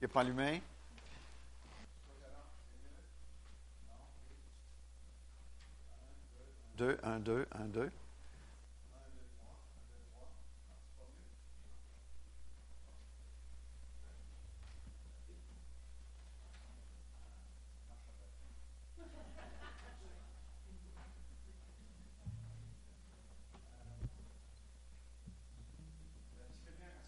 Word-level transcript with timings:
Il 0.00 0.04
n'est 0.04 0.08
pas 0.08 0.20
allumé? 0.22 0.62
Deux, 6.74 6.98
un, 7.02 7.20
deux, 7.20 7.46
un, 7.52 7.66
deux. 7.66 7.90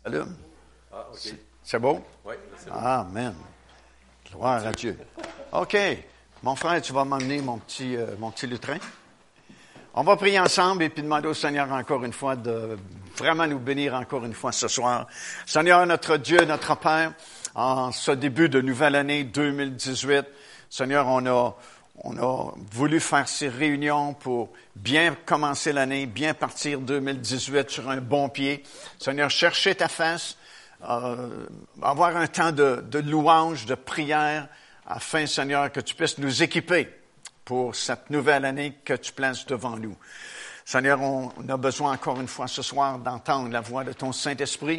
Allume. 0.04 0.36
Ah, 0.92 1.06
OK. 1.10 1.34
C'est 1.62 1.78
bon? 1.78 2.04
Amen. 2.74 3.34
Gloire 4.30 4.66
à 4.66 4.72
Dieu. 4.72 4.98
OK. 5.52 5.76
Mon 6.42 6.56
frère, 6.56 6.80
tu 6.80 6.92
vas 6.94 7.04
m'emmener 7.04 7.42
mon 7.42 7.58
petit, 7.58 7.96
euh, 7.96 8.06
mon 8.18 8.30
petit 8.30 8.46
lutrin. 8.46 8.78
On 9.94 10.02
va 10.02 10.16
prier 10.16 10.40
ensemble 10.40 10.84
et 10.84 10.88
puis 10.88 11.02
demander 11.02 11.28
au 11.28 11.34
Seigneur 11.34 11.70
encore 11.70 12.02
une 12.02 12.14
fois 12.14 12.34
de 12.34 12.78
vraiment 13.16 13.46
nous 13.46 13.58
bénir 13.58 13.94
encore 13.94 14.24
une 14.24 14.32
fois 14.32 14.52
ce 14.52 14.68
soir. 14.68 15.06
Seigneur, 15.44 15.84
notre 15.86 16.16
Dieu, 16.16 16.42
notre 16.46 16.74
Père, 16.78 17.12
en 17.54 17.92
ce 17.92 18.12
début 18.12 18.48
de 18.48 18.62
nouvelle 18.62 18.96
année 18.96 19.24
2018, 19.24 20.24
Seigneur, 20.70 21.06
on 21.08 21.26
a, 21.26 21.54
on 22.04 22.16
a 22.16 22.54
voulu 22.72 23.00
faire 23.00 23.28
ces 23.28 23.50
réunions 23.50 24.14
pour 24.14 24.48
bien 24.74 25.14
commencer 25.26 25.74
l'année, 25.74 26.06
bien 26.06 26.32
partir 26.32 26.80
2018 26.80 27.68
sur 27.68 27.90
un 27.90 27.98
bon 27.98 28.30
pied. 28.30 28.62
Seigneur, 28.98 29.28
chercher 29.28 29.74
ta 29.74 29.88
face, 29.88 30.38
euh, 30.88 31.46
avoir 31.80 32.16
un 32.16 32.26
temps 32.26 32.52
de, 32.52 32.84
de 32.88 32.98
louange, 32.98 33.66
de 33.66 33.74
prière, 33.74 34.48
afin, 34.86 35.26
Seigneur, 35.26 35.70
que 35.70 35.80
tu 35.80 35.94
puisses 35.94 36.18
nous 36.18 36.42
équiper 36.42 36.88
pour 37.44 37.74
cette 37.74 38.10
nouvelle 38.10 38.44
année 38.44 38.78
que 38.84 38.94
tu 38.94 39.12
places 39.12 39.46
devant 39.46 39.76
nous. 39.76 39.96
Seigneur, 40.64 41.00
on, 41.02 41.30
a 41.48 41.56
besoin 41.56 41.92
encore 41.92 42.20
une 42.20 42.28
fois 42.28 42.46
ce 42.46 42.62
soir 42.62 42.98
d'entendre 42.98 43.50
la 43.50 43.60
voix 43.60 43.84
de 43.84 43.92
ton 43.92 44.12
Saint-Esprit. 44.12 44.78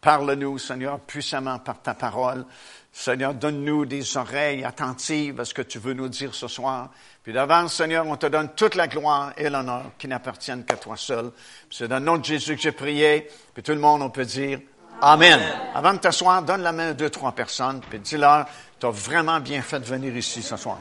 Parle-nous, 0.00 0.58
Seigneur, 0.58 1.00
puissamment 1.00 1.58
par 1.58 1.82
ta 1.82 1.94
parole. 1.94 2.44
Seigneur, 2.92 3.34
donne-nous 3.34 3.86
des 3.86 4.16
oreilles 4.16 4.64
attentives 4.64 5.40
à 5.40 5.44
ce 5.44 5.52
que 5.52 5.62
tu 5.62 5.78
veux 5.78 5.94
nous 5.94 6.08
dire 6.08 6.34
ce 6.34 6.48
soir. 6.48 6.90
Puis 7.22 7.32
d'avance, 7.32 7.74
Seigneur, 7.74 8.06
on 8.06 8.16
te 8.16 8.26
donne 8.26 8.50
toute 8.54 8.76
la 8.76 8.86
gloire 8.86 9.32
et 9.36 9.50
l'honneur 9.50 9.90
qui 9.98 10.06
n'appartiennent 10.06 10.64
qu'à 10.64 10.76
toi 10.76 10.96
seul. 10.96 11.32
C'est 11.70 11.88
dans 11.88 11.98
le 11.98 12.04
nom 12.04 12.18
de 12.18 12.24
Jésus 12.24 12.54
que 12.54 12.62
j'ai 12.62 12.72
prié. 12.72 13.28
Puis 13.52 13.62
tout 13.62 13.72
le 13.72 13.80
monde, 13.80 14.02
on 14.02 14.10
peut 14.10 14.24
dire 14.24 14.60
Amen. 15.00 15.40
Avant 15.74 15.92
de 15.92 15.98
t'asseoir, 15.98 16.42
donne 16.42 16.62
la 16.62 16.72
main 16.72 16.90
à 16.90 16.94
deux, 16.94 17.10
trois 17.10 17.32
personnes. 17.32 17.80
Puis 17.88 17.98
dis-leur, 17.98 18.46
tu 18.80 18.86
as 18.86 18.90
vraiment 18.90 19.40
bien 19.40 19.62
fait 19.62 19.80
de 19.80 19.84
venir 19.84 20.16
ici 20.16 20.42
ce 20.42 20.56
soir. 20.56 20.78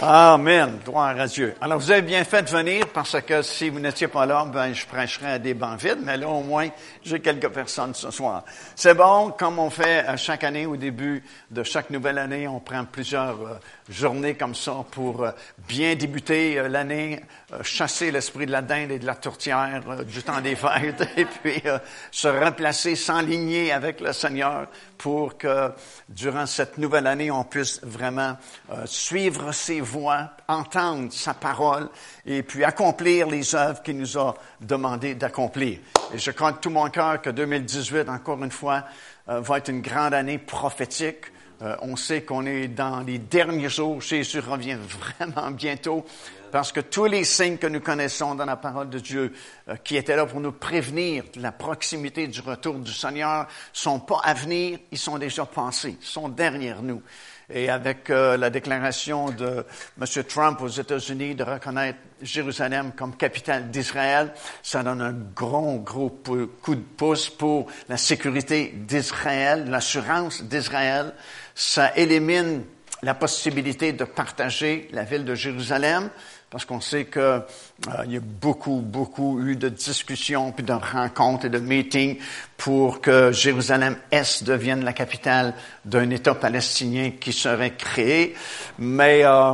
Amen. 0.00 0.78
Gloire 0.84 1.18
à 1.18 1.26
Dieu. 1.26 1.54
Alors, 1.60 1.78
vous 1.78 1.90
avez 1.90 2.02
bien 2.02 2.22
fait 2.24 2.42
de 2.42 2.50
venir 2.50 2.86
parce 2.98 3.20
que 3.20 3.42
si 3.42 3.68
vous 3.68 3.78
n'étiez 3.78 4.08
pas 4.08 4.26
là, 4.26 4.44
ben, 4.44 4.72
je 4.72 4.84
prêcherais 4.84 5.34
à 5.34 5.38
des 5.38 5.54
bancs 5.54 5.80
vides, 5.80 6.00
mais 6.02 6.16
là, 6.16 6.26
au 6.26 6.42
moins, 6.42 6.68
j'ai 7.04 7.20
quelques 7.20 7.48
personnes 7.48 7.94
ce 7.94 8.10
soir. 8.10 8.42
C'est 8.74 8.94
bon, 8.94 9.30
comme 9.38 9.60
on 9.60 9.70
fait 9.70 10.04
chaque 10.16 10.42
année, 10.42 10.66
au 10.66 10.76
début 10.76 11.22
de 11.48 11.62
chaque 11.62 11.90
nouvelle 11.90 12.18
année, 12.18 12.48
on 12.48 12.58
prend 12.58 12.84
plusieurs 12.84 13.40
euh, 13.40 13.54
journées 13.88 14.34
comme 14.34 14.56
ça 14.56 14.84
pour 14.90 15.22
euh, 15.22 15.30
bien 15.68 15.94
débuter 15.94 16.58
euh, 16.58 16.66
l'année, 16.66 17.20
chasser 17.62 18.10
l'esprit 18.10 18.46
de 18.46 18.50
la 18.50 18.62
dinde 18.62 18.90
et 18.90 18.98
de 18.98 19.06
la 19.06 19.14
tourtière 19.14 19.80
du 20.04 20.22
temps 20.24 20.40
des 20.40 20.56
fêtes 20.56 21.08
et 21.16 21.24
puis 21.24 21.62
se 22.10 22.26
remplacer, 22.26 22.96
s'enligner 22.96 23.70
avec 23.70 24.00
le 24.00 24.12
Seigneur 24.12 24.66
pour 24.98 25.38
que 25.38 25.70
durant 26.08 26.46
cette 26.46 26.76
nouvelle 26.76 27.06
année, 27.06 27.30
on 27.30 27.44
puisse 27.44 27.80
vraiment 27.82 28.36
suivre 28.84 29.52
ses 29.52 29.80
voies, 29.80 30.30
entendre 30.48 31.10
sa 31.12 31.32
parole 31.32 31.88
et 32.26 32.42
puis 32.42 32.64
accomplir 32.88 33.26
les 33.28 33.54
œuvres 33.54 33.82
qu'il 33.82 33.98
nous 33.98 34.16
a 34.16 34.34
demandé 34.62 35.14
d'accomplir. 35.14 35.78
Et 36.14 36.18
je 36.18 36.30
de 36.30 36.56
tout 36.58 36.70
mon 36.70 36.88
cœur 36.88 37.20
que 37.20 37.28
2018, 37.28 38.08
encore 38.08 38.42
une 38.42 38.50
fois, 38.50 38.84
euh, 39.28 39.40
va 39.40 39.58
être 39.58 39.68
une 39.68 39.82
grande 39.82 40.14
année 40.14 40.38
prophétique. 40.38 41.26
Euh, 41.60 41.76
on 41.82 41.96
sait 41.96 42.22
qu'on 42.22 42.46
est 42.46 42.68
dans 42.68 43.00
les 43.00 43.18
derniers 43.18 43.68
jours. 43.68 44.00
Jésus 44.00 44.40
revient 44.40 44.78
vraiment 44.78 45.50
bientôt 45.50 46.06
parce 46.50 46.72
que 46.72 46.80
tous 46.80 47.04
les 47.04 47.24
signes 47.24 47.58
que 47.58 47.66
nous 47.66 47.80
connaissons 47.80 48.34
dans 48.34 48.46
la 48.46 48.56
parole 48.56 48.88
de 48.88 49.00
Dieu, 49.00 49.34
euh, 49.68 49.76
qui 49.84 49.98
étaient 49.98 50.16
là 50.16 50.24
pour 50.24 50.40
nous 50.40 50.52
prévenir 50.52 51.24
de 51.34 51.42
la 51.42 51.52
proximité 51.52 52.26
du 52.26 52.40
retour 52.40 52.76
du 52.76 52.92
Seigneur, 52.92 53.48
sont 53.70 54.00
pas 54.00 54.20
à 54.24 54.32
venir, 54.32 54.78
ils 54.90 54.98
sont 54.98 55.18
déjà 55.18 55.44
passés, 55.44 55.98
sont 56.00 56.30
derrière 56.30 56.82
nous. 56.82 57.02
Et 57.50 57.70
avec 57.70 58.10
euh, 58.10 58.36
la 58.36 58.50
déclaration 58.50 59.30
de 59.30 59.64
M. 59.98 60.24
Trump 60.24 60.60
aux 60.60 60.68
États-Unis 60.68 61.34
de 61.34 61.44
reconnaître 61.44 61.98
Jérusalem 62.20 62.92
comme 62.94 63.16
capitale 63.16 63.70
d'Israël, 63.70 64.34
ça 64.62 64.82
donne 64.82 65.00
un 65.00 65.14
gros, 65.34 65.78
gros 65.78 66.10
coup 66.10 66.74
de 66.74 66.80
pouce 66.80 67.30
pour 67.30 67.66
la 67.88 67.96
sécurité 67.96 68.74
d'Israël, 68.76 69.70
l'assurance 69.70 70.42
d'Israël. 70.42 71.14
Ça 71.54 71.96
élimine 71.96 72.64
la 73.02 73.14
possibilité 73.14 73.92
de 73.92 74.04
partager 74.04 74.88
la 74.92 75.04
ville 75.04 75.24
de 75.24 75.34
Jérusalem, 75.34 76.10
parce 76.50 76.64
qu'on 76.64 76.80
sait 76.80 77.04
que 77.06 77.42
euh, 77.86 78.02
il 78.06 78.12
y 78.12 78.16
a 78.16 78.20
beaucoup, 78.20 78.80
beaucoup 78.80 79.40
eu 79.40 79.54
de 79.54 79.68
discussions, 79.68 80.50
puis 80.50 80.64
de 80.64 80.72
rencontres 80.72 81.44
et 81.44 81.48
de 81.48 81.60
meetings 81.60 82.18
pour 82.56 83.00
que 83.00 83.30
Jérusalem-Est 83.30 84.42
devienne 84.42 84.84
la 84.84 84.92
capitale 84.92 85.54
d'un 85.84 86.10
État 86.10 86.34
palestinien 86.34 87.12
qui 87.20 87.32
serait 87.32 87.74
créé. 87.76 88.34
Mais 88.80 89.24
euh, 89.24 89.52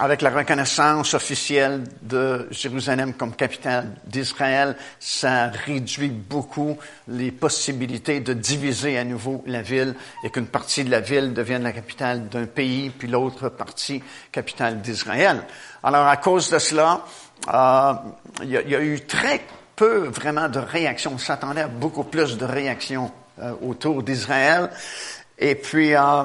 avec 0.00 0.20
la 0.20 0.28
reconnaissance 0.28 1.14
officielle 1.14 1.84
de 2.02 2.46
Jérusalem 2.50 3.14
comme 3.14 3.34
capitale 3.34 3.96
d'Israël, 4.04 4.76
ça 5.00 5.46
réduit 5.46 6.10
beaucoup 6.10 6.76
les 7.08 7.32
possibilités 7.32 8.20
de 8.20 8.34
diviser 8.34 8.98
à 8.98 9.04
nouveau 9.04 9.42
la 9.46 9.62
ville 9.62 9.94
et 10.24 10.30
qu'une 10.30 10.46
partie 10.46 10.84
de 10.84 10.90
la 10.90 11.00
ville 11.00 11.32
devienne 11.32 11.62
la 11.62 11.72
capitale 11.72 12.28
d'un 12.28 12.44
pays, 12.44 12.90
puis 12.90 13.08
l'autre 13.08 13.48
partie 13.48 14.02
capitale 14.30 14.82
d'Israël. 14.82 15.42
Alors, 15.82 16.06
à 16.06 16.16
cause 16.16 16.50
de 16.50 16.58
cela, 16.58 17.04
euh, 17.48 17.92
il 18.42 18.62
il 18.64 18.70
y 18.70 18.76
a 18.76 18.80
eu 18.80 19.00
très 19.00 19.40
peu 19.76 20.08
vraiment 20.08 20.48
de 20.48 20.58
réactions. 20.58 21.12
On 21.14 21.18
s'attendait 21.18 21.62
à 21.62 21.68
beaucoup 21.68 22.04
plus 22.04 22.36
de 22.36 22.44
réactions 22.44 23.10
euh, 23.40 23.52
autour 23.62 24.02
d'Israël. 24.02 24.70
Et 25.38 25.54
puis, 25.54 25.94
euh, 25.94 26.24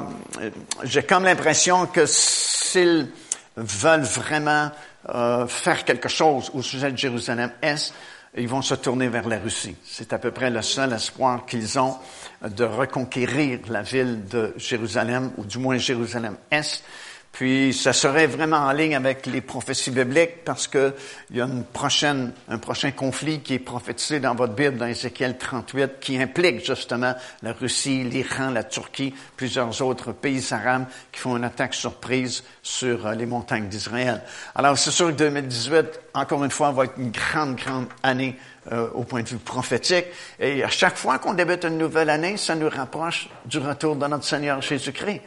j'ai 0.83 1.03
comme 1.03 1.23
l'impression 1.23 1.87
que 1.87 2.05
s'ils 2.05 3.09
veulent 3.55 4.01
vraiment 4.01 4.69
euh, 5.09 5.47
faire 5.47 5.85
quelque 5.85 6.09
chose 6.09 6.51
au 6.53 6.61
sujet 6.61 6.91
de 6.91 6.97
Jérusalem-Est, 6.97 7.93
ils 8.35 8.47
vont 8.47 8.61
se 8.61 8.75
tourner 8.75 9.07
vers 9.07 9.27
la 9.27 9.39
Russie. 9.39 9.75
C'est 9.83 10.13
à 10.13 10.19
peu 10.19 10.31
près 10.31 10.49
le 10.49 10.61
seul 10.61 10.93
espoir 10.93 11.45
qu'ils 11.45 11.79
ont 11.79 11.95
de 12.41 12.65
reconquérir 12.65 13.59
la 13.69 13.81
ville 13.81 14.25
de 14.25 14.53
Jérusalem, 14.57 15.31
ou 15.37 15.45
du 15.45 15.57
moins 15.57 15.77
Jérusalem-Est. 15.77 16.83
Puis, 17.31 17.73
ça 17.73 17.93
serait 17.93 18.25
vraiment 18.25 18.57
en 18.57 18.71
ligne 18.71 18.95
avec 18.95 19.27
les 19.27 19.41
prophéties 19.41 19.91
bibliques 19.91 20.43
parce 20.43 20.67
que 20.67 20.95
il 21.29 21.37
y 21.37 21.41
a 21.41 21.45
une 21.45 21.63
prochaine, 21.63 22.31
un 22.49 22.57
prochain 22.57 22.91
conflit 22.91 23.41
qui 23.41 23.53
est 23.53 23.59
prophétisé 23.59 24.19
dans 24.19 24.33
votre 24.33 24.53
Bible, 24.53 24.77
dans 24.77 24.87
Ézéchiel 24.87 25.37
38, 25.37 25.99
qui 25.99 26.19
implique 26.19 26.65
justement 26.65 27.13
la 27.43 27.53
Russie, 27.53 28.03
l'Iran, 28.03 28.49
la 28.49 28.63
Turquie, 28.63 29.13
plusieurs 29.35 29.81
autres 29.81 30.13
pays 30.13 30.43
arabes 30.51 30.85
qui 31.11 31.19
font 31.19 31.37
une 31.37 31.43
attaque 31.43 31.75
surprise 31.75 32.43
sur 32.63 33.05
euh, 33.05 33.13
les 33.13 33.25
montagnes 33.25 33.67
d'Israël. 33.67 34.23
Alors, 34.55 34.77
c'est 34.77 34.91
sûr 34.91 35.07
que 35.07 35.13
2018, 35.13 35.85
encore 36.15 36.43
une 36.43 36.51
fois, 36.51 36.71
va 36.71 36.85
être 36.85 36.97
une 36.97 37.11
grande, 37.11 37.55
grande 37.55 37.87
année 38.01 38.35
euh, 38.71 38.89
au 38.95 39.03
point 39.03 39.21
de 39.21 39.29
vue 39.29 39.37
prophétique. 39.37 40.07
Et 40.39 40.63
à 40.63 40.69
chaque 40.69 40.97
fois 40.97 41.19
qu'on 41.19 41.33
débute 41.33 41.63
une 41.63 41.77
nouvelle 41.77 42.09
année, 42.09 42.35
ça 42.35 42.55
nous 42.55 42.67
rapproche 42.67 43.29
du 43.45 43.59
retour 43.59 43.95
de 43.95 44.07
notre 44.07 44.25
Seigneur 44.25 44.61
Jésus-Christ. 44.61 45.21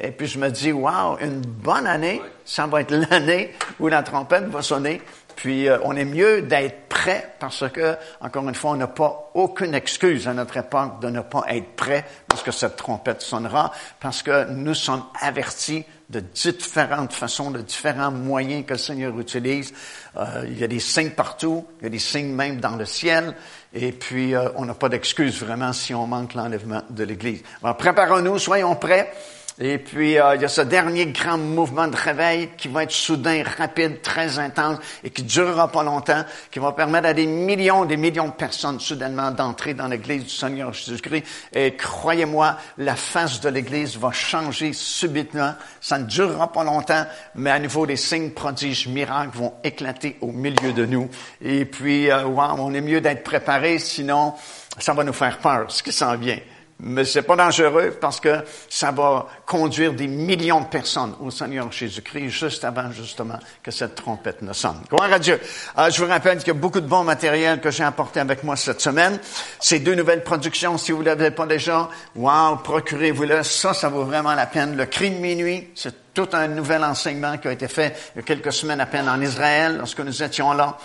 Et 0.00 0.10
puis 0.10 0.26
je 0.26 0.38
me 0.38 0.50
dis, 0.50 0.72
wow, 0.72 1.18
une 1.20 1.40
bonne 1.40 1.86
année, 1.86 2.20
ça 2.44 2.66
va 2.66 2.80
être 2.80 2.90
l'année 3.10 3.54
où 3.80 3.88
la 3.88 4.02
trompette 4.02 4.44
va 4.44 4.62
sonner 4.62 5.00
Puis 5.36 5.68
euh, 5.68 5.78
on 5.84 5.96
est 5.96 6.04
mieux 6.04 6.42
d'être 6.42 6.88
prêt 6.88 7.34
parce 7.38 7.68
que, 7.70 7.96
encore 8.20 8.48
une 8.48 8.54
fois, 8.54 8.72
on 8.72 8.76
n'a 8.76 8.86
pas 8.86 9.30
aucune 9.34 9.74
excuse 9.74 10.28
à 10.28 10.34
notre 10.34 10.56
époque 10.56 11.00
de 11.00 11.08
ne 11.08 11.20
pas 11.20 11.44
être 11.48 11.74
prêt 11.76 12.04
lorsque 12.30 12.52
cette 12.52 12.76
trompette 12.76 13.20
sonnera, 13.20 13.72
parce 14.00 14.22
que 14.22 14.50
nous 14.50 14.74
sommes 14.74 15.04
avertis 15.20 15.84
de 16.10 16.20
différentes 16.20 17.12
façons, 17.12 17.50
de 17.50 17.60
différents 17.60 18.10
moyens 18.10 18.64
que 18.66 18.74
le 18.74 18.78
Seigneur 18.78 19.18
utilise. 19.18 19.72
Euh, 20.16 20.44
il 20.46 20.58
y 20.58 20.64
a 20.64 20.68
des 20.68 20.80
signes 20.80 21.10
partout, 21.10 21.66
il 21.80 21.84
y 21.84 21.86
a 21.86 21.90
des 21.90 21.98
signes 21.98 22.32
même 22.32 22.60
dans 22.60 22.76
le 22.76 22.84
ciel, 22.84 23.34
et 23.72 23.92
puis 23.92 24.34
euh, 24.34 24.48
on 24.56 24.64
n'a 24.64 24.74
pas 24.74 24.88
d'excuse 24.88 25.40
vraiment 25.40 25.72
si 25.72 25.94
on 25.94 26.06
manque 26.06 26.34
l'enlèvement 26.34 26.82
de 26.90 27.04
l'Église. 27.04 27.42
Alors 27.62 27.76
préparons-nous, 27.76 28.38
soyons 28.38 28.76
prêts. 28.76 29.12
Et 29.60 29.78
puis, 29.78 30.18
euh, 30.18 30.34
il 30.34 30.42
y 30.42 30.44
a 30.44 30.48
ce 30.48 30.62
dernier 30.62 31.06
grand 31.06 31.38
mouvement 31.38 31.86
de 31.86 31.94
réveil 31.94 32.50
qui 32.56 32.66
va 32.66 32.82
être 32.82 32.90
soudain, 32.90 33.44
rapide, 33.56 34.02
très 34.02 34.40
intense 34.40 34.78
et 35.04 35.10
qui 35.10 35.22
durera 35.22 35.68
pas 35.68 35.84
longtemps, 35.84 36.24
qui 36.50 36.58
va 36.58 36.72
permettre 36.72 37.06
à 37.06 37.14
des 37.14 37.26
millions, 37.26 37.84
des 37.84 37.96
millions 37.96 38.26
de 38.26 38.32
personnes 38.32 38.80
soudainement 38.80 39.30
d'entrer 39.30 39.74
dans 39.74 39.86
l'Église 39.86 40.24
du 40.24 40.30
Seigneur 40.30 40.72
Jésus-Christ. 40.72 41.24
Et 41.52 41.76
croyez-moi, 41.76 42.56
la 42.78 42.96
face 42.96 43.40
de 43.40 43.48
l'Église 43.48 43.96
va 43.96 44.10
changer 44.10 44.72
subitement. 44.72 45.54
Ça 45.80 45.98
ne 45.98 46.04
durera 46.04 46.50
pas 46.50 46.64
longtemps, 46.64 47.06
mais 47.36 47.50
à 47.50 47.60
nouveau, 47.60 47.86
des 47.86 47.96
signes, 47.96 48.30
prodiges, 48.30 48.88
miracles 48.88 49.36
vont 49.38 49.54
éclater 49.62 50.16
au 50.20 50.32
milieu 50.32 50.72
de 50.72 50.84
nous. 50.84 51.08
Et 51.40 51.64
puis, 51.64 52.10
euh, 52.10 52.26
on 52.26 52.74
est 52.74 52.80
mieux 52.80 53.00
d'être 53.00 53.22
préparé, 53.22 53.78
sinon 53.78 54.34
ça 54.78 54.94
va 54.94 55.04
nous 55.04 55.12
faire 55.12 55.38
peur, 55.38 55.70
ce 55.70 55.84
qui 55.84 55.92
s'en 55.92 56.16
vient. 56.16 56.38
Mais 56.86 57.06
c'est 57.06 57.22
pas 57.22 57.34
dangereux 57.34 57.96
parce 57.98 58.20
que 58.20 58.44
ça 58.68 58.90
va 58.90 59.26
conduire 59.46 59.94
des 59.94 60.06
millions 60.06 60.60
de 60.60 60.66
personnes 60.66 61.14
au 61.18 61.30
Seigneur 61.30 61.72
Jésus-Christ 61.72 62.28
juste 62.28 62.62
avant 62.62 62.92
justement 62.92 63.38
que 63.62 63.70
cette 63.70 63.94
trompette 63.94 64.42
ne 64.42 64.52
sonne. 64.52 64.82
Gloire 64.90 65.10
à 65.10 65.18
Dieu. 65.18 65.40
Euh, 65.78 65.90
je 65.90 66.04
vous 66.04 66.10
rappelle 66.10 66.38
qu'il 66.38 66.48
y 66.48 66.50
a 66.50 66.54
beaucoup 66.60 66.82
de 66.82 66.86
bon 66.86 67.02
matériel 67.02 67.62
que 67.62 67.70
j'ai 67.70 67.84
apporté 67.84 68.20
avec 68.20 68.44
moi 68.44 68.56
cette 68.56 68.82
semaine. 68.82 69.18
Ces 69.60 69.80
deux 69.80 69.94
nouvelles 69.94 70.22
productions, 70.22 70.76
si 70.76 70.92
vous 70.92 71.00
ne 71.00 71.06
l'avez 71.06 71.30
pas 71.30 71.46
déjà, 71.46 71.88
wow, 72.16 72.56
procurez-vous-le. 72.56 73.42
Ça, 73.44 73.72
ça 73.72 73.88
vaut 73.88 74.04
vraiment 74.04 74.34
la 74.34 74.44
peine. 74.44 74.76
Le 74.76 74.84
cri 74.84 75.10
de 75.10 75.16
minuit, 75.16 75.70
c'est 75.74 76.12
tout 76.12 76.28
un 76.34 76.48
nouvel 76.48 76.84
enseignement 76.84 77.38
qui 77.38 77.48
a 77.48 77.52
été 77.52 77.66
fait 77.66 77.96
il 78.14 78.18
y 78.18 78.20
a 78.20 78.22
quelques 78.24 78.52
semaines 78.52 78.80
à 78.80 78.86
peine 78.86 79.08
en 79.08 79.22
Israël 79.22 79.78
lorsque 79.78 80.00
nous 80.00 80.22
étions 80.22 80.52
là. 80.52 80.76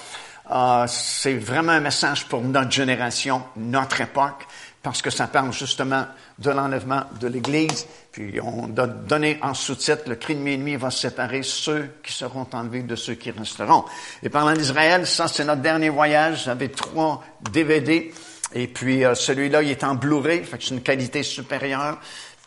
Euh, 0.51 0.85
c'est 0.87 1.35
vraiment 1.35 1.73
un 1.73 1.79
message 1.79 2.25
pour 2.25 2.41
notre 2.41 2.71
génération, 2.71 3.43
notre 3.57 4.01
époque 4.01 4.47
parce 4.81 5.01
que 5.01 5.09
ça 5.09 5.27
parle 5.27 5.51
justement 5.51 6.05
de 6.37 6.51
l'enlèvement 6.51 7.03
de 7.19 7.27
l'Église. 7.27 7.85
Puis 8.11 8.39
on 8.41 8.75
a 8.77 8.87
donné 8.87 9.37
en 9.41 9.53
sous-titre, 9.53 10.03
le 10.07 10.15
cri 10.15 10.35
de 10.35 10.39
minuit 10.39 10.77
va 10.77 10.89
séparer 10.89 11.43
ceux 11.43 11.89
qui 12.03 12.13
seront 12.13 12.47
enlevés 12.53 12.83
de 12.83 12.95
ceux 12.95 13.15
qui 13.15 13.31
resteront. 13.31 13.83
Et 14.23 14.29
parlant 14.29 14.53
d'Israël, 14.53 15.05
ça 15.05 15.27
c'est 15.27 15.43
notre 15.43 15.61
dernier 15.61 15.89
voyage. 15.89 16.45
J'avais 16.45 16.69
trois 16.69 17.23
DVD. 17.51 18.11
Et 18.53 18.67
puis 18.67 19.05
euh, 19.05 19.13
celui-là, 19.13 19.61
il 19.61 19.69
est 19.69 19.83
en 19.83 19.95
Blu-ray, 19.95 20.43
fait 20.43 20.57
que 20.57 20.63
c'est 20.63 20.73
une 20.73 20.81
qualité 20.81 21.21
supérieure. 21.23 21.99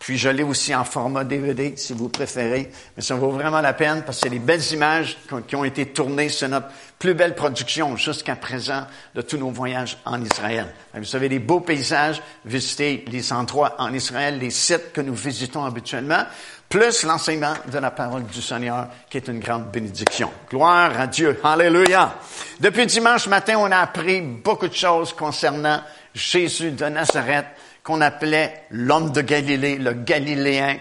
Puis 0.02 0.18
je 0.18 0.28
l'ai 0.28 0.42
aussi 0.42 0.74
en 0.74 0.82
format 0.82 1.22
DVD, 1.22 1.74
si 1.76 1.92
vous 1.92 2.08
préférez. 2.08 2.72
Mais 2.96 3.04
ça 3.04 3.14
vaut 3.14 3.30
vraiment 3.30 3.60
la 3.60 3.72
peine 3.72 4.02
parce 4.04 4.18
que 4.18 4.24
c'est 4.24 4.34
les 4.34 4.40
belles 4.40 4.72
images 4.72 5.16
qui 5.46 5.54
ont 5.54 5.64
été 5.64 5.86
tournées. 5.86 6.28
C'est 6.28 6.48
notre 6.48 6.66
plus 6.98 7.14
belle 7.14 7.36
production 7.36 7.96
jusqu'à 7.96 8.34
présent 8.34 8.84
de 9.14 9.22
tous 9.22 9.36
nos 9.36 9.50
voyages 9.50 9.96
en 10.04 10.20
Israël. 10.20 10.74
Vous 10.92 11.04
savez, 11.04 11.28
les 11.28 11.38
beaux 11.38 11.60
paysages, 11.60 12.20
visiter 12.44 13.04
les 13.12 13.32
endroits 13.32 13.76
en 13.78 13.94
Israël, 13.94 14.40
les 14.40 14.50
sites 14.50 14.92
que 14.92 15.00
nous 15.00 15.14
visitons 15.14 15.64
habituellement, 15.64 16.24
plus 16.68 17.04
l'enseignement 17.04 17.54
de 17.70 17.78
la 17.78 17.92
parole 17.92 18.24
du 18.24 18.42
Seigneur, 18.42 18.88
qui 19.08 19.18
est 19.18 19.28
une 19.28 19.38
grande 19.38 19.70
bénédiction. 19.70 20.32
Gloire 20.50 20.98
à 20.98 21.06
Dieu. 21.06 21.38
Alléluia. 21.44 22.16
Depuis 22.58 22.86
dimanche 22.86 23.28
matin, 23.28 23.54
on 23.58 23.70
a 23.70 23.78
appris 23.78 24.20
beaucoup 24.20 24.66
de 24.66 24.74
choses 24.74 25.12
concernant 25.12 25.80
Jésus 26.12 26.72
de 26.72 26.86
Nazareth 26.86 27.46
qu'on 27.82 28.00
appelait 28.00 28.64
l'homme 28.70 29.12
de 29.12 29.20
Galilée, 29.20 29.76
le 29.76 29.92
Galiléen, 29.92 30.76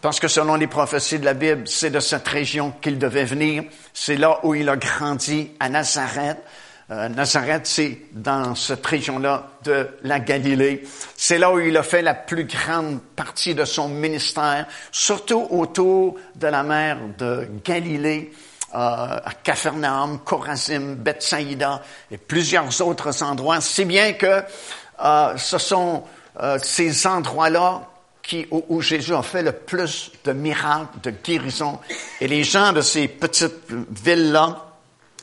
parce 0.00 0.20
que 0.20 0.28
selon 0.28 0.54
les 0.54 0.66
prophéties 0.66 1.18
de 1.18 1.24
la 1.24 1.34
Bible, 1.34 1.66
c'est 1.66 1.90
de 1.90 2.00
cette 2.00 2.28
région 2.28 2.72
qu'il 2.80 2.98
devait 2.98 3.24
venir. 3.24 3.64
C'est 3.92 4.16
là 4.16 4.40
où 4.44 4.54
il 4.54 4.68
a 4.68 4.76
grandi, 4.76 5.50
à 5.58 5.68
Nazareth. 5.68 6.38
Euh, 6.90 7.08
Nazareth, 7.08 7.66
c'est 7.66 7.98
dans 8.12 8.54
cette 8.54 8.86
région-là 8.86 9.48
de 9.64 9.88
la 10.04 10.20
Galilée. 10.20 10.86
C'est 11.16 11.38
là 11.38 11.52
où 11.52 11.58
il 11.58 11.76
a 11.76 11.82
fait 11.82 12.02
la 12.02 12.14
plus 12.14 12.44
grande 12.44 13.00
partie 13.16 13.54
de 13.54 13.64
son 13.64 13.88
ministère, 13.88 14.66
surtout 14.92 15.48
autour 15.50 16.16
de 16.36 16.46
la 16.46 16.62
mer 16.62 16.98
de 17.18 17.48
Galilée, 17.64 18.30
euh, 18.74 18.76
à 18.76 19.32
Capharnaüm, 19.42 20.20
Corazim, 20.24 20.94
Bethsaïda 20.98 21.82
et 22.10 22.18
plusieurs 22.18 22.80
autres 22.82 23.22
endroits, 23.24 23.60
si 23.60 23.84
bien 23.84 24.12
que 24.12 24.42
euh, 25.04 25.36
ce 25.36 25.58
sont 25.58 26.04
euh, 26.40 26.58
ces 26.62 27.06
endroits-là 27.06 27.82
qui, 28.22 28.46
où, 28.50 28.80
Jésus 28.80 29.14
a 29.14 29.22
fait 29.22 29.42
le 29.42 29.52
plus 29.52 30.10
de 30.24 30.32
miracles, 30.32 30.98
de 31.02 31.12
guérisons. 31.22 31.78
Et 32.20 32.26
les 32.26 32.42
gens 32.42 32.72
de 32.72 32.80
ces 32.80 33.06
petites 33.06 33.70
villes-là, 33.70 34.66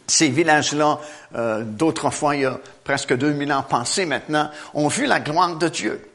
ces 0.07 0.29
villages-là, 0.29 0.99
euh, 1.35 1.63
d'autrefois, 1.63 2.35
il 2.35 2.41
y 2.43 2.45
a 2.45 2.57
presque 2.83 3.13
2000 3.13 3.51
ans 3.51 3.63
passés 3.63 4.05
maintenant, 4.05 4.49
ont 4.73 4.87
vu 4.87 5.05
la 5.05 5.19
gloire 5.19 5.57
de 5.57 5.67
Dieu. 5.67 6.09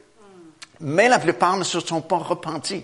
Mais 0.79 1.09
la 1.09 1.19
plupart 1.19 1.57
ne 1.57 1.63
se 1.63 1.79
sont 1.79 2.01
pas 2.01 2.17
repentis. 2.17 2.83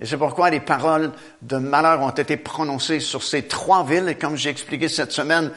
Et 0.00 0.06
c'est 0.06 0.16
pourquoi 0.16 0.50
les 0.50 0.60
paroles 0.60 1.12
de 1.42 1.56
malheur 1.56 2.00
ont 2.00 2.10
été 2.10 2.36
prononcées 2.36 3.00
sur 3.00 3.22
ces 3.22 3.46
trois 3.46 3.84
villes. 3.84 4.08
Et 4.08 4.16
comme 4.16 4.36
j'ai 4.36 4.50
expliqué 4.50 4.88
cette 4.88 5.12
semaine, 5.12 5.52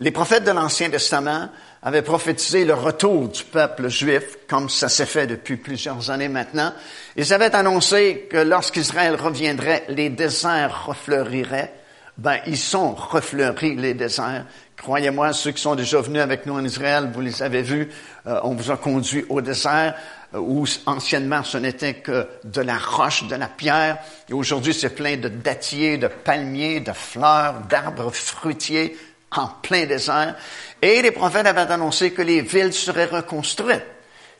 les 0.00 0.10
prophètes 0.10 0.44
de 0.44 0.52
l'Ancien 0.52 0.90
Testament 0.90 1.48
avait 1.84 2.02
prophétisé 2.02 2.64
le 2.64 2.72
retour 2.72 3.28
du 3.28 3.44
peuple 3.44 3.88
juif, 3.88 4.38
comme 4.48 4.70
ça 4.70 4.88
s'est 4.88 5.04
fait 5.04 5.26
depuis 5.26 5.58
plusieurs 5.58 6.10
années 6.10 6.28
maintenant. 6.28 6.72
Ils 7.14 7.32
avaient 7.34 7.54
annoncé 7.54 8.26
que 8.30 8.38
lorsqu'Israël 8.38 9.16
reviendrait, 9.16 9.84
les 9.88 10.08
déserts 10.08 10.86
refleuriraient. 10.86 11.74
Ben, 12.16 12.38
ils 12.46 12.56
sont 12.56 12.94
refleuris, 12.94 13.76
les 13.76 13.92
déserts. 13.92 14.46
Croyez-moi, 14.78 15.32
ceux 15.34 15.50
qui 15.50 15.60
sont 15.60 15.74
déjà 15.74 16.00
venus 16.00 16.22
avec 16.22 16.46
nous 16.46 16.54
en 16.54 16.64
Israël, 16.64 17.10
vous 17.12 17.20
les 17.20 17.42
avez 17.42 17.62
vus, 17.62 17.90
euh, 18.26 18.40
on 18.44 18.54
vous 18.54 18.70
a 18.70 18.76
conduit 18.76 19.24
au 19.28 19.40
désert, 19.40 19.94
euh, 20.34 20.38
où 20.38 20.64
anciennement 20.86 21.42
ce 21.42 21.58
n'était 21.58 21.94
que 21.94 22.26
de 22.44 22.60
la 22.60 22.78
roche, 22.78 23.26
de 23.26 23.34
la 23.34 23.48
pierre, 23.48 23.98
et 24.28 24.32
aujourd'hui 24.32 24.72
c'est 24.72 24.94
plein 24.94 25.16
de 25.16 25.28
dattiers, 25.28 25.98
de 25.98 26.08
palmiers, 26.08 26.80
de 26.80 26.92
fleurs, 26.92 27.60
d'arbres 27.68 28.12
fruitiers, 28.12 28.96
en 29.36 29.48
plein 29.62 29.86
désert. 29.86 30.36
Et 30.80 31.02
les 31.02 31.10
prophètes 31.10 31.46
avaient 31.46 31.72
annoncé 31.72 32.12
que 32.12 32.22
les 32.22 32.40
villes 32.40 32.72
seraient 32.72 33.06
reconstruites. 33.06 33.86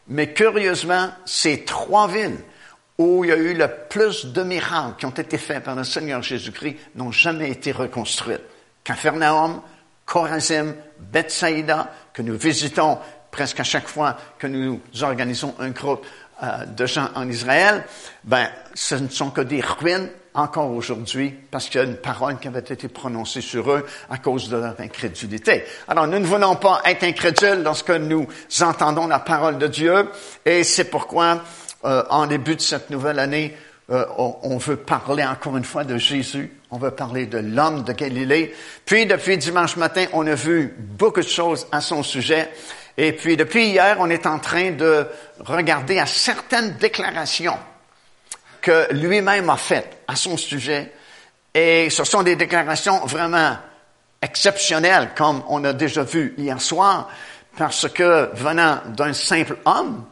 Mais 0.09 0.33
curieusement, 0.33 1.11
ces 1.25 1.65
trois 1.65 2.09
villes 2.09 2.39
où 2.99 3.25
il 3.25 3.29
y 3.29 3.33
a 3.33 3.37
eu 3.37 3.55
le 3.55 3.69
plus 3.89 4.27
de 4.27 4.43
miracles 4.43 4.97
qui 4.99 5.07
ont 5.07 5.11
été 5.11 5.39
faits 5.39 5.65
par 5.65 5.75
le 5.75 5.85
Seigneur 5.85 6.23
Jésus-Christ 6.23 6.77
n'ont 6.95 7.11
jamais 7.11 7.51
été 7.51 7.73
reconstruites. 7.73 8.43
Capharnaüm, 8.85 9.61
Corazim, 10.05 10.75
Bethsaïda, 10.99 11.91
que 12.13 12.23
nous 12.23 12.37
visitons 12.37 12.99
presque 13.31 13.59
à 13.59 13.65
chaque 13.65 13.89
fois 13.89 14.17
que 14.39 14.47
nous 14.47 14.81
organisons 15.03 15.55
un 15.59 15.71
groupe 15.71 16.07
euh, 16.43 16.67
de 16.67 16.87
gens 16.87 17.09
en 17.17 17.29
Israël, 17.29 17.85
ben, 18.23 18.49
ce 18.75 18.95
ne 18.95 19.09
sont 19.09 19.31
que 19.31 19.41
des 19.41 19.61
ruines 19.61 20.09
encore 20.35 20.71
aujourd'hui 20.73 21.33
parce 21.51 21.69
qu'il 21.69 21.81
y 21.81 21.85
a 21.85 21.87
une 21.87 21.97
parole 21.97 22.39
qui 22.39 22.49
avait 22.49 22.59
été 22.59 22.89
prononcée 22.89 23.41
sur 23.41 23.71
eux 23.71 23.87
à 24.11 24.19
cause 24.19 24.49
de 24.49 24.57
leur 24.57 24.79
incrédulité. 24.81 25.65
Alors, 25.87 26.09
nous 26.09 26.19
ne 26.19 26.27
voulons 26.27 26.57
pas 26.57 26.83
être 26.85 27.05
incrédules 27.05 27.63
lorsque 27.63 27.91
nous 27.91 28.27
entendons 28.61 29.07
la 29.07 29.21
parole 29.21 29.59
de 29.59 29.69
Dieu 29.69 30.11
et 30.45 30.65
c'est 30.65 30.91
pourquoi, 30.91 31.41
euh, 31.85 32.03
en 32.11 32.27
début 32.27 32.57
de 32.57 32.61
cette 32.61 32.91
nouvelle 32.91 33.21
année, 33.21 33.57
euh, 33.91 34.05
on, 34.19 34.37
on, 34.43 34.57
veut 34.57 34.77
parler 34.77 35.25
encore 35.25 35.57
une 35.57 35.65
fois 35.65 35.85
de 35.85 35.99
Jésus, 35.99 36.51
on 36.71 36.79
veut 36.79 36.91
parler 36.91 37.27
de 37.27 37.39
l'homme 37.39 37.85
de 37.85 37.93
Galilée. 37.93 38.55
Puis, 38.85 39.07
depuis 39.07 39.39
dimanche 39.39 39.77
matin, 39.77 40.07
on 40.15 40.27
a 40.27 40.35
vu 40.35 40.75
beaucoup 40.79 41.21
de 41.21 41.29
choses 41.29 41.67
à 41.71 41.81
son 41.81 42.03
sujet. 42.03 42.51
Et 42.97 43.13
puis, 43.13 43.37
depuis 43.37 43.67
hier, 43.67 43.99
on 44.01 44.09
est 44.09 44.27
en 44.27 44.39
train 44.39 44.71
de 44.73 45.07
regarder 45.41 45.99
à 45.99 46.07
certaines 46.07 46.77
déclarations 46.79 47.59
que 48.65 48.95
lui-même 48.95 49.51
a 49.51 49.59
faites 49.59 49.99
à 50.09 50.17
son 50.17 50.39
sujet. 50.39 50.91
Et 51.53 51.91
ce 51.91 52.03
sont 52.03 52.23
des 52.23 52.35
déclarations 52.35 53.05
vraiment 53.05 53.59
exceptionnelles, 54.23 55.11
comme 55.15 55.43
on 55.49 55.63
a 55.65 55.75
déjà 55.75 56.03
vu 56.03 56.35
hier 56.39 56.59
soir, 56.59 57.11
parce 57.59 57.87
que 57.91 58.31
venant 58.33 58.79
d'un 58.97 59.13
simple 59.13 59.59
homme, 59.67 60.07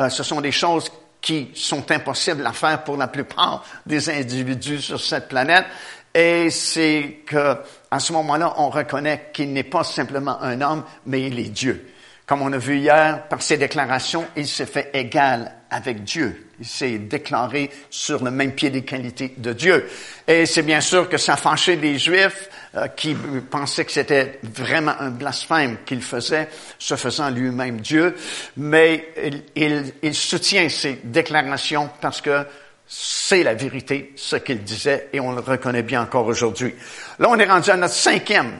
euh, 0.00 0.08
ce 0.08 0.22
sont 0.22 0.40
des 0.40 0.52
choses 0.52 0.90
qui 1.20 1.50
sont 1.54 1.88
impossibles 1.92 2.46
à 2.46 2.54
faire 2.54 2.82
pour 2.82 2.96
la 2.96 3.08
plupart 3.08 3.62
des 3.84 4.08
individus 4.08 4.80
sur 4.80 4.98
cette 4.98 5.28
planète. 5.28 5.66
Et 6.14 6.48
c'est 6.48 7.20
que, 7.26 7.58
à 7.90 8.00
ce 8.00 8.12
moment-là, 8.14 8.54
on 8.56 8.70
reconnaît 8.70 9.28
qu'il 9.34 9.52
n'est 9.52 9.64
pas 9.64 9.84
simplement 9.84 10.40
un 10.40 10.62
homme, 10.62 10.84
mais 11.04 11.24
il 11.24 11.38
est 11.38 11.50
Dieu. 11.50 11.92
Comme 12.24 12.40
on 12.40 12.52
a 12.54 12.58
vu 12.58 12.78
hier, 12.78 13.28
par 13.28 13.42
ses 13.42 13.58
déclarations, 13.58 14.26
il 14.34 14.48
s'est 14.48 14.66
fait 14.66 14.90
égal 14.94 15.52
avec 15.72 16.04
Dieu. 16.04 16.48
Il 16.60 16.66
s'est 16.66 16.98
déclaré 16.98 17.70
sur 17.90 18.22
le 18.22 18.30
même 18.30 18.52
pied 18.52 18.70
des 18.70 18.82
qualités 18.82 19.34
de 19.36 19.52
Dieu. 19.52 19.88
Et 20.28 20.46
c'est 20.46 20.62
bien 20.62 20.80
sûr 20.80 21.08
que 21.08 21.16
ça 21.16 21.36
fâchait 21.36 21.76
les 21.76 21.98
Juifs 21.98 22.48
euh, 22.76 22.86
qui 22.88 23.16
pensaient 23.50 23.84
que 23.84 23.90
c'était 23.90 24.38
vraiment 24.42 24.94
un 25.00 25.10
blasphème 25.10 25.78
qu'il 25.84 26.02
faisait, 26.02 26.48
se 26.78 26.94
faisant 26.94 27.30
lui-même 27.30 27.80
Dieu. 27.80 28.14
Mais 28.58 29.08
il, 29.56 29.94
il 30.02 30.14
soutient 30.14 30.68
ces 30.68 31.00
déclarations 31.02 31.90
parce 32.00 32.20
que 32.20 32.46
c'est 32.86 33.42
la 33.42 33.54
vérité, 33.54 34.12
ce 34.16 34.36
qu'il 34.36 34.62
disait, 34.62 35.08
et 35.14 35.20
on 35.20 35.32
le 35.32 35.40
reconnaît 35.40 35.82
bien 35.82 36.02
encore 36.02 36.26
aujourd'hui. 36.26 36.74
Là, 37.18 37.28
on 37.30 37.38
est 37.38 37.50
rendu 37.50 37.70
à 37.70 37.76
notre 37.76 37.94
cinquième 37.94 38.52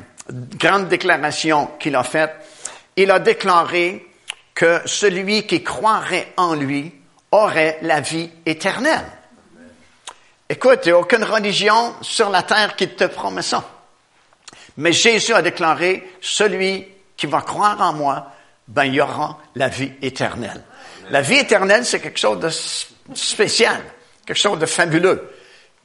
grande 0.59 0.89
déclaration 0.89 1.73
qu'il 1.79 1.95
a 1.97 2.03
faite. 2.03 2.33
Il 2.97 3.11
a 3.11 3.19
déclaré 3.19 4.07
que 4.55 4.81
celui 4.87 5.47
qui 5.47 5.63
croirait 5.63 6.33
en 6.37 6.55
lui 6.55 6.93
aurait 7.33 7.79
la 7.83 8.01
vie 8.01 8.31
éternelle. 8.47 9.05
Écoute, 10.49 10.81
il 10.85 10.89
n'y 10.89 10.93
a 10.93 10.99
aucune 10.99 11.25
religion 11.25 11.95
sur 12.03 12.31
la 12.31 12.43
terre 12.43 12.77
qui 12.77 12.89
te 12.89 13.05
promet 13.05 13.43
ça. 13.43 13.65
Mais 14.77 14.93
Jésus 14.93 15.35
a 15.35 15.43
déclaré, 15.43 16.17
celui 16.21 16.87
qui 17.17 17.27
va 17.27 17.41
croire 17.41 17.81
en 17.81 17.93
moi, 17.93 18.31
ben, 18.69 18.85
il 18.85 18.95
y 18.95 19.01
aura 19.01 19.39
la 19.55 19.69
vie 19.69 19.93
éternelle. 20.03 20.63
La 21.11 21.21
vie 21.21 21.39
éternelle, 21.39 21.85
c'est 21.85 22.01
quelque 22.01 22.19
chose 22.19 22.39
de 22.39 22.49
spécial, 23.15 23.81
quelque 24.27 24.39
chose 24.39 24.59
de 24.59 24.67
fabuleux. 24.67 25.31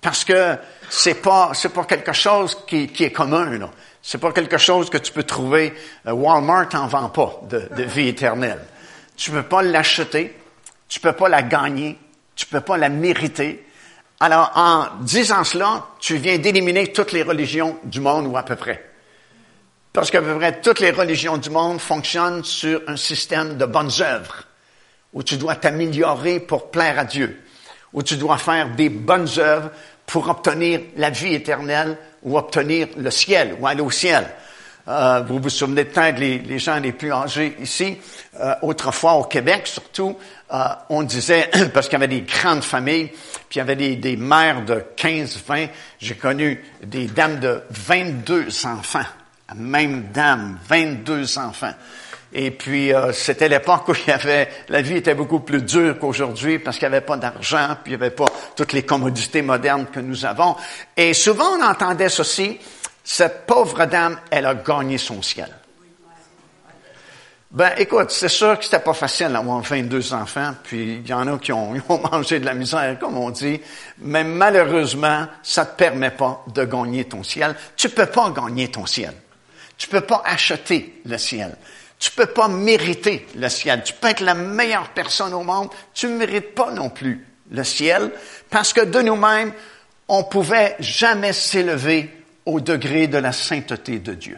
Parce 0.02 0.24
que 0.24 0.56
c'est 0.90 1.22
pas, 1.22 1.52
c'est 1.54 1.74
pas 1.74 1.86
quelque 1.86 2.14
chose 2.14 2.58
qui, 2.68 2.88
qui 2.88 3.06
est 3.06 3.12
commun, 3.12 3.58
là. 3.58 3.70
C'est 4.02 4.20
pas 4.20 4.32
quelque 4.32 4.58
chose 4.58 4.90
que 4.90 4.98
tu 4.98 5.12
peux 5.12 5.24
trouver. 5.24 5.74
Euh, 6.06 6.12
Walmart 6.12 6.70
n'en 6.74 6.88
vend 6.88 7.10
pas 7.10 7.42
de, 7.50 7.68
de 7.76 7.84
vie 7.84 8.08
éternelle. 8.08 8.66
Tu 9.18 9.32
peux 9.32 9.44
pas 9.44 9.62
l'acheter. 9.62 10.34
Tu 10.88 11.00
peux 11.00 11.14
pas 11.14 11.30
la 11.30 11.42
gagner. 11.42 11.98
Tu 12.36 12.46
peux 12.46 12.62
pas 12.62 12.78
la 12.78 12.90
mériter. 12.90 13.66
Alors, 14.20 14.52
en 14.56 14.86
disant 15.02 15.44
cela, 15.44 15.88
tu 16.00 16.18
viens 16.18 16.38
d'éliminer 16.40 16.92
toutes 16.92 17.12
les 17.12 17.24
religions 17.24 17.78
du 17.84 18.00
monde, 18.00 18.28
ou 18.28 18.38
à 18.38 18.44
peu 18.44 18.56
près. 18.56 18.84
Parce 19.94 20.12
qu'à 20.12 20.22
peu 20.22 20.36
près 20.38 20.62
toutes 20.62 20.80
les 20.80 20.92
religions 20.92 21.38
du 21.38 21.50
monde 21.50 21.80
fonctionnent 21.80 22.44
sur 22.44 22.82
un 22.88 22.98
système 22.98 23.58
de 23.58 23.66
bonnes 23.66 23.92
œuvres, 24.00 24.44
où 25.14 25.24
tu 25.24 25.38
dois 25.38 25.56
t'améliorer 25.56 26.40
pour 26.40 26.70
plaire 26.70 27.00
à 27.00 27.06
Dieu, 27.06 27.42
où 27.94 28.04
tu 28.04 28.18
dois 28.18 28.38
faire 28.38 28.70
des 28.76 28.90
bonnes 28.90 29.30
œuvres 29.38 29.72
pour 30.06 30.30
obtenir 30.30 30.82
la 30.96 31.10
vie 31.10 31.34
éternelle 31.34 31.98
ou 32.24 32.38
obtenir 32.38 32.88
le 32.98 33.12
ciel 33.12 33.56
ou 33.60 33.68
aller 33.68 33.82
au 33.82 33.92
ciel. 33.92 34.28
Euh, 34.88 35.22
vous 35.28 35.40
vous 35.40 35.50
souvenez 35.50 35.84
peut-être, 35.84 36.18
les, 36.18 36.40
les, 36.40 36.60
gens 36.60 36.80
les 36.80 36.94
plus 36.94 37.12
âgés 37.12 37.58
ici, 37.60 37.98
euh, 38.40 38.54
autrefois 38.62 39.14
au 39.14 39.24
Québec 39.24 39.68
surtout, 39.68 40.16
euh, 40.54 40.66
on 40.90 41.04
disait, 41.04 41.50
parce 41.74 41.88
qu'il 41.88 42.00
y 42.00 42.04
avait 42.04 42.08
des 42.08 42.22
grandes 42.22 42.64
familles, 42.64 43.08
puis 43.50 43.56
il 43.56 43.58
y 43.58 43.62
avait 43.62 43.76
des, 43.76 44.18
mères 44.18 44.64
de 44.64 44.84
15, 44.96 45.44
20, 45.46 45.68
j'ai 46.00 46.16
connu 46.16 46.64
des 46.84 47.08
dames 47.08 47.40
de 47.40 47.62
22 47.70 48.48
enfants, 48.66 49.06
même 49.56 50.10
dame, 50.14 50.58
22 50.68 51.38
enfants. 51.38 51.74
Et 52.34 52.52
puis, 52.52 52.94
euh, 52.94 53.14
c'était 53.14 53.48
l'époque 53.48 53.88
où 53.88 53.94
il 53.94 54.08
y 54.08 54.12
avait, 54.12 54.50
la 54.70 54.82
vie 54.82 54.98
était 54.98 55.16
beaucoup 55.16 55.40
plus 55.40 55.62
dure 55.62 55.98
qu'aujourd'hui 55.98 56.60
parce 56.60 56.78
qu'il 56.78 56.88
n'y 56.88 56.96
avait 56.96 57.06
pas 57.06 57.18
d'argent, 57.18 57.78
puis 57.84 57.94
il 57.94 57.98
n'y 57.98 58.04
avait 58.04 58.16
pas 58.16 58.26
toutes 58.56 58.74
les 58.74 58.84
commodités 58.84 59.42
modernes 59.42 59.88
que 59.92 60.00
nous 60.00 60.26
avons. 60.26 60.56
Et 60.96 61.14
souvent, 61.14 61.58
on 61.58 61.64
entendait 61.64 62.10
ceci, 62.10 62.60
cette 63.04 63.46
pauvre 63.46 63.86
dame, 63.86 64.20
elle 64.30 64.46
a 64.46 64.56
gagné 64.56 64.98
son 64.98 65.22
ciel. 65.22 65.50
Ben, 67.50 67.72
écoute, 67.78 68.12
c'est 68.12 68.28
sûr 68.28 68.58
que 68.60 68.66
c'était 68.66 68.80
pas 68.80 68.94
facile 68.94 69.30
d'avoir 69.30 69.62
22 69.62 70.14
enfants, 70.14 70.54
puis 70.64 71.02
il 71.04 71.08
y 71.08 71.14
en 71.14 71.34
a 71.34 71.38
qui 71.38 71.54
ont, 71.54 71.72
ont, 71.90 72.02
mangé 72.12 72.40
de 72.40 72.46
la 72.46 72.54
misère, 72.54 73.00
comme 73.00 73.18
on 73.18 73.30
dit, 73.30 73.62
mais 74.00 74.26
malheureusement, 74.26 75.28
ça 75.44 75.66
te 75.66 75.78
permet 75.78 76.12
pas 76.12 76.44
de 76.54 76.66
gagner 76.66 77.06
ton 77.06 77.24
ciel. 77.24 77.56
Tu 77.78 77.90
peux 77.90 78.06
pas 78.06 78.32
gagner 78.32 78.70
ton 78.70 78.86
ciel. 78.86 79.14
Tu 79.78 79.88
peux 79.88 80.02
pas 80.02 80.24
acheter 80.26 81.02
le 81.06 81.18
ciel. 81.18 81.56
Tu 82.00 82.12
peux 82.12 82.26
pas 82.26 82.48
mériter 82.50 83.26
le 83.36 83.48
ciel. 83.48 83.82
Tu 83.84 83.94
peux 83.94 84.10
être 84.10 84.22
la 84.22 84.34
meilleure 84.34 84.90
personne 84.90 85.34
au 85.34 85.44
monde. 85.44 85.70
Tu 85.94 86.08
mérites 86.08 86.54
pas 86.54 86.72
non 86.72 86.90
plus 86.90 87.26
le 87.52 87.64
ciel 87.64 88.12
parce 88.50 88.74
que 88.74 88.82
de 88.82 89.02
nous-mêmes, 89.02 89.54
on 90.08 90.24
pouvait 90.24 90.76
jamais 90.80 91.34
s'élever 91.34 92.10
au 92.46 92.60
degré 92.60 93.08
de 93.08 93.18
la 93.18 93.32
sainteté 93.32 94.00
de 94.00 94.14
Dieu. 94.14 94.38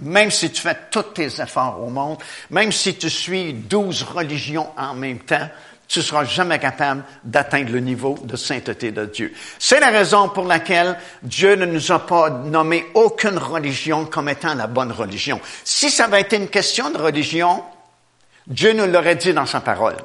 Même 0.00 0.30
si 0.30 0.50
tu 0.50 0.60
fais 0.60 0.76
tous 0.90 1.02
tes 1.02 1.40
efforts 1.40 1.80
au 1.82 1.88
monde, 1.88 2.18
même 2.50 2.72
si 2.72 2.96
tu 2.96 3.08
suis 3.08 3.52
douze 3.52 4.02
religions 4.02 4.68
en 4.76 4.94
même 4.94 5.20
temps, 5.20 5.48
tu 5.86 6.02
seras 6.02 6.24
jamais 6.24 6.58
capable 6.58 7.04
d'atteindre 7.22 7.72
le 7.72 7.80
niveau 7.80 8.18
de 8.22 8.36
sainteté 8.36 8.90
de 8.90 9.04
Dieu. 9.04 9.32
C'est 9.58 9.80
la 9.80 9.90
raison 9.90 10.28
pour 10.28 10.44
laquelle 10.44 10.98
Dieu 11.22 11.54
ne 11.54 11.66
nous 11.66 11.92
a 11.92 12.04
pas 12.04 12.30
nommé 12.30 12.86
aucune 12.94 13.38
religion 13.38 14.06
comme 14.06 14.28
étant 14.28 14.54
la 14.54 14.66
bonne 14.66 14.90
religion. 14.90 15.40
Si 15.62 15.90
ça 15.90 16.06
avait 16.06 16.22
été 16.22 16.36
une 16.36 16.48
question 16.48 16.90
de 16.90 16.98
religion, 16.98 17.62
Dieu 18.46 18.72
nous 18.72 18.86
l'aurait 18.86 19.16
dit 19.16 19.32
dans 19.32 19.46
sa 19.46 19.60
parole. 19.60 19.96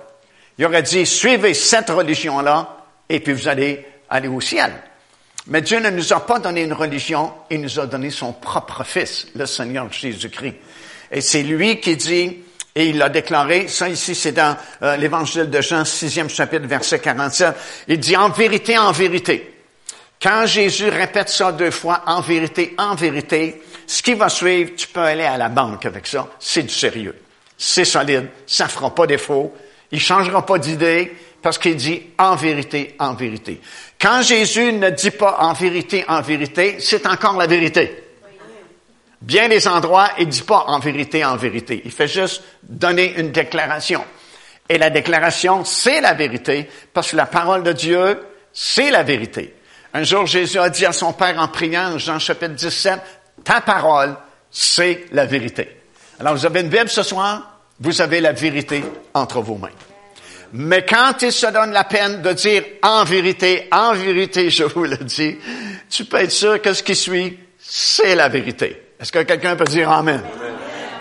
Il 0.58 0.66
aurait 0.66 0.84
dit, 0.84 1.06
suivez 1.06 1.54
cette 1.54 1.90
religion-là 1.90 2.78
et 3.08 3.22
puis 3.22 3.34
vous 3.34 3.48
allez 3.48 3.86
aller 4.10 4.28
au 4.28 4.42
ciel. 4.42 4.72
Mais 5.50 5.62
Dieu 5.62 5.80
ne 5.80 5.90
nous 5.90 6.14
a 6.14 6.26
pas 6.26 6.40
donné 6.40 6.64
une 6.64 6.74
religion, 6.74 7.34
il 7.50 7.62
nous 7.62 7.80
a 7.80 7.88
donné 7.88 8.12
son 8.12 8.34
propre 8.34 8.84
Fils, 8.84 9.28
le 9.36 9.46
Seigneur 9.48 9.92
Jésus-Christ. 9.92 10.56
Et 11.12 11.22
c'est 11.22 11.42
lui 11.42 11.80
qui 11.80 11.96
dit, 11.98 12.38
et 12.76 12.90
il 12.90 13.00
l'a 13.00 13.10
déclaré, 13.10 13.68
ça 13.68 13.90
ici 13.90 14.14
c'est 14.14 14.32
dans 14.32 14.56
euh, 14.84 14.96
l'évangile 14.96 15.50
de 15.50 15.60
Jean, 15.60 15.86
sixième 15.86 16.30
chapitre, 16.30 16.68
verset 16.68 17.00
47. 17.00 17.56
Il 17.88 18.00
dit 18.00 18.16
en 18.16 18.30
vérité, 18.30 18.78
en 18.78 18.92
vérité. 18.92 19.56
Quand 20.22 20.46
Jésus 20.46 20.90
répète 20.90 21.30
ça 21.30 21.52
deux 21.52 21.72
fois, 21.72 22.04
en 22.06 22.22
vérité, 22.22 22.76
en 22.78 22.94
vérité, 22.94 23.62
ce 23.88 24.04
qui 24.04 24.14
va 24.14 24.30
suivre, 24.30 24.72
tu 24.78 24.88
peux 24.88 25.00
aller 25.00 25.24
à 25.24 25.38
la 25.38 25.50
banque 25.50 25.86
avec 25.86 26.06
ça. 26.06 26.28
C'est 26.40 26.64
du 26.64 26.74
sérieux. 26.74 27.16
C'est 27.58 27.86
solide. 27.86 28.28
Ça 28.46 28.68
fera 28.68 28.94
pas 28.94 29.08
défaut. 29.08 29.52
Il 29.92 30.00
changera 30.00 30.46
pas 30.46 30.60
d'idée 30.60 31.12
parce 31.42 31.58
qu'il 31.58 31.76
dit 31.76 32.02
en 32.18 32.36
vérité, 32.36 32.96
en 33.00 33.14
vérité. 33.14 33.62
Quand 34.00 34.22
Jésus 34.22 34.74
ne 34.74 34.90
dit 34.90 35.12
pas 35.12 35.38
en 35.40 35.54
vérité, 35.54 36.06
en 36.08 36.22
vérité, 36.22 36.78
c'est 36.80 37.06
encore 37.06 37.38
la 37.38 37.48
vérité. 37.48 38.04
Bien 39.22 39.50
des 39.50 39.68
endroits, 39.68 40.10
il 40.18 40.28
dit 40.28 40.42
pas 40.42 40.66
en 40.68 40.80
vérité, 40.80 41.26
en 41.26 41.36
vérité. 41.36 41.82
Il 41.84 41.92
fait 41.92 42.08
juste 42.08 42.42
donner 42.64 43.16
une 43.18 43.32
déclaration. 43.32 44.04
Et 44.68 44.78
la 44.78 44.90
déclaration, 44.90 45.66
c'est 45.66 46.00
la 46.00 46.14
vérité, 46.14 46.70
parce 46.94 47.12
que 47.12 47.16
la 47.16 47.26
parole 47.26 47.64
de 47.64 47.74
Dieu, 47.74 48.24
c'est 48.54 48.92
la 48.92 49.04
vérité. 49.04 49.56
Un 49.94 50.04
jour, 50.04 50.26
Jésus 50.26 50.60
a 50.60 50.70
dit 50.70 50.86
à 50.86 50.94
son 50.94 51.12
Père 51.14 51.40
en 51.40 51.48
priant, 51.48 51.98
Jean 51.98 52.20
chapitre 52.20 52.54
17, 52.54 53.00
ta 53.44 53.62
parole, 53.62 54.16
c'est 54.52 55.06
la 55.12 55.26
vérité. 55.26 55.82
Alors, 56.20 56.36
vous 56.36 56.46
avez 56.46 56.62
une 56.62 56.70
Bible 56.70 56.90
ce 56.90 57.04
soir, 57.04 57.60
vous 57.80 58.02
avez 58.02 58.22
la 58.22 58.32
vérité 58.32 58.84
entre 59.14 59.42
vos 59.42 59.56
mains. 59.56 59.70
Mais 60.54 60.86
quand 60.86 61.22
il 61.22 61.32
se 61.32 61.48
donne 61.48 61.72
la 61.72 61.84
peine 61.84 62.22
de 62.22 62.34
dire 62.34 62.64
en 62.82 63.04
vérité, 63.04 63.68
en 63.72 63.94
vérité, 63.94 64.50
je 64.50 64.64
vous 64.64 64.86
le 64.86 64.98
dis, 64.98 65.38
tu 65.90 66.06
peux 66.06 66.18
être 66.18 66.32
sûr 66.32 66.62
que 66.62 66.74
ce 66.74 66.84
qui 66.84 66.96
suit, 66.96 67.38
c'est 67.60 68.16
la 68.16 68.30
vérité. 68.30 68.82
Est-ce 69.00 69.12
que 69.12 69.20
quelqu'un 69.20 69.56
peut 69.56 69.66
dire 69.66 69.92
Amen? 69.92 70.22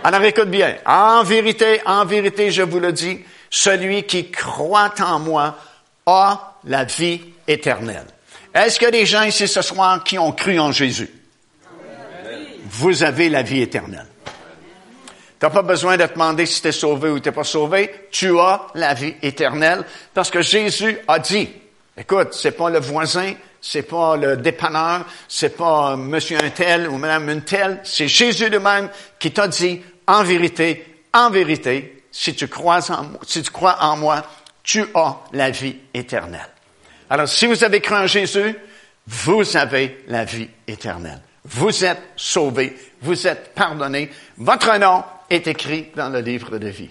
Alors 0.05 0.23
écoute 0.23 0.50
bien. 0.50 0.76
En 0.87 1.23
vérité, 1.23 1.81
en 1.87 2.05
vérité, 2.05 2.50
je 2.50 2.62
vous 2.62 2.78
le 2.78 2.93
dis, 2.93 3.21
celui 3.50 4.05
qui 4.05 4.31
croit 4.31 4.95
en 5.00 5.19
moi 5.19 5.57
a 6.07 6.55
la 6.64 6.85
vie 6.85 7.21
éternelle. 7.47 8.07
Est-ce 8.55 8.78
qu'il 8.78 8.87
y 8.87 8.88
a 8.88 8.93
des 8.93 9.07
gens 9.07 9.23
ici 9.23 9.49
ce 9.49 9.62
soir 9.62 10.02
qui 10.05 10.19
ont 10.19 10.33
cru 10.33 10.59
en 10.59 10.73
Jésus? 10.73 11.11
Vous 12.67 13.02
avez 13.02 13.28
la 13.28 13.43
vie 13.43 13.62
éternelle. 13.62 14.07
Tu 15.38 15.47
n'as 15.47 15.50
pas 15.50 15.62
besoin 15.62 15.97
de 15.97 16.04
te 16.04 16.12
demander 16.14 16.47
si 16.47 16.61
tu 16.61 16.68
es 16.68 16.73
sauvé 16.73 17.11
ou 17.11 17.21
tu 17.21 17.28
n'es 17.28 17.35
pas 17.35 17.45
sauvé. 17.45 18.09
Tu 18.11 18.37
as 18.38 18.66
la 18.75 18.95
vie 18.95 19.14
éternelle 19.23 19.85
parce 20.12 20.30
que 20.30 20.42
Jésus 20.42 20.99
a 21.07 21.21
dit, 21.21 21.49
écoute, 21.97 22.28
c'est 22.33 22.52
pas 22.52 22.71
le 22.71 22.80
voisin, 22.80 23.35
c'est 23.61 23.83
pas 23.83 24.16
le 24.16 24.37
dépanneur, 24.37 25.04
c'est 25.28 25.57
pas 25.57 25.97
monsieur 25.97 26.38
un 26.42 26.50
tel 26.50 26.88
ou 26.88 26.99
madame 26.99 27.28
un 27.28 27.40
tel, 27.40 27.80
c'est 27.85 28.09
Jésus 28.09 28.49
lui-même 28.49 28.88
qui 29.18 29.30
t'a 29.30 29.47
dit, 29.47 29.80
en 30.09 30.25
vérité, 30.25 31.04
en 31.12 31.30
vérité, 31.30 32.02
si 32.11 32.35
tu 32.35 32.49
crois 32.49 32.90
en, 32.90 33.07
si 33.25 33.42
tu 33.42 33.50
crois 33.50 33.76
en 33.80 33.97
moi, 33.97 34.25
tu 34.64 34.85
as 34.95 35.18
la 35.33 35.50
vie 35.50 35.76
éternelle. 35.95 36.49
Alors, 37.11 37.28
si 37.28 37.47
vous 37.47 37.62
avez 37.62 37.80
cru 37.80 37.95
en 37.95 38.07
Jésus, 38.07 38.57
vous 39.07 39.57
avez 39.57 40.04
la 40.09 40.25
vie 40.25 40.49
éternelle. 40.66 41.21
Vous 41.45 41.85
êtes 41.85 42.02
sauvés, 42.16 42.76
vous 43.00 43.26
êtes 43.26 43.54
pardonnés, 43.54 44.11
votre 44.37 44.76
nom 44.78 45.04
est 45.31 45.47
écrit 45.47 45.89
dans 45.95 46.09
le 46.09 46.21
livre 46.21 46.59
de 46.59 46.69
vie. 46.69 46.91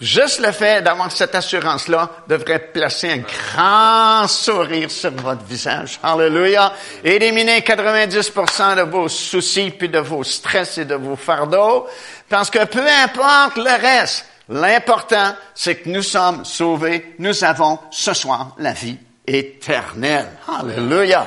Juste 0.00 0.40
le 0.40 0.50
fait 0.52 0.80
d'avoir 0.80 1.12
cette 1.12 1.34
assurance-là 1.34 2.08
devrait 2.26 2.70
placer 2.72 3.10
un 3.10 3.18
grand 3.18 4.26
sourire 4.28 4.90
sur 4.90 5.10
votre 5.10 5.44
visage. 5.44 6.00
Alléluia. 6.02 6.72
Éliminez 7.04 7.60
90% 7.60 8.76
de 8.76 8.82
vos 8.82 9.08
soucis, 9.08 9.70
puis 9.70 9.90
de 9.90 9.98
vos 9.98 10.24
stress 10.24 10.78
et 10.78 10.86
de 10.86 10.94
vos 10.94 11.16
fardeaux, 11.16 11.86
parce 12.30 12.48
que 12.48 12.64
peu 12.64 12.86
importe 13.04 13.58
le 13.58 13.78
reste, 13.78 14.24
l'important, 14.48 15.34
c'est 15.54 15.76
que 15.76 15.90
nous 15.90 16.02
sommes 16.02 16.46
sauvés, 16.46 17.14
nous 17.18 17.44
avons 17.44 17.78
ce 17.90 18.14
soir 18.14 18.54
la 18.58 18.72
vie 18.72 18.96
éternelle. 19.26 20.28
Alléluia. 20.48 21.26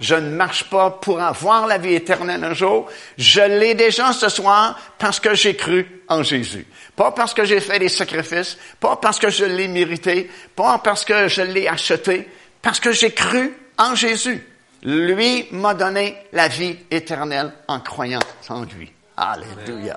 Je 0.00 0.14
ne 0.14 0.30
marche 0.30 0.64
pas 0.64 0.90
pour 0.90 1.20
avoir 1.20 1.66
la 1.66 1.78
vie 1.78 1.94
éternelle 1.94 2.44
un 2.44 2.54
jour. 2.54 2.88
Je 3.16 3.40
l'ai 3.40 3.74
déjà 3.74 4.12
ce 4.12 4.28
soir 4.28 4.78
parce 4.98 5.20
que 5.20 5.34
j'ai 5.34 5.56
cru 5.56 6.02
en 6.08 6.22
Jésus. 6.22 6.66
Pas 6.94 7.12
parce 7.12 7.32
que 7.32 7.44
j'ai 7.44 7.60
fait 7.60 7.78
des 7.78 7.88
sacrifices, 7.88 8.58
pas 8.78 8.96
parce 8.96 9.18
que 9.18 9.30
je 9.30 9.44
l'ai 9.44 9.68
mérité, 9.68 10.30
pas 10.54 10.78
parce 10.82 11.04
que 11.04 11.28
je 11.28 11.42
l'ai 11.42 11.68
acheté, 11.68 12.28
parce 12.60 12.80
que 12.80 12.92
j'ai 12.92 13.12
cru 13.12 13.54
en 13.78 13.94
Jésus. 13.94 14.46
Lui 14.82 15.48
m'a 15.50 15.74
donné 15.74 16.16
la 16.32 16.48
vie 16.48 16.76
éternelle 16.90 17.52
en 17.66 17.80
croyant 17.80 18.20
en 18.48 18.62
lui. 18.62 18.92
Alléluia. 19.16 19.96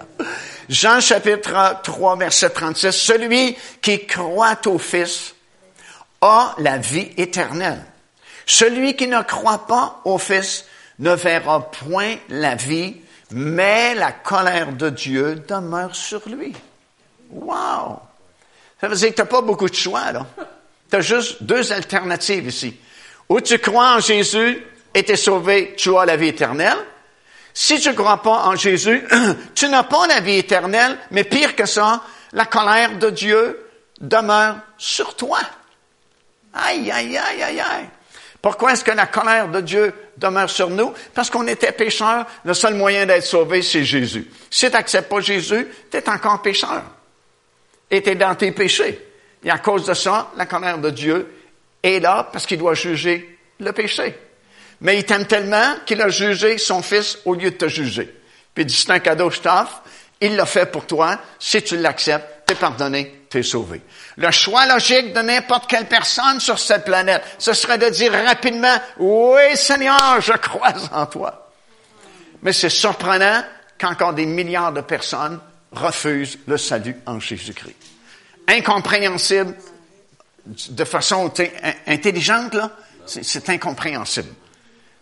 Jean 0.69 1.01
chapitre 1.01 1.81
3 1.83 2.15
verset 2.15 2.49
36. 2.51 2.91
Celui 2.93 3.57
qui 3.81 4.05
croit 4.05 4.59
au 4.65 4.77
Fils 4.77 5.35
a 6.21 6.55
la 6.59 6.77
vie 6.77 7.11
éternelle. 7.17 7.83
Celui 8.49 8.95
qui 8.95 9.07
ne 9.07 9.21
croit 9.21 9.67
pas 9.67 10.01
au 10.05 10.17
Fils 10.17 10.65
ne 10.97 11.11
verra 11.11 11.69
point 11.69 12.15
la 12.29 12.55
vie, 12.55 12.95
mais 13.29 13.93
la 13.93 14.11
colère 14.11 14.73
de 14.73 14.89
Dieu 14.89 15.35
demeure 15.47 15.95
sur 15.95 16.27
lui. 16.27 16.55
Wow! 17.29 17.99
Ça 18.81 18.87
veut 18.87 18.95
dire 18.95 19.09
que 19.09 19.13
tu 19.13 19.21
n'as 19.21 19.27
pas 19.27 19.41
beaucoup 19.41 19.69
de 19.69 19.75
choix, 19.75 20.11
là. 20.11 20.25
Tu 20.89 20.95
as 20.95 21.01
juste 21.01 21.43
deux 21.43 21.71
alternatives 21.71 22.47
ici. 22.47 22.75
Ou 23.29 23.39
tu 23.39 23.59
crois 23.59 23.97
en 23.97 23.99
Jésus 23.99 24.65
et 24.95 25.03
tu 25.03 25.11
es 25.11 25.15
sauvé, 25.15 25.75
tu 25.77 25.95
as 25.95 26.05
la 26.05 26.17
vie 26.17 26.29
éternelle. 26.29 26.79
Si 27.53 27.79
tu 27.79 27.89
ne 27.89 27.93
crois 27.93 28.23
pas 28.23 28.47
en 28.47 28.55
Jésus, 28.55 29.07
tu 29.53 29.69
n'as 29.69 29.83
pas 29.83 30.07
la 30.07 30.21
vie 30.21 30.37
éternelle, 30.37 30.97
mais 31.11 31.23
pire 31.23 31.55
que 31.55 31.67
ça, 31.67 32.01
la 32.31 32.45
colère 32.45 32.97
de 32.97 33.11
Dieu 33.11 33.69
demeure 34.01 34.57
sur 34.75 35.15
toi. 35.15 35.37
Aïe, 36.51 36.89
aïe, 36.89 37.15
aïe, 37.15 37.43
aïe, 37.43 37.59
aïe. 37.59 37.89
Pourquoi 38.41 38.73
est-ce 38.73 38.83
que 38.83 38.91
la 38.91 39.07
colère 39.07 39.49
de 39.49 39.59
Dieu 39.59 39.93
demeure 40.17 40.49
sur 40.49 40.69
nous? 40.69 40.93
Parce 41.13 41.29
qu'on 41.29 41.47
était 41.47 41.73
pécheurs. 41.73 42.25
Le 42.45 42.53
seul 42.53 42.73
moyen 42.73 43.05
d'être 43.05 43.25
sauvé, 43.25 43.61
c'est 43.61 43.83
Jésus. 43.83 44.29
Si 44.49 44.67
tu 44.67 44.71
n'acceptes 44.71 45.09
pas 45.09 45.19
Jésus, 45.19 45.67
tu 45.91 45.97
es 45.97 46.09
encore 46.09 46.41
pécheur. 46.41 46.83
Et 47.91 48.01
tu 48.01 48.09
es 48.09 48.15
dans 48.15 48.35
tes 48.35 48.51
péchés. 48.51 48.99
Et 49.43 49.49
à 49.49 49.57
cause 49.57 49.85
de 49.85 49.93
ça, 49.93 50.31
la 50.37 50.45
colère 50.45 50.77
de 50.77 50.89
Dieu 50.89 51.27
est 51.83 51.99
là 51.99 52.29
parce 52.31 52.45
qu'il 52.45 52.57
doit 52.57 52.75
juger 52.75 53.37
le 53.59 53.71
péché. 53.73 54.15
Mais 54.81 54.97
il 54.97 55.03
t'aime 55.03 55.25
tellement 55.25 55.75
qu'il 55.85 56.01
a 56.01 56.07
jugé 56.09 56.57
son 56.57 56.81
fils 56.81 57.19
au 57.25 57.33
lieu 57.33 57.51
de 57.51 57.57
te 57.57 57.67
juger. 57.67 58.05
Puis 58.53 58.63
il 58.63 58.65
dit, 58.65 58.73
c'est 58.73 58.91
un 58.91 58.99
cadeau, 58.99 59.29
je 59.29 59.41
t'offre. 59.41 59.83
Il 60.21 60.35
l'a 60.35 60.45
fait 60.45 60.65
pour 60.65 60.85
toi. 60.85 61.19
Si 61.39 61.61
tu 61.61 61.77
l'acceptes, 61.77 62.45
t'es 62.45 62.55
pardonné, 62.55 63.18
t'es 63.29 63.43
sauvé. 63.43 63.81
Le 64.17 64.31
choix 64.31 64.65
logique 64.65 65.13
de 65.13 65.21
n'importe 65.21 65.69
quelle 65.69 65.85
personne 65.85 66.39
sur 66.39 66.57
cette 66.57 66.85
planète, 66.85 67.23
ce 67.37 67.53
serait 67.53 67.77
de 67.77 67.89
dire 67.89 68.11
rapidement, 68.11 68.75
oui 68.97 69.55
Seigneur, 69.55 70.19
je 70.19 70.33
crois 70.33 70.73
en 70.91 71.05
toi. 71.05 71.51
Mais 72.41 72.53
c'est 72.53 72.69
surprenant 72.69 73.43
qu'encore 73.77 74.13
des 74.13 74.25
milliards 74.25 74.73
de 74.73 74.81
personnes 74.81 75.39
refusent 75.71 76.39
le 76.47 76.57
salut 76.57 76.95
en 77.05 77.19
Jésus-Christ. 77.19 77.75
Incompréhensible 78.47 79.55
de 80.45 80.83
façon 80.83 81.31
intelligente, 81.85 82.55
là, 82.55 82.71
c'est 83.05 83.49
incompréhensible 83.49 84.29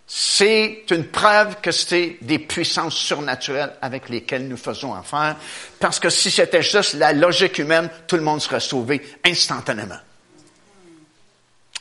c'est 0.10 0.86
une 0.90 1.08
preuve 1.08 1.58
que 1.62 1.72
c'est 1.72 2.18
des 2.22 2.40
puissances 2.40 2.96
surnaturelles 2.96 3.74
avec 3.82 4.08
lesquelles 4.08 4.48
nous 4.48 4.56
faisons 4.56 4.94
affaire, 4.94 5.36
parce 5.80 6.00
que 6.00 6.10
si 6.10 6.32
c'était 6.32 6.64
juste 6.64 6.94
la 6.94 7.12
logique 7.12 7.60
humaine, 7.60 7.90
tout 8.08 8.16
le 8.16 8.22
monde 8.22 8.42
serait 8.42 8.62
sauvé 8.62 9.06
instantanément. 9.26 10.00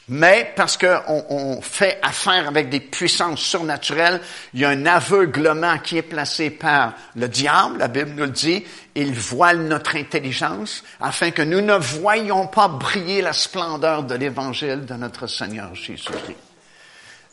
Mais 0.09 0.52
parce 0.54 0.76
qu'on 0.76 1.61
fait 1.62 1.99
affaire 2.00 2.47
avec 2.47 2.68
des 2.68 2.78
puissances 2.78 3.40
surnaturelles, 3.40 4.21
il 4.54 4.61
y 4.61 4.64
a 4.64 4.68
un 4.68 4.87
aveuglement 4.87 5.78
qui 5.78 5.99
est 5.99 6.02
placé 6.02 6.50
par 6.50 6.95
le 7.16 7.28
diable, 7.28 7.78
la 7.78 7.88
Bible 7.88 8.11
nous 8.11 8.25
le 8.25 8.30
dit, 8.30 8.64
il 8.95 9.12
voile 9.12 9.62
notre 9.62 9.97
intelligence 9.97 10.85
afin 11.00 11.33
que 11.33 11.42
nous 11.42 11.61
ne 11.61 11.75
voyions 11.75 12.47
pas 12.47 12.68
briller 12.68 13.21
la 13.21 13.33
splendeur 13.33 14.04
de 14.04 14.14
l'évangile 14.14 14.85
de 14.85 14.95
notre 14.95 15.26
Seigneur 15.26 15.75
Jésus-Christ. 15.75 16.36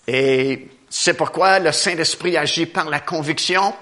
Et 0.08 0.68
c'est 0.96 1.16
pourquoi? 1.16 1.58
Le 1.58 1.72
Saint-Esprit 1.72 2.38
agit 2.38 2.68
par 2.68 2.88
la 2.88 3.00
conviction 3.00 3.74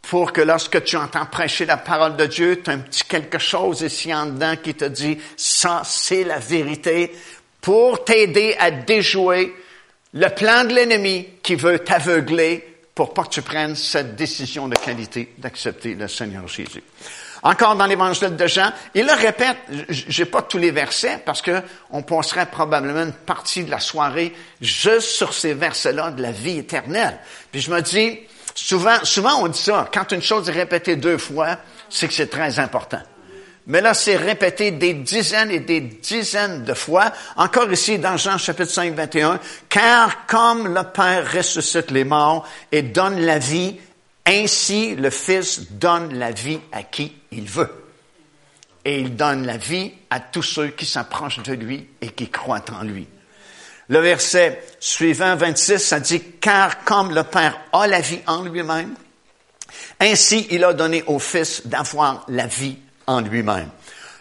pour 0.00 0.32
que 0.32 0.40
lorsque 0.40 0.82
tu 0.82 0.96
entends 0.96 1.26
prêcher 1.26 1.66
la 1.66 1.76
parole 1.76 2.16
de 2.16 2.24
Dieu, 2.24 2.62
tu 2.64 2.70
as 2.70 2.72
un 2.72 2.78
petit 2.78 3.04
quelque 3.04 3.38
chose 3.38 3.82
ici 3.82 4.14
en 4.14 4.24
dedans 4.24 4.56
qui 4.56 4.72
te 4.72 4.86
dit, 4.86 5.18
ça 5.36 5.82
c'est 5.84 6.24
la 6.24 6.38
vérité, 6.38 7.14
pour 7.60 8.02
t'aider 8.02 8.56
à 8.58 8.70
déjouer 8.70 9.54
le 10.14 10.28
plan 10.30 10.64
de 10.64 10.72
l'ennemi 10.72 11.28
qui 11.42 11.54
veut 11.54 11.80
t'aveugler 11.80 12.78
pour 12.94 13.12
pas 13.12 13.24
que 13.24 13.28
tu 13.28 13.42
prennes 13.42 13.76
cette 13.76 14.16
décision 14.16 14.68
de 14.68 14.76
qualité 14.76 15.34
d'accepter 15.36 15.94
le 15.94 16.08
Seigneur 16.08 16.48
Jésus. 16.48 16.82
Encore 17.42 17.74
dans 17.74 17.86
l'évangile 17.86 18.36
de 18.36 18.46
Jean, 18.46 18.72
il 18.94 19.04
le 19.04 19.14
répète, 19.14 19.56
j'ai 19.88 20.24
pas 20.24 20.42
tous 20.42 20.58
les 20.58 20.70
versets 20.70 21.20
parce 21.24 21.42
que 21.42 21.60
on 21.90 22.02
passerait 22.02 22.46
probablement 22.46 23.02
une 23.02 23.12
partie 23.12 23.64
de 23.64 23.70
la 23.70 23.80
soirée 23.80 24.32
juste 24.60 25.08
sur 25.08 25.34
ces 25.34 25.52
versets-là 25.52 26.12
de 26.12 26.22
la 26.22 26.30
vie 26.30 26.58
éternelle. 26.58 27.18
Puis 27.50 27.60
je 27.60 27.70
me 27.72 27.80
dis, 27.80 28.20
souvent, 28.54 28.96
souvent 29.02 29.42
on 29.42 29.48
dit 29.48 29.58
ça, 29.58 29.88
quand 29.92 30.12
une 30.12 30.22
chose 30.22 30.48
est 30.48 30.52
répétée 30.52 30.94
deux 30.94 31.18
fois, 31.18 31.58
c'est 31.90 32.06
que 32.06 32.14
c'est 32.14 32.30
très 32.30 32.60
important. 32.60 33.02
Mais 33.66 33.80
là, 33.80 33.94
c'est 33.94 34.16
répété 34.16 34.72
des 34.72 34.94
dizaines 34.94 35.50
et 35.50 35.60
des 35.60 35.80
dizaines 35.80 36.64
de 36.64 36.74
fois. 36.74 37.12
Encore 37.36 37.70
ici, 37.72 37.98
dans 37.98 38.16
Jean 38.16 38.36
chapitre 38.36 38.72
5, 38.72 38.94
21, 38.94 39.38
car 39.68 40.26
comme 40.26 40.74
le 40.74 40.82
Père 40.82 41.30
ressuscite 41.32 41.92
les 41.92 42.04
morts 42.04 42.46
et 42.72 42.82
donne 42.82 43.20
la 43.20 43.38
vie, 43.38 43.78
ainsi, 44.26 44.94
le 44.94 45.10
Fils 45.10 45.72
donne 45.72 46.14
la 46.18 46.30
vie 46.30 46.60
à 46.70 46.82
qui 46.84 47.12
il 47.32 47.44
veut. 47.44 47.70
Et 48.84 49.00
il 49.00 49.16
donne 49.16 49.46
la 49.46 49.56
vie 49.56 49.92
à 50.10 50.20
tous 50.20 50.42
ceux 50.42 50.68
qui 50.68 50.86
s'approchent 50.86 51.42
de 51.42 51.52
lui 51.52 51.88
et 52.00 52.08
qui 52.08 52.28
croient 52.28 52.64
en 52.72 52.82
lui. 52.82 53.06
Le 53.88 53.98
verset 53.98 54.62
suivant, 54.80 55.36
26, 55.36 55.78
ça 55.78 56.00
dit, 56.00 56.22
car 56.40 56.84
comme 56.84 57.14
le 57.14 57.24
Père 57.24 57.60
a 57.72 57.86
la 57.86 58.00
vie 58.00 58.20
en 58.26 58.42
lui-même, 58.42 58.94
ainsi 60.00 60.46
il 60.50 60.64
a 60.64 60.72
donné 60.72 61.02
au 61.06 61.18
Fils 61.18 61.66
d'avoir 61.66 62.24
la 62.28 62.46
vie 62.46 62.78
en 63.06 63.20
lui-même. 63.20 63.70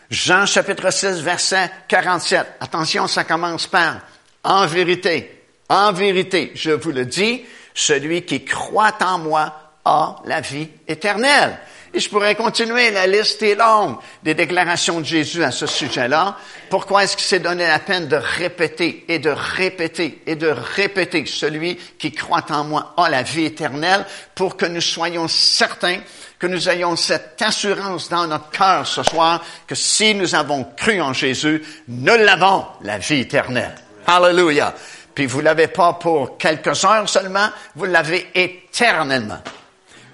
Jean 0.09 0.45
chapitre 0.45 0.91
6, 0.91 1.21
verset 1.21 1.71
47. 1.87 2.45
Attention, 2.59 3.07
ça 3.07 3.23
commence 3.23 3.67
par, 3.67 4.01
en 4.43 4.67
vérité, 4.67 5.43
en 5.69 5.93
vérité, 5.93 6.51
je 6.53 6.71
vous 6.71 6.91
le 6.91 7.05
dis, 7.05 7.45
celui 7.73 8.23
qui 8.23 8.43
croit 8.43 8.97
en 9.01 9.19
moi 9.19 9.60
a 9.85 10.17
la 10.25 10.41
vie 10.41 10.69
éternelle. 10.87 11.57
Et 11.93 11.99
je 11.99 12.09
pourrais 12.09 12.35
continuer, 12.35 12.89
la 12.91 13.05
liste 13.05 13.43
est 13.43 13.55
longue 13.55 13.97
des 14.23 14.33
déclarations 14.33 15.01
de 15.01 15.05
Jésus 15.05 15.43
à 15.43 15.51
ce 15.51 15.65
sujet-là. 15.67 16.37
Pourquoi 16.69 17.03
est-ce 17.03 17.17
qu'il 17.17 17.25
s'est 17.25 17.39
donné 17.39 17.67
la 17.67 17.79
peine 17.79 18.07
de 18.07 18.15
répéter 18.15 19.03
et 19.09 19.19
de 19.19 19.29
répéter 19.29 20.21
et 20.25 20.37
de 20.37 20.47
répéter 20.47 21.25
celui 21.25 21.75
qui 21.99 22.13
croit 22.13 22.45
en 22.49 22.63
moi 22.63 22.93
a 22.95 23.09
la 23.09 23.23
vie 23.23 23.43
éternelle 23.43 24.05
pour 24.35 24.55
que 24.55 24.65
nous 24.65 24.79
soyons 24.79 25.27
certains 25.27 25.99
que 26.39 26.47
nous 26.47 26.69
ayons 26.69 26.95
cette 26.95 27.39
assurance 27.41 28.09
dans 28.09 28.25
notre 28.25 28.49
cœur 28.49 28.87
ce 28.87 29.03
soir 29.03 29.43
que 29.67 29.75
si 29.75 30.15
nous 30.15 30.33
avons 30.33 30.63
cru 30.75 30.99
en 31.01 31.13
Jésus, 31.13 31.61
nous 31.87 32.15
l'avons, 32.17 32.65
la 32.81 32.97
vie 32.97 33.19
éternelle. 33.19 33.75
Hallelujah. 34.07 34.73
Puis 35.13 35.25
vous 35.25 35.41
l'avez 35.41 35.67
pas 35.67 35.93
pour 35.93 36.37
quelques 36.37 36.83
heures 36.85 37.07
seulement, 37.07 37.49
vous 37.75 37.85
l'avez 37.85 38.29
éternellement. 38.33 39.39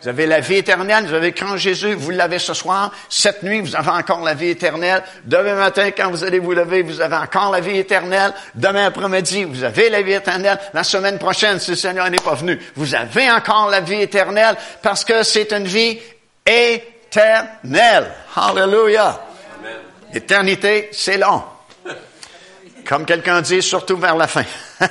Vous 0.01 0.07
avez 0.07 0.27
la 0.27 0.41
vie 0.41 0.57
éternelle, 0.57 1.05
vous 1.07 1.13
avez 1.15 1.31
cru 1.31 1.47
en 1.47 1.57
Jésus, 1.57 1.95
vous 1.95 2.11
l'avez 2.11 2.37
ce 2.37 2.53
soir. 2.53 2.91
Cette 3.09 3.41
nuit, 3.41 3.61
vous 3.61 3.75
avez 3.75 3.89
encore 3.89 4.21
la 4.23 4.35
vie 4.35 4.49
éternelle. 4.49 5.01
Demain 5.25 5.55
matin, 5.55 5.89
quand 5.89 6.11
vous 6.11 6.23
allez 6.23 6.37
vous 6.37 6.53
lever, 6.53 6.83
vous 6.83 7.01
avez 7.01 7.15
encore 7.15 7.51
la 7.51 7.61
vie 7.61 7.79
éternelle. 7.79 8.31
Demain 8.53 8.85
après-midi, 8.85 9.45
vous 9.45 9.63
avez 9.63 9.89
la 9.89 10.03
vie 10.03 10.13
éternelle. 10.13 10.59
La 10.73 10.83
semaine 10.83 11.17
prochaine, 11.17 11.59
si 11.59 11.71
le 11.71 11.77
Seigneur 11.77 12.09
n'est 12.11 12.17
pas 12.17 12.35
venu, 12.35 12.59
vous 12.75 12.93
avez 12.93 13.29
encore 13.31 13.69
la 13.69 13.81
vie 13.81 14.01
éternelle 14.01 14.55
parce 14.83 15.03
que 15.03 15.23
c'est 15.23 15.51
une 15.51 15.65
vie 15.65 15.99
éternelle. 16.45 18.11
Hallelujah. 18.35 19.19
L'éternité, 20.13 20.89
c'est 20.91 21.17
long. 21.17 21.43
Comme 22.87 23.05
quelqu'un 23.05 23.41
dit, 23.41 23.63
surtout 23.63 23.97
vers 23.97 24.15
la 24.15 24.27
fin. 24.27 24.45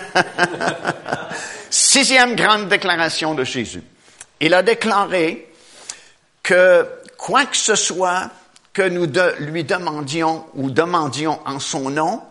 Sixième 1.70 2.34
grande 2.34 2.68
déclaration 2.68 3.34
de 3.34 3.44
Jésus. 3.44 3.82
Il 4.40 4.54
a 4.54 4.62
déclaré 4.62 5.50
que 6.42 6.88
quoi 7.16 7.46
que 7.46 7.56
ce 7.56 7.74
soit 7.74 8.30
que 8.72 8.82
nous 8.82 9.06
lui 9.40 9.64
demandions 9.64 10.46
ou 10.54 10.70
demandions 10.70 11.40
en 11.46 11.58
son 11.58 11.90
nom, 11.90 12.22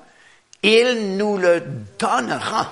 il 0.61 1.17
nous 1.17 1.37
le 1.37 1.63
donnera. 1.97 2.71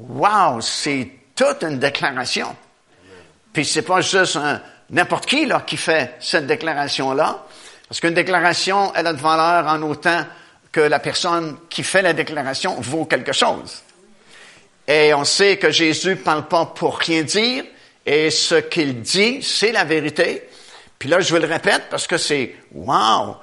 Wow, 0.00 0.60
c'est 0.60 1.10
toute 1.34 1.62
une 1.62 1.78
déclaration. 1.78 2.54
Puis 3.52 3.64
c'est 3.64 3.82
pas 3.82 4.00
juste 4.00 4.38
n'importe 4.90 5.26
qui 5.26 5.46
là 5.46 5.62
qui 5.66 5.76
fait 5.76 6.14
cette 6.20 6.46
déclaration 6.46 7.12
là, 7.12 7.44
parce 7.88 8.00
qu'une 8.00 8.14
déclaration 8.14 8.92
elle 8.94 9.06
a 9.06 9.12
de 9.12 9.20
valeur 9.20 9.66
en 9.66 9.82
autant 9.82 10.24
que 10.70 10.80
la 10.80 10.98
personne 10.98 11.58
qui 11.70 11.82
fait 11.82 12.02
la 12.02 12.12
déclaration 12.12 12.80
vaut 12.80 13.04
quelque 13.04 13.32
chose. 13.32 13.82
Et 14.86 15.12
on 15.14 15.24
sait 15.24 15.58
que 15.58 15.70
Jésus 15.70 16.16
parle 16.16 16.48
pas 16.48 16.66
pour 16.66 16.98
rien 16.98 17.22
dire, 17.22 17.64
et 18.10 18.30
ce 18.30 18.54
qu'il 18.54 19.02
dit, 19.02 19.42
c'est 19.42 19.70
la 19.70 19.84
vérité. 19.84 20.48
Puis 20.98 21.10
là, 21.10 21.20
je 21.20 21.28
vous 21.34 21.38
le 21.42 21.46
répète 21.46 21.88
parce 21.90 22.06
que 22.06 22.16
c'est 22.16 22.56
wow. 22.72 23.36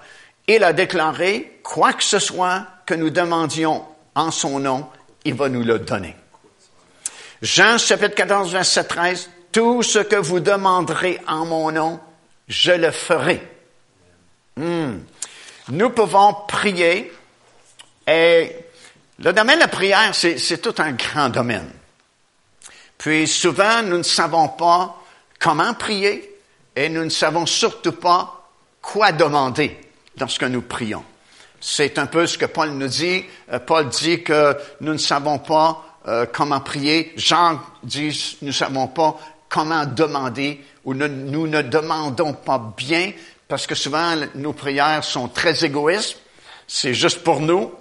Il 0.48 0.64
a 0.64 0.74
déclaré 0.74 1.60
quoi 1.62 1.94
que 1.94 2.04
ce 2.04 2.18
soit 2.18 2.66
que 2.84 2.96
nous 2.96 3.12
demandions 3.12 3.86
en 4.16 4.32
son 4.32 4.58
nom, 4.60 4.88
il 5.24 5.36
va 5.36 5.50
nous 5.50 5.62
le 5.62 5.78
donner. 5.78 6.16
Jean 7.44 7.78
chapitre 7.78 8.16
14, 8.16 8.54
verset 8.54 8.86
13, 8.86 9.30
tout 9.52 9.84
ce 9.84 10.00
que 10.00 10.16
vous 10.16 10.40
demanderez 10.40 11.22
en 11.28 11.46
mon 11.46 11.72
nom, 11.72 12.00
je 12.48 12.72
le 12.72 12.90
ferai. 12.90 13.48
Hmm. 14.58 14.98
Nous 15.70 15.90
pouvons 15.92 16.34
prier 16.48 17.14
et 18.08 18.56
le 19.20 19.32
domaine 19.32 19.58
de 19.58 19.62
la 19.62 19.68
prière, 19.68 20.16
c'est 20.16 20.60
tout 20.60 20.74
un 20.80 20.94
grand 20.94 21.30
domaine. 21.30 21.70
Puis 23.06 23.28
souvent, 23.28 23.84
nous 23.84 24.00
ne 24.00 24.04
savons 24.04 24.48
pas 24.48 25.00
comment 25.38 25.76
prier 25.76 26.40
et 26.76 26.90
nous 26.90 27.04
ne 27.04 27.10
savons 27.10 27.46
surtout 27.46 27.92
pas 27.92 28.50
quoi 28.82 29.12
demander 29.12 29.80
lorsque 30.20 30.42
nous 30.42 30.64
prions. 30.64 31.04
C'est 31.62 32.00
un 32.00 32.08
peu 32.08 32.26
ce 32.26 32.40
que 32.40 32.48
Paul 32.48 32.72
nous 32.72 32.88
dit. 32.88 33.24
Euh, 33.54 33.60
Paul 33.60 33.90
dit 33.90 34.24
que 34.24 34.58
nous 34.82 34.94
ne 34.94 34.98
savons 34.98 35.38
pas 35.38 36.00
euh, 36.08 36.26
comment 36.34 36.62
prier. 36.62 37.14
Jean 37.16 37.60
dit 37.84 38.38
nous 38.42 38.48
ne 38.48 38.52
savons 38.52 38.88
pas 38.88 39.20
comment 39.50 39.86
demander 39.86 40.66
ou 40.84 40.96
nous 40.96 41.46
ne 41.46 41.62
demandons 41.62 42.34
pas 42.34 42.74
bien 42.76 43.12
parce 43.48 43.68
que 43.68 43.76
souvent 43.76 44.16
nos 44.34 44.54
prières 44.54 45.04
sont 45.04 45.28
très 45.28 45.64
égoïstes. 45.64 46.18
C'est 46.66 46.96
juste 46.96 47.24
pour 47.24 47.40
nous. 47.40 47.72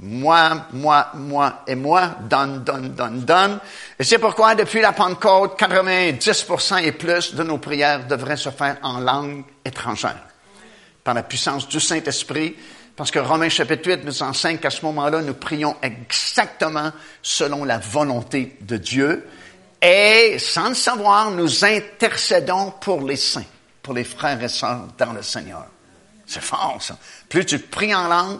Moi, 0.00 0.66
moi, 0.72 1.08
moi 1.14 1.62
et 1.66 1.74
moi. 1.74 2.16
Donne, 2.20 2.64
donne, 2.64 2.90
donne, 2.90 3.20
donne. 3.20 3.60
Et 3.98 4.04
c'est 4.04 4.18
pourquoi 4.18 4.54
depuis 4.54 4.80
la 4.80 4.92
Pentecôte, 4.92 5.58
90% 5.60 6.82
et 6.82 6.92
plus 6.92 7.34
de 7.34 7.42
nos 7.42 7.58
prières 7.58 8.06
devraient 8.06 8.36
se 8.36 8.50
faire 8.50 8.78
en 8.82 8.98
langue 9.00 9.44
étrangère. 9.64 10.26
Par 11.04 11.14
la 11.14 11.22
puissance 11.22 11.68
du 11.68 11.80
Saint-Esprit 11.80 12.56
parce 13.00 13.10
que 13.10 13.18
Romains 13.18 13.48
chapitre 13.48 13.88
8 13.88 14.04
nous 14.04 14.22
enseigne 14.22 14.58
qu'à 14.58 14.68
ce 14.68 14.84
moment-là, 14.84 15.22
nous 15.22 15.32
prions 15.32 15.74
exactement 15.80 16.92
selon 17.22 17.64
la 17.64 17.78
volonté 17.78 18.58
de 18.60 18.76
Dieu. 18.76 19.26
Et 19.80 20.36
sans 20.38 20.68
le 20.68 20.74
savoir, 20.74 21.30
nous 21.30 21.64
intercédons 21.64 22.72
pour 22.72 23.00
les 23.00 23.16
saints, 23.16 23.46
pour 23.82 23.94
les 23.94 24.04
frères 24.04 24.42
et 24.42 24.50
sœurs 24.50 24.88
dans 24.98 25.14
le 25.14 25.22
Seigneur. 25.22 25.64
C'est 26.26 26.42
fort, 26.42 26.76
ça. 26.80 26.98
Plus 27.30 27.46
tu 27.46 27.58
pries 27.58 27.94
en 27.94 28.06
langue, 28.06 28.38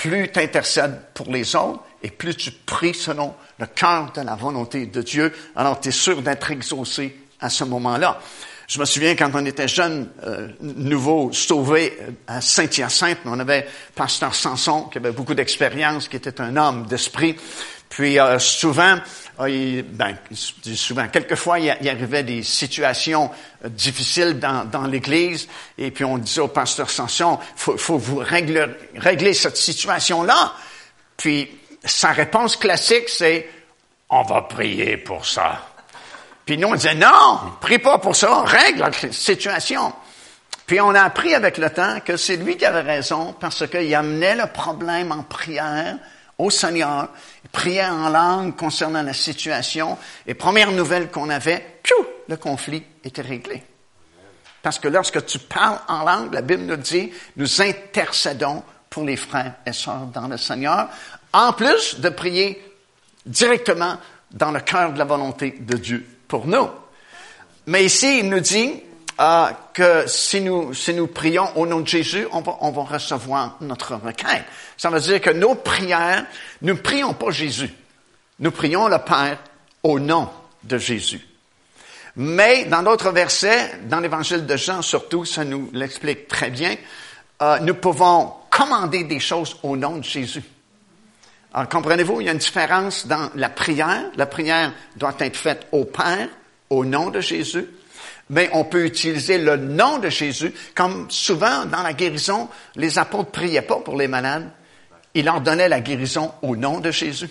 plus 0.00 0.30
tu 0.32 0.40
intercèdes 0.40 0.98
pour 1.12 1.30
les 1.30 1.54
autres 1.54 1.82
et 2.02 2.10
plus 2.10 2.34
tu 2.34 2.50
pries 2.50 2.94
selon 2.94 3.34
le 3.58 3.66
cœur 3.66 4.10
de 4.12 4.22
la 4.22 4.34
volonté 4.34 4.86
de 4.86 5.02
Dieu. 5.02 5.32
Alors 5.54 5.78
tu 5.78 5.90
es 5.90 5.92
sûr 5.92 6.22
d'être 6.22 6.50
exaucé 6.50 7.16
à 7.38 7.50
ce 7.50 7.64
moment-là. 7.64 8.18
Je 8.66 8.78
me 8.78 8.84
souviens 8.84 9.14
quand 9.14 9.30
on 9.34 9.44
était 9.44 9.68
jeunes, 9.68 10.08
euh, 10.24 10.48
nouveau 10.60 11.32
sauvé 11.32 11.98
euh, 12.00 12.10
à 12.28 12.40
Saint-Hyacinthe, 12.40 13.18
on 13.26 13.38
avait 13.40 13.66
pasteur 13.94 14.34
Samson 14.34 14.84
qui 14.84 14.98
avait 14.98 15.10
beaucoup 15.10 15.34
d'expérience, 15.34 16.08
qui 16.08 16.16
était 16.16 16.40
un 16.40 16.56
homme 16.56 16.86
d'esprit. 16.86 17.36
Puis 17.90 18.18
euh, 18.18 18.38
souvent, 18.38 18.98
il, 19.46 19.82
ben, 19.82 20.16
souvent, 20.32 21.08
quelquefois, 21.08 21.58
il, 21.58 21.66
y 21.66 21.88
arrivait 21.88 22.22
des 22.22 22.42
situations 22.44 23.30
difficiles 23.64 24.38
dans, 24.38 24.64
dans 24.64 24.86
l'Église, 24.86 25.48
et 25.76 25.90
puis 25.90 26.04
on 26.04 26.16
disait 26.16 26.40
au 26.40 26.48
pasteur 26.48 26.88
Samson, 26.88 27.38
faut, 27.56 27.76
faut 27.76 27.98
vous 27.98 28.18
régler, 28.18 28.66
régler 28.96 29.34
cette 29.34 29.56
situation-là. 29.56 30.54
Puis 31.16 31.50
sa 31.84 32.12
réponse 32.12 32.56
classique, 32.56 33.08
c'est, 33.08 33.50
on 34.08 34.22
va 34.22 34.42
prier 34.42 34.96
pour 34.96 35.26
ça. 35.26 35.66
Puis 36.46 36.58
nous, 36.58 36.68
on 36.68 36.74
disait, 36.74 36.94
non, 36.94 37.40
prie 37.60 37.78
pas 37.78 37.98
pour 37.98 38.14
ça, 38.14 38.42
règle 38.42 38.80
la 38.80 39.12
situation. 39.12 39.92
Puis 40.64 40.80
on 40.80 40.94
a 40.94 41.02
appris 41.02 41.34
avec 41.34 41.58
le 41.58 41.70
temps 41.70 41.98
que 42.00 42.16
c'est 42.16 42.36
lui 42.36 42.56
qui 42.56 42.64
avait 42.64 42.80
raison 42.80 43.34
parce 43.38 43.66
qu'il 43.66 43.92
amenait 43.94 44.36
le 44.36 44.46
problème 44.46 45.10
en 45.10 45.24
prière 45.24 45.96
au 46.40 46.50
Seigneur, 46.50 47.08
priait 47.52 47.84
en 47.84 48.08
langue 48.08 48.56
concernant 48.56 49.02
la 49.02 49.12
situation, 49.12 49.98
et 50.26 50.34
première 50.34 50.72
nouvelle 50.72 51.10
qu'on 51.10 51.30
avait, 51.30 51.78
piou, 51.82 52.06
le 52.28 52.36
conflit 52.36 52.82
était 53.04 53.22
réglé. 53.22 53.62
Parce 54.62 54.78
que 54.78 54.88
lorsque 54.88 55.24
tu 55.26 55.38
parles 55.38 55.80
en 55.88 56.04
langue, 56.04 56.34
la 56.34 56.42
Bible 56.42 56.64
nous 56.64 56.76
dit, 56.76 57.10
nous 57.36 57.62
intercédons 57.62 58.62
pour 58.88 59.04
les 59.04 59.16
frères 59.16 59.54
et 59.64 59.72
sœurs 59.72 60.06
dans 60.12 60.28
le 60.28 60.36
Seigneur, 60.36 60.88
en 61.32 61.52
plus 61.52 62.00
de 62.00 62.08
prier 62.08 62.62
directement 63.24 63.96
dans 64.30 64.50
le 64.50 64.60
cœur 64.60 64.92
de 64.92 64.98
la 64.98 65.04
volonté 65.04 65.56
de 65.60 65.76
Dieu 65.76 66.06
pour 66.28 66.46
nous. 66.46 66.68
Mais 67.66 67.84
ici, 67.84 68.20
il 68.20 68.28
nous 68.28 68.40
dit 68.40 68.82
que 69.74 70.06
si 70.06 70.40
nous, 70.40 70.72
si 70.72 70.94
nous 70.94 71.06
prions 71.06 71.56
au 71.56 71.66
nom 71.66 71.80
de 71.80 71.86
Jésus, 71.86 72.26
on 72.32 72.40
va, 72.40 72.56
on 72.60 72.70
va 72.70 72.82
recevoir 72.82 73.56
notre 73.60 73.94
requête. 73.96 74.44
Ça 74.76 74.88
veut 74.88 75.00
dire 75.00 75.20
que 75.20 75.30
nos 75.30 75.54
prières, 75.54 76.24
nous 76.62 76.74
ne 76.74 76.78
prions 76.78 77.12
pas 77.12 77.30
Jésus. 77.30 77.70
Nous 78.38 78.50
prions 78.50 78.88
le 78.88 78.98
Père 78.98 79.38
au 79.82 80.00
nom 80.00 80.28
de 80.64 80.78
Jésus. 80.78 81.20
Mais 82.16 82.64
dans 82.64 82.82
d'autres 82.82 83.10
versets, 83.10 83.78
dans 83.84 84.00
l'évangile 84.00 84.46
de 84.46 84.56
Jean 84.56 84.82
surtout, 84.82 85.24
ça 85.24 85.44
nous 85.44 85.70
l'explique 85.72 86.26
très 86.26 86.50
bien, 86.50 86.74
euh, 87.42 87.58
nous 87.60 87.74
pouvons 87.74 88.32
commander 88.50 89.04
des 89.04 89.20
choses 89.20 89.56
au 89.62 89.76
nom 89.76 89.96
de 89.96 90.04
Jésus. 90.04 90.42
Alors, 91.52 91.68
comprenez-vous, 91.68 92.20
il 92.20 92.26
y 92.26 92.28
a 92.28 92.32
une 92.32 92.38
différence 92.38 93.06
dans 93.06 93.30
la 93.34 93.48
prière. 93.48 94.04
La 94.16 94.26
prière 94.26 94.72
doit 94.96 95.14
être 95.18 95.36
faite 95.36 95.66
au 95.72 95.84
Père, 95.84 96.28
au 96.68 96.84
nom 96.84 97.10
de 97.10 97.20
Jésus. 97.20 97.66
Mais 98.30 98.48
on 98.52 98.64
peut 98.64 98.86
utiliser 98.86 99.38
le 99.38 99.56
nom 99.56 99.98
de 99.98 100.08
Jésus, 100.08 100.52
comme 100.74 101.10
souvent 101.10 101.66
dans 101.66 101.82
la 101.82 101.92
guérison, 101.92 102.48
les 102.76 102.98
apôtres 102.98 103.30
priaient 103.30 103.62
pas 103.62 103.80
pour 103.80 103.96
les 103.96 104.08
malades. 104.08 104.50
Ils 105.14 105.24
leur 105.24 105.40
donnaient 105.40 105.68
la 105.68 105.80
guérison 105.80 106.32
au 106.42 106.56
nom 106.56 106.80
de 106.80 106.90
Jésus. 106.90 107.28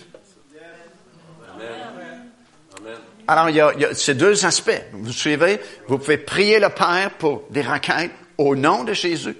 Alors, 3.26 3.48
il 3.48 3.56
y, 3.56 3.60
a, 3.60 3.72
il 3.74 3.80
y 3.80 3.84
a 3.84 3.94
ces 3.94 4.14
deux 4.14 4.44
aspects. 4.44 4.82
Vous 4.92 5.12
suivez? 5.12 5.60
Vous 5.88 5.98
pouvez 5.98 6.18
prier 6.18 6.58
le 6.60 6.68
Père 6.68 7.10
pour 7.18 7.44
des 7.50 7.62
requêtes 7.62 8.10
au 8.38 8.54
nom 8.54 8.84
de 8.84 8.92
Jésus 8.92 9.36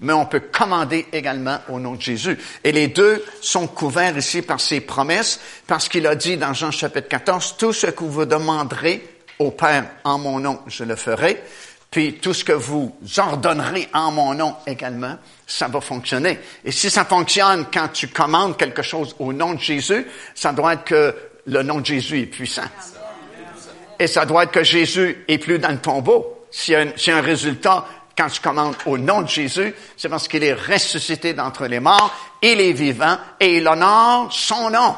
mais 0.00 0.12
on 0.12 0.26
peut 0.26 0.40
commander 0.40 1.06
également 1.12 1.58
au 1.68 1.80
nom 1.80 1.94
de 1.94 2.02
Jésus. 2.02 2.36
Et 2.64 2.72
les 2.72 2.88
deux 2.88 3.24
sont 3.40 3.66
couverts 3.66 4.18
ici 4.18 4.42
par 4.42 4.60
ses 4.60 4.80
promesses, 4.80 5.40
parce 5.66 5.88
qu'il 5.88 6.06
a 6.06 6.14
dit 6.14 6.36
dans 6.36 6.52
Jean 6.52 6.70
chapitre 6.70 7.08
14, 7.08 7.56
tout 7.56 7.72
ce 7.72 7.86
que 7.86 8.04
vous 8.04 8.26
demanderez 8.26 9.15
au 9.38 9.50
Père 9.50 9.84
en 10.04 10.18
mon 10.18 10.38
nom, 10.40 10.60
je 10.66 10.84
le 10.84 10.96
ferai. 10.96 11.42
Puis 11.90 12.14
tout 12.14 12.34
ce 12.34 12.44
que 12.44 12.52
vous 12.52 12.94
ordonnerez 13.16 13.88
en 13.94 14.10
mon 14.10 14.34
nom 14.34 14.56
également, 14.66 15.16
ça 15.46 15.68
va 15.68 15.80
fonctionner. 15.80 16.38
Et 16.64 16.72
si 16.72 16.90
ça 16.90 17.04
fonctionne 17.04 17.66
quand 17.72 17.88
tu 17.88 18.08
commandes 18.08 18.56
quelque 18.56 18.82
chose 18.82 19.14
au 19.18 19.32
nom 19.32 19.54
de 19.54 19.60
Jésus, 19.60 20.06
ça 20.34 20.52
doit 20.52 20.74
être 20.74 20.84
que 20.84 21.14
le 21.46 21.62
nom 21.62 21.80
de 21.80 21.86
Jésus 21.86 22.20
est 22.20 22.26
puissant. 22.26 22.68
Et 23.98 24.06
ça 24.06 24.26
doit 24.26 24.44
être 24.44 24.52
que 24.52 24.64
Jésus 24.64 25.24
est 25.28 25.38
plus 25.38 25.58
dans 25.58 25.70
le 25.70 25.78
tombeau. 25.78 26.44
S'il 26.50 26.74
y 26.74 26.76
un, 26.76 27.16
un 27.18 27.20
résultat 27.20 27.86
quand 28.16 28.28
je 28.28 28.40
commande 28.40 28.74
au 28.86 28.98
nom 28.98 29.22
de 29.22 29.28
Jésus, 29.28 29.74
c'est 29.96 30.08
parce 30.08 30.26
qu'il 30.26 30.42
est 30.42 30.54
ressuscité 30.54 31.34
d'entre 31.34 31.66
les 31.66 31.80
morts, 31.80 32.14
il 32.42 32.60
est 32.60 32.72
vivant 32.72 33.18
et 33.40 33.58
il 33.58 33.68
honore 33.68 34.32
son 34.32 34.70
nom. 34.70 34.96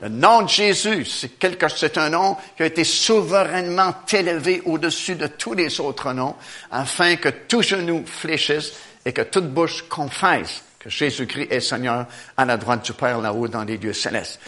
Le 0.00 0.08
nom 0.08 0.42
de 0.42 0.48
Jésus, 0.48 1.04
c'est 1.04 1.38
quelque, 1.38 1.68
c'est 1.68 1.98
un 1.98 2.08
nom 2.08 2.36
qui 2.56 2.62
a 2.62 2.66
été 2.66 2.84
souverainement 2.84 3.94
élevé 4.10 4.62
au-dessus 4.64 5.14
de 5.14 5.26
tous 5.26 5.52
les 5.52 5.78
autres 5.80 6.12
noms, 6.12 6.36
afin 6.70 7.16
que 7.16 7.28
tout 7.28 7.62
genou 7.62 8.04
fléchisse 8.06 8.72
et 9.04 9.12
que 9.12 9.22
toute 9.22 9.48
bouche 9.48 9.82
confesse 9.88 10.62
que 10.78 10.88
Jésus-Christ 10.88 11.48
est 11.50 11.60
Seigneur 11.60 12.06
à 12.36 12.44
la 12.46 12.56
droite 12.56 12.84
du 12.84 12.94
Père 12.94 13.20
là-haut 13.20 13.48
dans 13.48 13.64
les 13.64 13.76
lieux 13.76 13.92
célestes. 13.92 14.40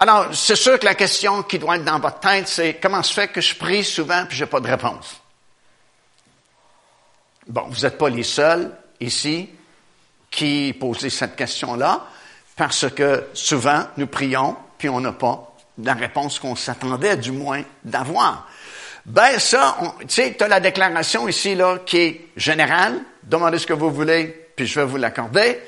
Alors, 0.00 0.34
c'est 0.34 0.56
sûr 0.56 0.78
que 0.78 0.86
la 0.86 0.94
question 0.94 1.42
qui 1.42 1.58
doit 1.58 1.76
être 1.76 1.84
dans 1.84 2.00
votre 2.00 2.20
tête, 2.20 2.48
c'est 2.48 2.80
comment 2.82 3.02
se 3.02 3.12
fait 3.12 3.28
que 3.28 3.42
je 3.42 3.54
prie 3.54 3.84
souvent 3.84 4.24
puis 4.26 4.38
j'ai 4.38 4.46
pas 4.46 4.60
de 4.60 4.68
réponse? 4.68 5.20
Bon, 7.46 7.66
vous 7.68 7.82
n'êtes 7.82 7.98
pas 7.98 8.08
les 8.08 8.22
seuls 8.22 8.74
ici 9.00 9.50
qui 10.30 10.74
posez 10.80 11.10
cette 11.10 11.36
question-là, 11.36 12.06
parce 12.56 12.90
que 12.90 13.26
souvent, 13.34 13.84
nous 13.98 14.06
prions, 14.06 14.56
on 14.88 15.00
n'a 15.00 15.12
pas 15.12 15.54
la 15.82 15.94
réponse 15.94 16.38
qu'on 16.38 16.56
s'attendait 16.56 17.16
du 17.16 17.32
moins 17.32 17.62
d'avoir. 17.84 18.48
Ben 19.06 19.38
ça, 19.38 19.76
tu 20.00 20.06
sais, 20.08 20.34
tu 20.36 20.44
as 20.44 20.48
la 20.48 20.60
déclaration 20.60 21.28
ici 21.28 21.54
là 21.54 21.78
qui 21.84 21.98
est 21.98 22.28
générale. 22.36 23.00
Demandez 23.22 23.58
ce 23.58 23.66
que 23.66 23.72
vous 23.72 23.90
voulez, 23.90 24.48
puis 24.56 24.66
je 24.66 24.80
vais 24.80 24.86
vous 24.86 24.96
l'accorder. 24.96 25.58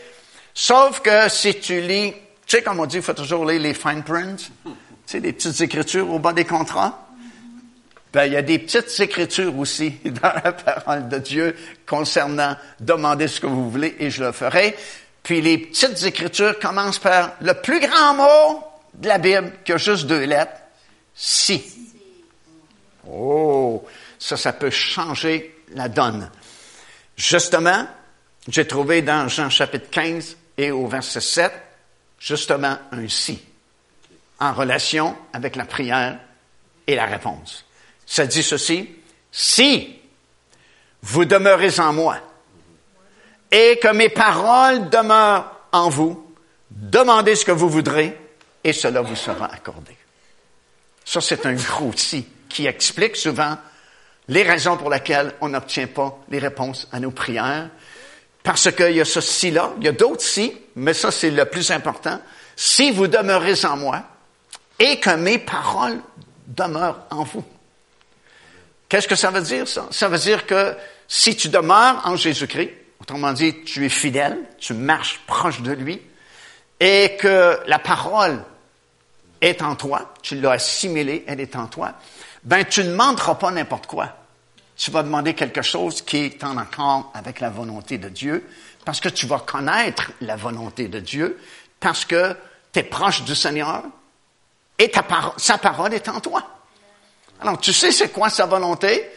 Sauf 0.54 1.00
que 1.00 1.28
si 1.28 1.58
tu 1.58 1.80
lis, 1.80 2.12
tu 2.46 2.56
sais 2.56 2.62
comme 2.62 2.80
on 2.80 2.86
dit, 2.86 2.96
il 2.96 3.02
faut 3.02 3.12
toujours 3.12 3.44
lire 3.44 3.60
les 3.60 3.74
fine 3.74 4.02
prints, 4.02 4.36
tu 4.64 4.70
sais, 5.04 5.20
des 5.20 5.32
petites 5.32 5.60
écritures 5.60 6.10
au 6.10 6.18
bas 6.18 6.32
des 6.32 6.44
contrats. 6.44 7.06
Ben, 8.12 8.24
il 8.24 8.32
y 8.32 8.36
a 8.36 8.42
des 8.42 8.58
petites 8.58 8.98
écritures 9.00 9.58
aussi 9.58 9.90
dans 10.04 10.32
la 10.42 10.52
parole 10.52 11.08
de 11.08 11.18
Dieu 11.18 11.56
concernant 11.86 12.56
demandez 12.80 13.28
ce 13.28 13.40
que 13.40 13.46
vous 13.46 13.68
voulez 13.68 13.94
et 13.98 14.10
je 14.10 14.24
le 14.24 14.32
ferai. 14.32 14.74
Puis 15.22 15.42
les 15.42 15.58
petites 15.58 16.02
écritures 16.04 16.58
commencent 16.58 17.00
par 17.00 17.32
le 17.42 17.52
plus 17.52 17.80
grand 17.80 18.14
mot 18.14 18.64
de 18.96 19.08
la 19.08 19.18
Bible 19.18 19.52
qui 19.64 19.72
a 19.72 19.76
juste 19.76 20.06
deux 20.06 20.24
lettres, 20.24 20.60
si. 21.14 21.62
Oh, 23.08 23.84
ça, 24.18 24.36
ça 24.36 24.52
peut 24.52 24.70
changer 24.70 25.62
la 25.74 25.88
donne. 25.88 26.30
Justement, 27.16 27.86
j'ai 28.48 28.66
trouvé 28.66 29.02
dans 29.02 29.28
Jean 29.28 29.50
chapitre 29.50 29.90
15 29.90 30.36
et 30.58 30.70
au 30.70 30.86
verset 30.86 31.20
7, 31.20 31.52
justement 32.18 32.78
un 32.92 33.08
si, 33.08 33.42
en 34.40 34.52
relation 34.52 35.16
avec 35.32 35.56
la 35.56 35.64
prière 35.64 36.18
et 36.86 36.94
la 36.94 37.06
réponse. 37.06 37.64
Ça 38.06 38.26
dit 38.26 38.42
ceci, 38.42 38.90
si 39.30 39.98
vous 41.02 41.24
demeurez 41.24 41.80
en 41.80 41.92
moi 41.92 42.18
et 43.50 43.78
que 43.80 43.92
mes 43.92 44.08
paroles 44.08 44.88
demeurent 44.88 45.50
en 45.72 45.88
vous, 45.88 46.32
demandez 46.70 47.36
ce 47.36 47.44
que 47.44 47.52
vous 47.52 47.68
voudrez 47.68 48.16
et 48.66 48.72
cela 48.72 49.00
vous 49.00 49.14
sera 49.14 49.46
accordé. 49.46 49.96
Ça, 51.04 51.20
c'est 51.20 51.46
un 51.46 51.54
gros 51.54 51.92
si 51.94 52.26
qui 52.48 52.66
explique 52.66 53.14
souvent 53.14 53.56
les 54.26 54.42
raisons 54.42 54.76
pour 54.76 54.90
lesquelles 54.90 55.34
on 55.40 55.50
n'obtient 55.50 55.86
pas 55.86 56.18
les 56.30 56.40
réponses 56.40 56.88
à 56.90 56.98
nos 56.98 57.12
prières. 57.12 57.70
Parce 58.42 58.72
qu'il 58.72 58.96
y 58.96 59.00
a 59.00 59.04
ce 59.04 59.20
si-là, 59.20 59.72
il 59.78 59.84
y 59.84 59.88
a 59.88 59.92
d'autres 59.92 60.24
si, 60.24 60.52
mais 60.74 60.94
ça, 60.94 61.12
c'est 61.12 61.30
le 61.30 61.44
plus 61.44 61.70
important. 61.70 62.20
Si 62.56 62.90
vous 62.90 63.06
demeurez 63.06 63.64
en 63.64 63.76
moi 63.76 64.02
et 64.80 64.98
que 64.98 65.10
mes 65.10 65.38
paroles 65.38 66.00
demeurent 66.48 67.06
en 67.10 67.22
vous. 67.22 67.44
Qu'est-ce 68.88 69.06
que 69.06 69.14
ça 69.14 69.30
veut 69.30 69.42
dire, 69.42 69.68
ça? 69.68 69.86
Ça 69.92 70.08
veut 70.08 70.18
dire 70.18 70.44
que 70.44 70.74
si 71.06 71.36
tu 71.36 71.50
demeures 71.50 72.02
en 72.04 72.16
Jésus-Christ, 72.16 72.72
autrement 73.00 73.32
dit, 73.32 73.62
tu 73.62 73.86
es 73.86 73.88
fidèle, 73.88 74.38
tu 74.58 74.74
marches 74.74 75.20
proche 75.28 75.60
de 75.60 75.70
lui, 75.70 76.02
et 76.80 77.16
que 77.20 77.60
la 77.68 77.78
parole 77.78 78.42
est 79.40 79.62
en 79.62 79.74
toi, 79.74 80.14
tu 80.22 80.40
l'as 80.40 80.52
assimilée, 80.52 81.24
elle 81.26 81.40
est 81.40 81.56
en 81.56 81.66
toi, 81.66 81.92
ben 82.44 82.64
tu 82.64 82.84
ne 82.84 82.90
demanderas 82.90 83.34
pas 83.34 83.50
n'importe 83.50 83.86
quoi. 83.86 84.08
Tu 84.76 84.90
vas 84.90 85.02
demander 85.02 85.34
quelque 85.34 85.62
chose 85.62 86.02
qui 86.02 86.18
est 86.18 86.44
en 86.44 86.56
accord 86.58 87.10
avec 87.14 87.40
la 87.40 87.50
volonté 87.50 87.98
de 87.98 88.08
Dieu, 88.08 88.46
parce 88.84 89.00
que 89.00 89.08
tu 89.08 89.26
vas 89.26 89.40
connaître 89.40 90.12
la 90.20 90.36
volonté 90.36 90.88
de 90.88 91.00
Dieu, 91.00 91.40
parce 91.80 92.04
que 92.04 92.36
tu 92.72 92.80
es 92.80 92.82
proche 92.82 93.24
du 93.24 93.34
Seigneur, 93.34 93.82
et 94.78 94.90
ta 94.90 95.04
sa 95.38 95.58
parole 95.58 95.94
est 95.94 96.08
en 96.08 96.20
toi. 96.20 96.42
Alors, 97.40 97.58
tu 97.58 97.72
sais 97.72 97.92
c'est 97.92 98.10
quoi 98.10 98.28
sa 98.28 98.46
volonté? 98.46 99.10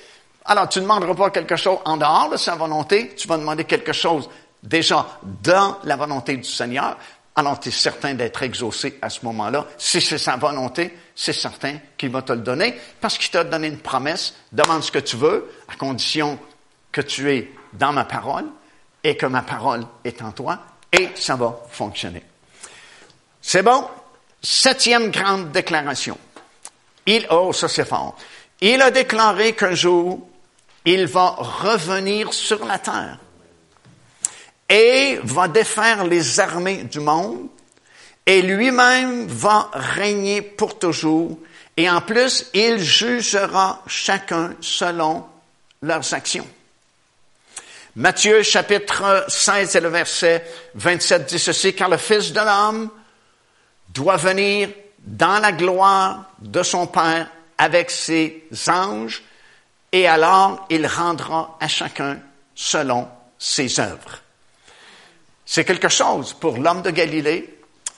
Alors, 0.46 0.68
tu 0.70 0.80
ne 0.80 0.84
demanderas 0.84 1.14
pas 1.14 1.30
quelque 1.30 1.56
chose 1.56 1.80
en 1.86 1.98
dehors 1.98 2.30
de 2.30 2.38
sa 2.38 2.56
volonté, 2.56 3.14
tu 3.16 3.28
vas 3.28 3.38
demander 3.38 3.66
quelque 3.66 3.94
chose 3.94 4.30
déjà 4.64 5.06
dans 5.44 5.78
la 5.84 5.96
volonté 5.96 6.38
du 6.38 6.50
Seigneur. 6.50 6.98
Alors, 7.36 7.60
tu 7.60 7.70
es 7.70 7.72
certain 7.72 8.16
d'être 8.16 8.44
exaucé 8.44 8.98
à 9.02 9.10
ce 9.10 9.24
moment-là. 9.24 9.68
Si 9.78 10.02
c'est 10.02 10.18
sa 10.18 10.36
volonté, 10.36 10.98
c'est 11.16 11.34
certain 11.34 11.78
qu'il 11.98 12.10
va 12.10 12.22
te 12.22 12.34
le 12.34 12.40
donner 12.40 12.78
parce 13.00 13.18
qu'il 13.18 13.30
t'a 13.30 13.44
donné 13.44 13.68
une 13.68 13.80
promesse. 13.80 14.34
Demande 14.52 14.84
ce 14.84 14.92
que 14.92 15.00
tu 15.00 15.16
veux 15.16 15.50
à 15.68 15.76
condition 15.76 16.38
que 16.92 17.02
tu 17.02 17.32
es 17.32 17.52
dans 17.74 17.94
ma 17.94 18.06
parole 18.06 18.46
et 19.04 19.16
que 19.16 19.26
ma 19.26 19.42
parole 19.42 19.86
est 20.04 20.22
en 20.22 20.32
toi 20.32 20.60
et 20.92 21.10
ça 21.16 21.36
va 21.36 21.60
fonctionner. 21.70 22.24
C'est 23.42 23.64
bon? 23.64 23.88
Septième 24.42 25.12
grande 25.12 25.52
déclaration. 25.52 26.18
Il, 27.06 27.26
oh, 27.30 27.54
ça 27.54 27.68
c'est 27.68 27.86
fort. 27.86 28.16
Il 28.62 28.82
a 28.82 28.92
déclaré 28.92 29.54
qu'un 29.54 29.76
jour, 29.76 30.28
il 30.86 31.08
va 31.08 31.36
revenir 31.38 32.34
sur 32.34 32.66
la 32.66 32.80
terre 32.80 33.20
et 34.70 35.20
va 35.24 35.48
défaire 35.48 36.06
les 36.06 36.40
armées 36.40 36.84
du 36.84 37.00
monde 37.00 37.48
et 38.26 38.42
lui-même 38.42 39.28
va 39.28 39.70
régner 39.74 40.42
pour 40.42 40.78
toujours 40.78 41.38
et 41.80 41.90
en 41.90 42.02
plus, 42.02 42.46
il 42.54 42.78
jugera 42.78 43.82
chacun 43.88 44.54
selon 44.60 45.26
leurs 45.82 46.14
actions. 46.14 46.46
Matthieu 47.96 48.44
chapitre 48.44 49.24
16 49.30 49.78
et 49.78 49.80
le 49.80 49.88
verset 49.88 50.46
27 50.76 51.30
dit 51.30 51.40
ceci, 51.40 51.74
car 51.74 51.88
le 51.88 51.96
Fils 51.96 52.34
de 52.34 52.42
l'homme 52.42 52.90
doit 53.94 54.18
venir 54.18 54.68
dans 55.00 55.40
la 55.40 55.54
gloire 55.54 56.26
de 56.40 56.64
son 56.64 56.86
Père 56.86 57.30
avec 57.58 57.92
ses 57.92 58.44
anges, 58.68 59.24
et 59.94 60.06
alors 60.06 60.68
il 60.70 60.86
rendra 60.86 61.58
à 61.62 61.70
chacun 61.70 62.20
selon 62.54 63.08
ses 63.38 63.80
œuvres. 63.80 64.20
C'est 65.52 65.66
quelque 65.66 65.90
chose 65.90 66.34
pour 66.34 66.58
l'homme 66.58 66.84
de 66.84 66.92
Galilée 66.92 67.58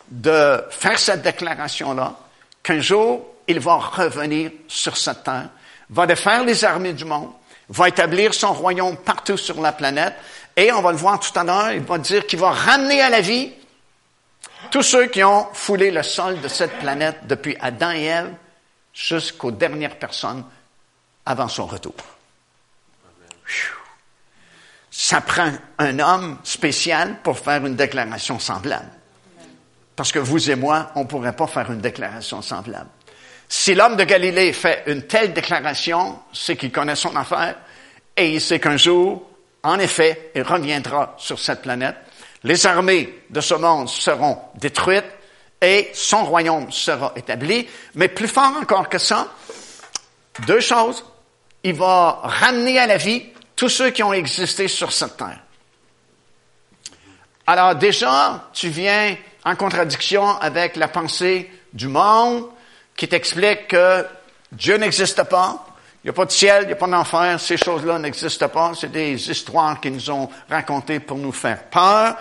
de 0.09 0.63
faire 0.69 0.97
cette 0.97 1.21
déclaration-là, 1.21 2.15
qu'un 2.63 2.79
jour, 2.79 3.25
il 3.45 3.59
va 3.59 3.75
revenir 3.75 4.51
sur 4.69 4.95
cette 4.95 5.25
terre, 5.25 5.49
va 5.89 6.07
défaire 6.07 6.45
les 6.45 6.63
armées 6.63 6.93
du 6.93 7.03
monde, 7.03 7.33
va 7.67 7.89
établir 7.89 8.33
son 8.33 8.53
royaume 8.53 8.95
partout 8.95 9.35
sur 9.35 9.59
la 9.59 9.73
planète, 9.73 10.13
et 10.55 10.71
on 10.71 10.81
va 10.81 10.93
le 10.93 10.97
voir 10.97 11.19
tout 11.19 11.37
à 11.37 11.43
l'heure, 11.43 11.73
il 11.73 11.81
va 11.81 11.97
dire 11.97 12.25
qu'il 12.25 12.39
va 12.39 12.51
ramener 12.51 13.01
à 13.01 13.09
la 13.09 13.19
vie 13.19 13.51
tous 14.71 14.83
ceux 14.83 15.07
qui 15.07 15.21
ont 15.21 15.49
foulé 15.51 15.91
le 15.91 16.03
sol 16.03 16.39
de 16.39 16.47
cette 16.47 16.79
planète 16.79 17.27
depuis 17.27 17.57
Adam 17.59 17.91
et 17.91 18.05
Ève 18.05 18.33
jusqu'aux 18.93 19.51
dernières 19.51 19.99
personnes 19.99 20.45
avant 21.25 21.49
son 21.49 21.65
retour. 21.65 21.95
Ça 24.91 25.21
prend 25.21 25.51
un 25.79 25.99
homme 25.99 26.37
spécial 26.43 27.21
pour 27.23 27.39
faire 27.39 27.65
une 27.65 27.75
déclaration 27.75 28.37
semblable. 28.37 28.91
Parce 29.95 30.11
que 30.11 30.19
vous 30.19 30.51
et 30.51 30.55
moi, 30.55 30.91
on 30.95 31.01
ne 31.01 31.07
pourrait 31.07 31.35
pas 31.35 31.47
faire 31.47 31.71
une 31.71 31.81
déclaration 31.81 32.43
semblable. 32.43 32.89
Si 33.47 33.73
l'homme 33.73 33.95
de 33.95 34.03
Galilée 34.03 34.53
fait 34.53 34.83
une 34.87 35.03
telle 35.03 35.33
déclaration, 35.33 36.19
c'est 36.31 36.55
qu'il 36.55 36.71
connaît 36.71 36.95
son 36.95 37.15
affaire 37.15 37.55
et 38.15 38.33
il 38.33 38.41
sait 38.41 38.59
qu'un 38.59 38.77
jour, 38.77 39.27
en 39.63 39.79
effet, 39.79 40.31
il 40.35 40.43
reviendra 40.43 41.15
sur 41.17 41.39
cette 41.39 41.61
planète 41.61 41.95
les 42.43 42.65
armées 42.65 43.23
de 43.29 43.41
ce 43.41 43.53
monde 43.53 43.87
seront 43.87 44.37
détruites 44.55 45.05
et 45.61 45.91
son 45.93 46.25
royaume 46.25 46.71
sera 46.71 47.13
établi. 47.15 47.67
Mais 47.95 48.07
plus 48.07 48.27
fort 48.27 48.53
encore 48.59 48.89
que 48.89 48.97
ça, 48.97 49.27
deux 50.47 50.59
choses. 50.59 51.05
Il 51.63 51.75
va 51.75 52.19
ramener 52.23 52.79
à 52.79 52.87
la 52.87 52.97
vie 52.97 53.23
tous 53.61 53.69
ceux 53.69 53.91
qui 53.91 54.01
ont 54.01 54.11
existé 54.11 54.67
sur 54.67 54.91
cette 54.91 55.17
terre. 55.17 55.37
Alors 57.45 57.75
déjà, 57.75 58.49
tu 58.53 58.69
viens 58.69 59.15
en 59.45 59.55
contradiction 59.55 60.35
avec 60.39 60.75
la 60.77 60.87
pensée 60.87 61.47
du 61.71 61.87
monde 61.87 62.47
qui 62.97 63.07
t'explique 63.07 63.67
que 63.67 64.03
Dieu 64.51 64.77
n'existe 64.77 65.21
pas, 65.25 65.63
il 66.03 66.07
n'y 66.07 66.09
a 66.09 66.13
pas 66.13 66.25
de 66.25 66.31
ciel, 66.31 66.63
il 66.63 66.67
n'y 66.69 66.73
a 66.73 66.75
pas 66.75 66.87
d'enfer, 66.87 67.39
ces 67.39 67.55
choses-là 67.55 67.99
n'existent 67.99 68.49
pas. 68.49 68.71
C'est 68.73 68.91
des 68.91 69.29
histoires 69.29 69.79
qu'ils 69.79 69.93
nous 69.93 70.09
ont 70.09 70.27
racontées 70.49 70.99
pour 70.99 71.19
nous 71.19 71.31
faire 71.31 71.65
peur. 71.65 72.15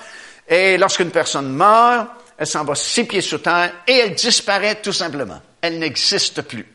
Et 0.47 0.77
lorsqu'une 0.77 1.11
personne 1.11 1.49
meurt, 1.51 2.07
elle 2.37 2.47
s'en 2.47 2.65
va 2.65 2.75
six 2.75 3.05
pieds 3.05 3.23
sous 3.23 3.39
terre 3.39 3.73
et 3.87 3.95
elle 3.95 4.15
disparaît 4.15 4.83
tout 4.83 4.93
simplement. 4.93 5.41
Elle 5.63 5.79
n'existe 5.79 6.43
plus. 6.43 6.71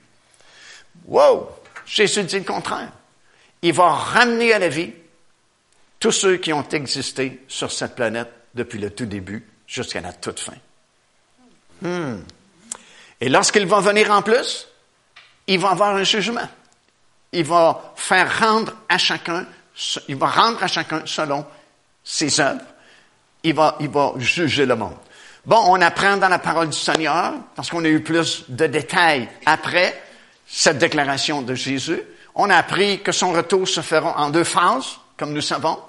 Wow! 1.06 1.49
Jésus 1.86 2.23
dit 2.23 2.39
le 2.39 2.45
contraire. 2.45 2.89
Il 3.62 3.74
va 3.74 3.89
ramener 3.89 4.54
à 4.54 4.60
la 4.60 4.70
vie 4.70 4.94
tous 6.00 6.12
ceux 6.12 6.38
qui 6.38 6.54
ont 6.54 6.68
existé 6.70 7.44
sur 7.48 7.72
cette 7.72 7.96
planète 7.96 8.32
depuis 8.54 8.80
le 8.80 8.91
tout 8.91 9.06
début 9.06 9.46
jusqu'à 9.68 10.02
la 10.02 10.13
toute 10.13 10.39
fin. 10.39 10.54
Hmm. 11.82 12.22
Et 13.22 13.30
lorsqu'il 13.30 13.65
va 13.65 13.80
venir 13.80 14.12
en 14.12 14.22
plus, 14.22 14.68
il 15.48 15.60
va 15.60 15.72
avoir 15.72 15.96
un 15.96 16.04
jugement 16.04 16.48
il 17.36 17.44
va 17.44 17.94
faire 17.96 18.39
rendre 18.39 18.74
à 18.88 18.98
chacun, 18.98 19.46
il 20.08 20.15
va 20.15 20.28
rendre 20.28 20.63
à 20.63 20.68
chacun 20.68 21.02
selon 21.06 21.46
ses 22.04 22.39
œuvres. 22.39 22.62
Il 23.44 23.54
va, 23.54 23.76
il 23.80 23.89
va 23.89 24.13
juger 24.18 24.65
le 24.65 24.76
monde. 24.76 24.96
Bon, 25.46 25.62
on 25.68 25.82
apprend 25.82 26.18
dans 26.18 26.30
la 26.30 26.39
parole 26.39 26.70
du 26.70 26.78
Seigneur, 26.78 27.34
parce 27.56 27.70
qu'on 27.70 27.84
a 27.84 27.89
eu 27.89 28.02
plus 28.02 28.46
de 28.48 28.65
détails 28.65 29.30
après 29.46 30.02
cette 30.48 30.80
déclaration 30.80 31.41
de 31.41 31.54
Jésus. 31.54 32.02
On 32.36 32.50
a 32.50 32.58
appris 32.58 33.02
que 33.02 33.12
son 33.12 33.32
retour 33.32 33.67
se 33.67 33.82
fera 33.82 34.17
en 34.17 34.30
deux 34.30 34.43
phases, 34.43 34.98
comme 35.17 35.34
nous 35.34 35.41
savons. 35.41 35.80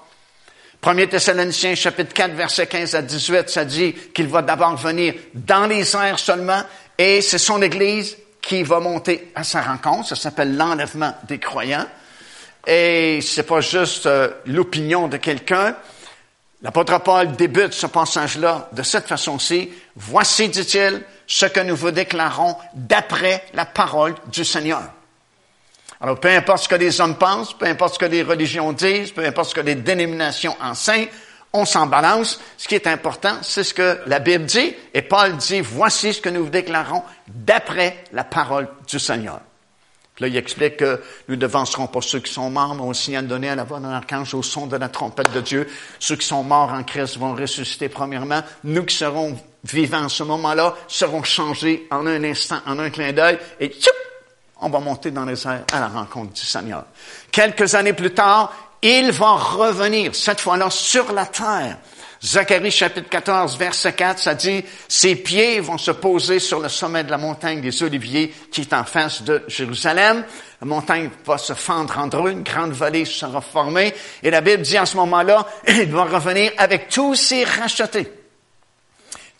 1 0.81 1.07
Thessaloniciens 1.07 1.75
chapitre 1.75 2.13
4 2.13 2.33
verset 2.33 2.67
15 2.67 2.95
à 2.95 3.01
18, 3.01 3.49
ça 3.49 3.65
dit 3.65 3.93
qu'il 4.13 4.27
va 4.27 4.41
d'abord 4.41 4.77
venir 4.77 5.15
dans 5.33 5.65
les 5.65 5.95
airs 5.95 6.19
seulement 6.19 6.61
et 6.97 7.21
c'est 7.21 7.37
son 7.37 7.61
Église 7.61 8.15
qui 8.41 8.63
va 8.63 8.79
monter 8.79 9.31
à 9.35 9.43
sa 9.43 9.61
rencontre. 9.61 10.07
Ça 10.07 10.15
s'appelle 10.15 10.55
l'enlèvement 10.55 11.13
des 11.27 11.39
croyants. 11.39 11.85
Et 12.65 13.19
c'est 13.21 13.43
pas 13.43 13.59
juste 13.61 14.05
euh, 14.05 14.29
l'opinion 14.45 15.07
de 15.07 15.17
quelqu'un. 15.17 15.75
L'apôtre 16.61 16.99
Paul 16.99 17.33
débute 17.33 17.73
ce 17.73 17.87
passage-là 17.87 18.69
de 18.71 18.83
cette 18.83 19.07
façon-ci. 19.07 19.69
Voici, 19.95 20.49
dit-il, 20.49 21.03
ce 21.27 21.45
que 21.45 21.59
nous 21.59 21.75
vous 21.75 21.91
déclarons 21.91 22.55
d'après 22.73 23.43
la 23.53 23.65
parole 23.65 24.15
du 24.31 24.45
Seigneur. 24.45 24.81
Alors, 25.99 26.19
peu 26.19 26.29
importe 26.29 26.63
ce 26.63 26.69
que 26.69 26.75
les 26.75 27.01
hommes 27.01 27.15
pensent, 27.15 27.57
peu 27.57 27.65
importe 27.65 27.95
ce 27.95 27.99
que 27.99 28.05
les 28.05 28.21
religions 28.21 28.71
disent, 28.71 29.11
peu 29.11 29.25
importe 29.25 29.49
ce 29.49 29.55
que 29.55 29.61
les 29.61 29.75
dénominations 29.75 30.55
enseignent, 30.61 31.07
on 31.53 31.65
s'en 31.65 31.87
balance. 31.87 32.39
Ce 32.57 32.67
qui 32.67 32.75
est 32.75 32.87
important, 32.87 33.37
c'est 33.41 33.63
ce 33.63 33.73
que 33.73 33.99
la 34.05 34.19
Bible 34.19 34.45
dit. 34.45 34.73
Et 34.93 35.01
Paul 35.01 35.35
dit, 35.37 35.61
voici 35.61 36.13
ce 36.13 36.21
que 36.21 36.29
nous 36.29 36.49
déclarons 36.49 37.03
d'après 37.27 38.03
la 38.13 38.23
parole 38.23 38.67
du 38.87 38.99
Seigneur. 38.99 39.39
Là, 40.19 40.27
il 40.27 40.35
explique 40.35 40.77
que 40.77 40.99
nous 41.27 41.35
ne 41.35 41.41
devancerons 41.41 41.87
pas 41.87 42.01
ceux 42.01 42.19
qui 42.19 42.33
sont 42.33 42.49
morts, 42.49 42.73
mais 42.73 42.81
au 42.81 42.93
signal 42.93 43.27
donné 43.27 43.49
à 43.49 43.55
la 43.55 43.63
voix 43.63 43.79
d'un 43.79 43.91
archange, 43.91 44.33
au 44.33 44.41
son 44.41 44.65
de 44.65 44.75
la 44.75 44.89
trompette 44.89 45.31
de 45.31 45.41
Dieu. 45.41 45.69
Ceux 45.99 46.15
qui 46.15 46.25
sont 46.25 46.43
morts 46.43 46.73
en 46.73 46.83
Christ 46.83 47.17
vont 47.17 47.35
ressusciter 47.35 47.87
premièrement. 47.87 48.41
Nous 48.63 48.83
qui 48.83 48.95
serons 48.95 49.37
vivants 49.63 50.05
en 50.05 50.09
ce 50.09 50.23
moment-là 50.23 50.75
seront 50.87 51.23
changés 51.23 51.87
en 51.91 52.07
un 52.07 52.23
instant, 52.23 52.59
en 52.65 52.79
un 52.79 52.89
clin 52.89 53.13
d'œil, 53.13 53.37
et 53.59 53.69
tchoup, 53.69 53.91
on 54.61 54.69
va 54.69 54.79
monter 54.79 55.11
dans 55.11 55.25
les 55.25 55.45
airs 55.47 55.63
à 55.71 55.79
la 55.79 55.87
rencontre 55.87 56.33
du 56.33 56.45
Seigneur. 56.45 56.85
Quelques 57.31 57.75
années 57.75 57.93
plus 57.93 58.13
tard, 58.13 58.53
il 58.81 59.11
va 59.11 59.33
revenir, 59.33 60.13
cette 60.13 60.41
fois-là, 60.41 60.69
sur 60.69 61.11
la 61.13 61.25
terre. 61.25 61.77
Zacharie 62.23 62.71
chapitre 62.71 63.09
14, 63.09 63.57
verset 63.57 63.93
4, 63.93 64.19
ça 64.19 64.33
dit, 64.33 64.63
ses 64.87 65.15
pieds 65.15 65.59
vont 65.59 65.77
se 65.77 65.91
poser 65.91 66.39
sur 66.39 66.59
le 66.59 66.67
sommet 66.67 67.03
de 67.03 67.11
la 67.11 67.17
montagne 67.19 67.61
des 67.61 67.83
Oliviers 67.83 68.33
qui 68.51 68.61
est 68.61 68.73
en 68.73 68.83
face 68.83 69.21
de 69.21 69.43
Jérusalem. 69.47 70.25
La 70.59 70.67
montagne 70.67 71.11
va 71.25 71.37
se 71.37 71.53
fendre 71.53 71.97
en 71.99 72.07
deux, 72.07 72.31
une 72.31 72.41
grande 72.41 72.71
vallée 72.71 73.05
sera 73.05 73.39
formée. 73.41 73.93
Et 74.23 74.31
la 74.31 74.41
Bible 74.41 74.63
dit 74.63 74.77
à 74.77 74.87
ce 74.87 74.97
moment-là, 74.97 75.45
il 75.67 75.91
va 75.91 76.05
revenir 76.05 76.51
avec 76.57 76.89
tous 76.89 77.13
ses 77.13 77.43
rachetés. 77.43 78.11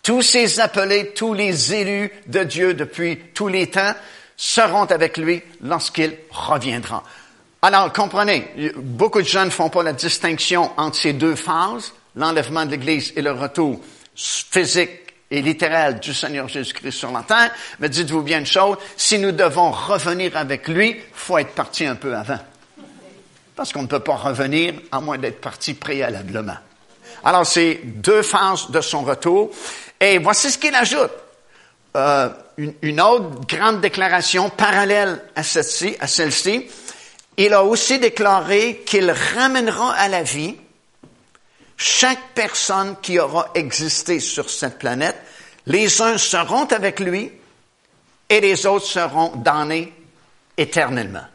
Tous 0.03 0.21
ces 0.21 0.59
appelés, 0.59 1.13
tous 1.13 1.33
les 1.33 1.73
élus 1.73 2.11
de 2.27 2.43
Dieu 2.43 2.73
depuis 2.75 3.17
tous 3.33 3.47
les 3.47 3.67
temps 3.67 3.93
seront 4.37 4.85
avec 4.85 5.17
lui 5.17 5.41
lorsqu'il 5.61 6.15
reviendra. 6.29 7.03
Alors, 7.63 7.91
comprenez, 7.91 8.53
beaucoup 8.77 9.21
de 9.21 9.27
gens 9.27 9.43
ne 9.43 9.49
font 9.49 9.69
pas 9.69 9.81
la 9.81 9.93
distinction 9.93 10.71
entre 10.77 10.95
ces 10.95 11.13
deux 11.13 11.35
phases, 11.35 11.91
l'enlèvement 12.15 12.65
de 12.65 12.71
l'Église 12.71 13.13
et 13.15 13.21
le 13.23 13.31
retour 13.31 13.81
physique 14.15 14.91
et 15.29 15.41
littéral 15.41 15.99
du 15.99 16.13
Seigneur 16.13 16.47
Jésus-Christ 16.47 16.91
sur 16.91 17.11
la 17.11 17.23
terre. 17.23 17.51
Mais 17.79 17.89
dites-vous 17.89 18.21
bien 18.21 18.39
une 18.39 18.45
chose, 18.45 18.77
si 18.95 19.17
nous 19.17 19.31
devons 19.31 19.71
revenir 19.71 20.37
avec 20.37 20.67
lui, 20.67 20.95
faut 21.13 21.39
être 21.39 21.53
parti 21.53 21.85
un 21.85 21.95
peu 21.95 22.15
avant. 22.15 22.39
Parce 23.55 23.73
qu'on 23.73 23.81
ne 23.81 23.87
peut 23.87 23.99
pas 23.99 24.15
revenir 24.15 24.75
à 24.91 25.01
moins 25.01 25.17
d'être 25.17 25.41
parti 25.41 25.73
préalablement. 25.73 26.57
Alors, 27.23 27.45
c'est 27.45 27.81
deux 27.83 28.21
phases 28.21 28.69
de 28.69 28.81
son 28.81 29.01
retour. 29.01 29.49
Et 29.99 30.19
voici 30.19 30.51
ce 30.51 30.59
qu'il 30.59 30.75
ajoute. 30.75 31.11
Euh, 31.95 32.29
une, 32.57 33.01
autre 33.01 33.45
grande 33.47 33.81
déclaration 33.81 34.49
parallèle 34.49 35.21
à 35.35 35.43
celle-ci, 35.43 35.95
à 35.99 36.07
celle-ci. 36.07 36.67
Il 37.37 37.53
a 37.53 37.63
aussi 37.63 37.99
déclaré 37.99 38.83
qu'il 38.85 39.11
ramènera 39.11 39.93
à 39.93 40.07
la 40.07 40.23
vie 40.23 40.55
chaque 41.77 42.33
personne 42.33 42.95
qui 43.01 43.19
aura 43.19 43.51
existé 43.53 44.19
sur 44.19 44.49
cette 44.49 44.79
planète. 44.79 45.17
Les 45.67 46.01
uns 46.01 46.17
seront 46.17 46.65
avec 46.65 46.99
lui 46.99 47.31
et 48.29 48.41
les 48.41 48.65
autres 48.65 48.87
seront 48.87 49.35
damnés 49.35 49.93
éternellement. 50.57 51.25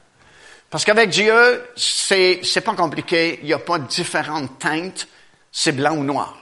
Parce 0.69 0.85
qu'avec 0.85 1.11
Dieu, 1.11 1.65
c'est, 1.77 2.41
c'est 2.43 2.63
pas 2.63 2.75
compliqué. 2.75 3.39
Il 3.43 3.47
n'y 3.47 3.53
a 3.53 3.59
pas 3.59 3.79
différentes 3.79 4.59
teintes. 4.59 5.07
C'est 5.53 5.73
blanc 5.73 5.95
ou 5.97 6.03
noir. 6.03 6.42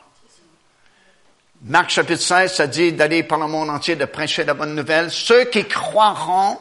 Marc 1.63 1.91
chapitre 1.91 2.23
16, 2.23 2.55
ça 2.55 2.67
dit 2.67 2.93
d'aller 2.93 3.23
par 3.23 3.39
le 3.39 3.47
monde 3.47 3.69
entier, 3.69 3.95
de 3.95 4.07
prêcher 4.07 4.45
la 4.45 4.55
bonne 4.55 4.75
nouvelle. 4.75 5.11
Ceux 5.11 5.45
qui 5.45 5.67
croiront 5.69 6.59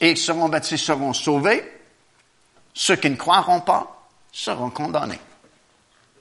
et 0.00 0.16
seront 0.16 0.48
baptisés 0.48 0.76
seront 0.76 1.12
sauvés. 1.12 1.62
Ceux 2.72 2.96
qui 2.96 3.08
ne 3.08 3.16
croiront 3.16 3.60
pas 3.60 4.08
seront 4.32 4.70
condamnés. 4.70 5.20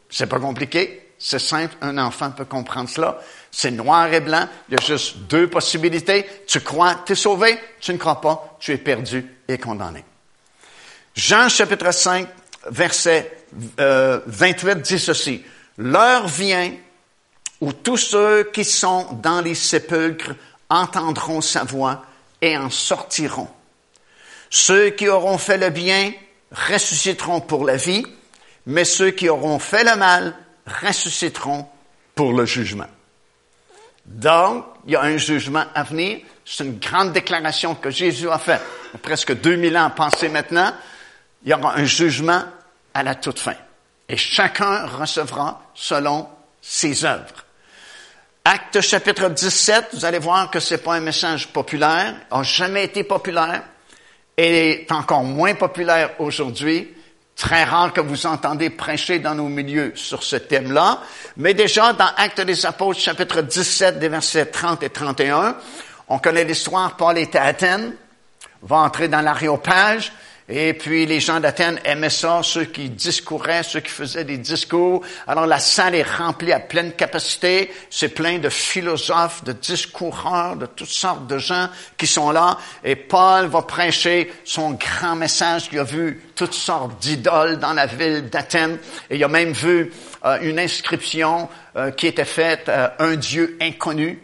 C'est 0.07 0.27
pas 0.27 0.39
compliqué. 0.39 1.13
C'est 1.17 1.39
simple. 1.39 1.75
Un 1.81 1.97
enfant 1.97 2.29
peut 2.29 2.45
comprendre 2.45 2.89
cela. 2.89 3.19
C'est 3.49 3.71
noir 3.71 4.13
et 4.13 4.19
blanc. 4.19 4.47
Il 4.69 4.75
y 4.75 4.77
a 4.77 4.85
juste 4.85 5.17
deux 5.29 5.49
possibilités. 5.49 6.27
Tu 6.47 6.59
crois, 6.59 7.01
tu 7.05 7.13
es 7.13 7.15
sauvé. 7.15 7.57
Tu 7.79 7.91
ne 7.91 7.97
crois 7.97 8.21
pas, 8.21 8.55
tu 8.59 8.71
es 8.71 8.77
perdu 8.77 9.25
et 9.47 9.57
condamné. 9.57 10.05
Jean 11.15 11.49
chapitre 11.49 11.91
5, 11.91 12.27
verset 12.69 13.45
28 13.77 13.79
euh, 13.79 14.75
dit 14.75 14.99
ceci. 14.99 15.43
L'heure 15.77 16.27
vient 16.27 16.71
où 17.63 17.71
tous 17.71 17.95
ceux 17.95 18.43
qui 18.51 18.65
sont 18.65 19.07
dans 19.21 19.39
les 19.39 19.55
sépulcres 19.55 20.35
entendront 20.69 21.39
sa 21.39 21.63
voix 21.63 22.03
et 22.41 22.57
en 22.57 22.69
sortiront. 22.69 23.47
Ceux 24.49 24.89
qui 24.89 25.07
auront 25.07 25.37
fait 25.37 25.57
le 25.57 25.69
bien 25.69 26.11
ressusciteront 26.51 27.39
pour 27.39 27.63
la 27.63 27.77
vie, 27.77 28.05
mais 28.65 28.83
ceux 28.83 29.11
qui 29.11 29.29
auront 29.29 29.59
fait 29.59 29.85
le 29.85 29.95
mal 29.95 30.35
ressusciteront 30.81 31.65
pour 32.13 32.33
le 32.33 32.45
jugement. 32.45 32.89
Donc, 34.05 34.65
il 34.85 34.91
y 34.91 34.95
a 34.97 35.03
un 35.03 35.15
jugement 35.15 35.63
à 35.73 35.83
venir. 35.83 36.19
C'est 36.43 36.65
une 36.65 36.79
grande 36.79 37.13
déclaration 37.13 37.75
que 37.75 37.89
Jésus 37.89 38.29
a 38.29 38.39
faite. 38.39 38.61
Presque 39.01 39.39
2000 39.39 39.77
ans 39.77 39.89
passés 39.89 40.27
maintenant. 40.27 40.73
Il 41.45 41.51
y 41.51 41.53
aura 41.53 41.77
un 41.77 41.85
jugement 41.85 42.43
à 42.93 43.03
la 43.03 43.15
toute 43.15 43.39
fin. 43.39 43.55
Et 44.09 44.17
chacun 44.17 44.85
recevra 44.85 45.61
selon 45.73 46.27
ses 46.61 47.05
œuvres. 47.05 47.45
Acte 48.45 48.81
chapitre 48.81 49.29
17, 49.29 49.91
vous 49.93 50.03
allez 50.03 50.19
voir 50.19 50.51
que 50.51 50.59
c'est 50.59 50.79
pas 50.79 50.95
un 50.95 50.99
message 50.99 51.47
populaire, 51.47 52.13
a 52.29 52.43
jamais 52.43 52.83
été 52.83 53.05
populaire, 53.05 53.63
et 54.35 54.81
est 54.81 54.91
encore 54.91 55.23
moins 55.23 55.53
populaire 55.53 56.09
aujourd'hui. 56.19 56.93
Très 57.37 57.63
rare 57.63 57.93
que 57.93 58.01
vous 58.01 58.25
entendez 58.25 58.69
prêcher 58.69 59.19
dans 59.19 59.33
nos 59.33 59.47
milieux 59.47 59.93
sur 59.95 60.23
ce 60.23 60.35
thème-là. 60.35 60.99
Mais 61.37 61.53
déjà, 61.53 61.93
dans 61.93 62.09
Acte 62.17 62.41
des 62.41 62.65
Apôtres, 62.65 62.99
chapitre 62.99 63.39
17, 63.39 63.97
des 63.97 64.09
versets 64.09 64.47
30 64.47 64.83
et 64.83 64.89
31, 64.89 65.55
on 66.09 66.19
connaît 66.19 66.43
l'histoire, 66.43 66.97
Paul 66.97 67.17
était 67.17 67.37
à 67.37 67.45
Athènes, 67.45 67.95
va 68.61 68.75
entrer 68.75 69.07
dans 69.07 69.21
l'aréopage, 69.21 70.11
et 70.49 70.73
puis 70.73 71.05
les 71.05 71.21
gens 71.21 71.39
d'Athènes 71.39 71.79
aimaient 71.85 72.09
ça, 72.09 72.41
ceux 72.43 72.65
qui 72.65 72.89
discouraient, 72.89 73.63
ceux 73.63 73.79
qui 73.79 73.91
faisaient 73.91 74.25
des 74.25 74.37
discours. 74.37 75.01
Alors 75.25 75.47
la 75.47 75.59
salle 75.59 75.95
est 75.95 76.03
remplie 76.03 76.51
à 76.51 76.59
pleine 76.59 76.91
capacité. 76.91 77.71
C'est 77.89 78.09
plein 78.09 78.39
de 78.39 78.49
philosophes, 78.49 79.43
de 79.45 79.53
discoureurs, 79.53 80.57
de 80.57 80.65
toutes 80.65 80.89
sortes 80.89 81.27
de 81.27 81.37
gens 81.37 81.69
qui 81.97 82.07
sont 82.07 82.31
là. 82.31 82.57
Et 82.83 82.97
Paul 82.97 83.45
va 83.45 83.61
prêcher 83.61 84.33
son 84.43 84.71
grand 84.71 85.15
message. 85.15 85.69
Il 85.71 85.79
a 85.79 85.85
vu 85.85 86.21
toutes 86.35 86.53
sortes 86.53 87.01
d'idoles 87.01 87.57
dans 87.57 87.73
la 87.73 87.85
ville 87.85 88.29
d'Athènes. 88.29 88.79
Et 89.09 89.15
il 89.15 89.23
a 89.23 89.29
même 89.29 89.53
vu 89.53 89.93
euh, 90.25 90.39
une 90.41 90.59
inscription 90.59 91.47
euh, 91.77 91.91
qui 91.91 92.07
était 92.07 92.25
faite 92.25 92.67
euh, 92.67 92.89
un 92.99 93.15
Dieu 93.15 93.57
inconnu. 93.61 94.19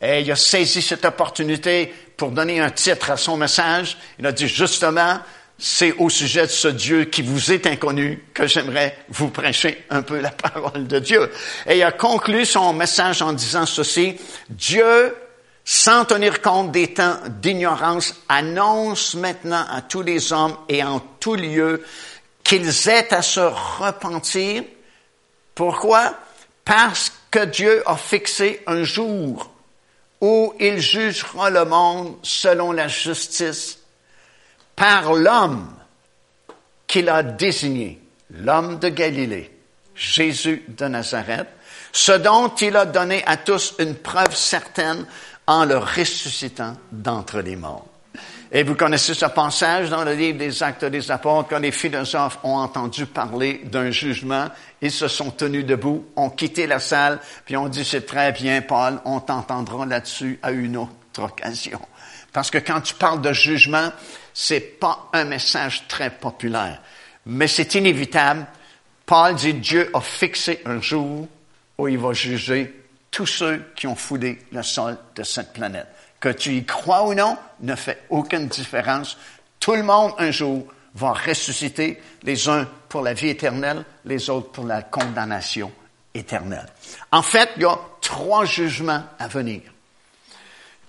Et 0.00 0.20
il 0.20 0.30
a 0.30 0.36
saisi 0.36 0.80
cette 0.80 1.04
opportunité 1.04 1.92
pour 2.16 2.30
donner 2.30 2.60
un 2.60 2.70
titre 2.70 3.10
à 3.10 3.16
son 3.16 3.36
message. 3.36 3.98
Il 4.18 4.26
a 4.26 4.32
dit 4.32 4.48
justement, 4.48 5.20
c'est 5.58 5.92
au 5.98 6.08
sujet 6.08 6.42
de 6.42 6.52
ce 6.52 6.68
Dieu 6.68 7.04
qui 7.06 7.22
vous 7.22 7.50
est 7.50 7.66
inconnu 7.66 8.24
que 8.32 8.46
j'aimerais 8.46 8.96
vous 9.08 9.28
prêcher 9.28 9.84
un 9.90 10.02
peu 10.02 10.20
la 10.20 10.30
parole 10.52 10.86
de 10.86 11.00
Dieu. 11.00 11.30
Et 11.66 11.78
il 11.78 11.82
a 11.82 11.90
conclu 11.90 12.46
son 12.46 12.72
message 12.72 13.22
en 13.22 13.32
disant 13.32 13.66
ceci, 13.66 14.16
Dieu, 14.48 15.16
sans 15.64 16.04
tenir 16.04 16.40
compte 16.40 16.70
des 16.70 16.94
temps 16.94 17.18
d'ignorance, 17.42 18.14
annonce 18.28 19.14
maintenant 19.16 19.66
à 19.68 19.82
tous 19.82 20.02
les 20.02 20.32
hommes 20.32 20.56
et 20.68 20.84
en 20.84 21.00
tout 21.00 21.34
lieu 21.34 21.82
qu'ils 22.44 22.88
aient 22.88 23.12
à 23.12 23.20
se 23.20 23.40
repentir. 23.40 24.62
Pourquoi? 25.56 26.14
Parce 26.64 27.12
que 27.32 27.44
Dieu 27.44 27.82
a 27.84 27.96
fixé 27.96 28.62
un 28.68 28.84
jour 28.84 29.50
où 30.20 30.54
il 30.60 30.78
jugera 30.78 31.50
le 31.50 31.64
monde 31.64 32.16
selon 32.22 32.70
la 32.70 32.86
justice 32.86 33.77
par 34.78 35.12
l'homme 35.12 35.68
qu'il 36.86 37.08
a 37.08 37.22
désigné, 37.22 38.00
l'homme 38.30 38.78
de 38.78 38.88
Galilée, 38.88 39.52
Jésus 39.94 40.64
de 40.68 40.86
Nazareth, 40.86 41.48
ce 41.92 42.12
dont 42.12 42.48
il 42.60 42.76
a 42.76 42.86
donné 42.86 43.22
à 43.26 43.36
tous 43.36 43.74
une 43.78 43.96
preuve 43.96 44.34
certaine 44.34 45.04
en 45.46 45.64
le 45.64 45.78
ressuscitant 45.78 46.76
d'entre 46.92 47.40
les 47.40 47.56
morts. 47.56 47.86
Et 48.50 48.62
vous 48.62 48.76
connaissez 48.76 49.12
ce 49.12 49.26
passage 49.26 49.90
dans 49.90 50.04
le 50.04 50.14
livre 50.14 50.38
des 50.38 50.62
Actes 50.62 50.84
des 50.86 51.10
Apôtres, 51.10 51.48
quand 51.50 51.58
les 51.58 51.72
philosophes 51.72 52.38
ont 52.42 52.56
entendu 52.56 53.04
parler 53.04 53.60
d'un 53.64 53.90
jugement, 53.90 54.46
ils 54.80 54.90
se 54.90 55.06
sont 55.08 55.30
tenus 55.30 55.66
debout, 55.66 56.06
ont 56.16 56.30
quitté 56.30 56.66
la 56.66 56.78
salle, 56.78 57.18
puis 57.44 57.58
ont 57.58 57.68
dit, 57.68 57.84
c'est 57.84 58.06
très 58.06 58.32
bien, 58.32 58.62
Paul, 58.62 59.00
on 59.04 59.20
t'entendra 59.20 59.84
là-dessus 59.84 60.38
à 60.42 60.50
une 60.52 60.78
autre 60.78 60.92
occasion. 61.18 61.80
Parce 62.38 62.52
que 62.52 62.58
quand 62.58 62.80
tu 62.82 62.94
parles 62.94 63.20
de 63.20 63.32
jugement, 63.32 63.90
c'est 64.32 64.60
pas 64.60 65.08
un 65.12 65.24
message 65.24 65.88
très 65.88 66.08
populaire. 66.08 66.80
Mais 67.26 67.48
c'est 67.48 67.74
inévitable. 67.74 68.46
Paul 69.06 69.34
dit 69.34 69.54
Dieu 69.54 69.90
a 69.92 70.00
fixé 70.00 70.62
un 70.64 70.80
jour 70.80 71.26
où 71.78 71.88
il 71.88 71.98
va 71.98 72.12
juger 72.12 72.84
tous 73.10 73.26
ceux 73.26 73.72
qui 73.74 73.88
ont 73.88 73.96
foulé 73.96 74.38
le 74.52 74.62
sol 74.62 74.96
de 75.16 75.24
cette 75.24 75.52
planète. 75.52 75.88
Que 76.20 76.28
tu 76.28 76.52
y 76.52 76.64
crois 76.64 77.08
ou 77.08 77.14
non 77.14 77.36
ne 77.58 77.74
fait 77.74 78.04
aucune 78.08 78.46
différence. 78.46 79.18
Tout 79.58 79.74
le 79.74 79.82
monde 79.82 80.12
un 80.18 80.30
jour 80.30 80.64
va 80.94 81.14
ressusciter, 81.14 82.00
les 82.22 82.48
uns 82.48 82.68
pour 82.88 83.02
la 83.02 83.14
vie 83.14 83.30
éternelle, 83.30 83.84
les 84.04 84.30
autres 84.30 84.52
pour 84.52 84.64
la 84.64 84.82
condamnation 84.82 85.72
éternelle. 86.14 86.68
En 87.10 87.22
fait, 87.22 87.50
il 87.56 87.62
y 87.62 87.66
a 87.66 87.80
trois 88.00 88.44
jugements 88.44 89.02
à 89.18 89.26
venir 89.26 89.62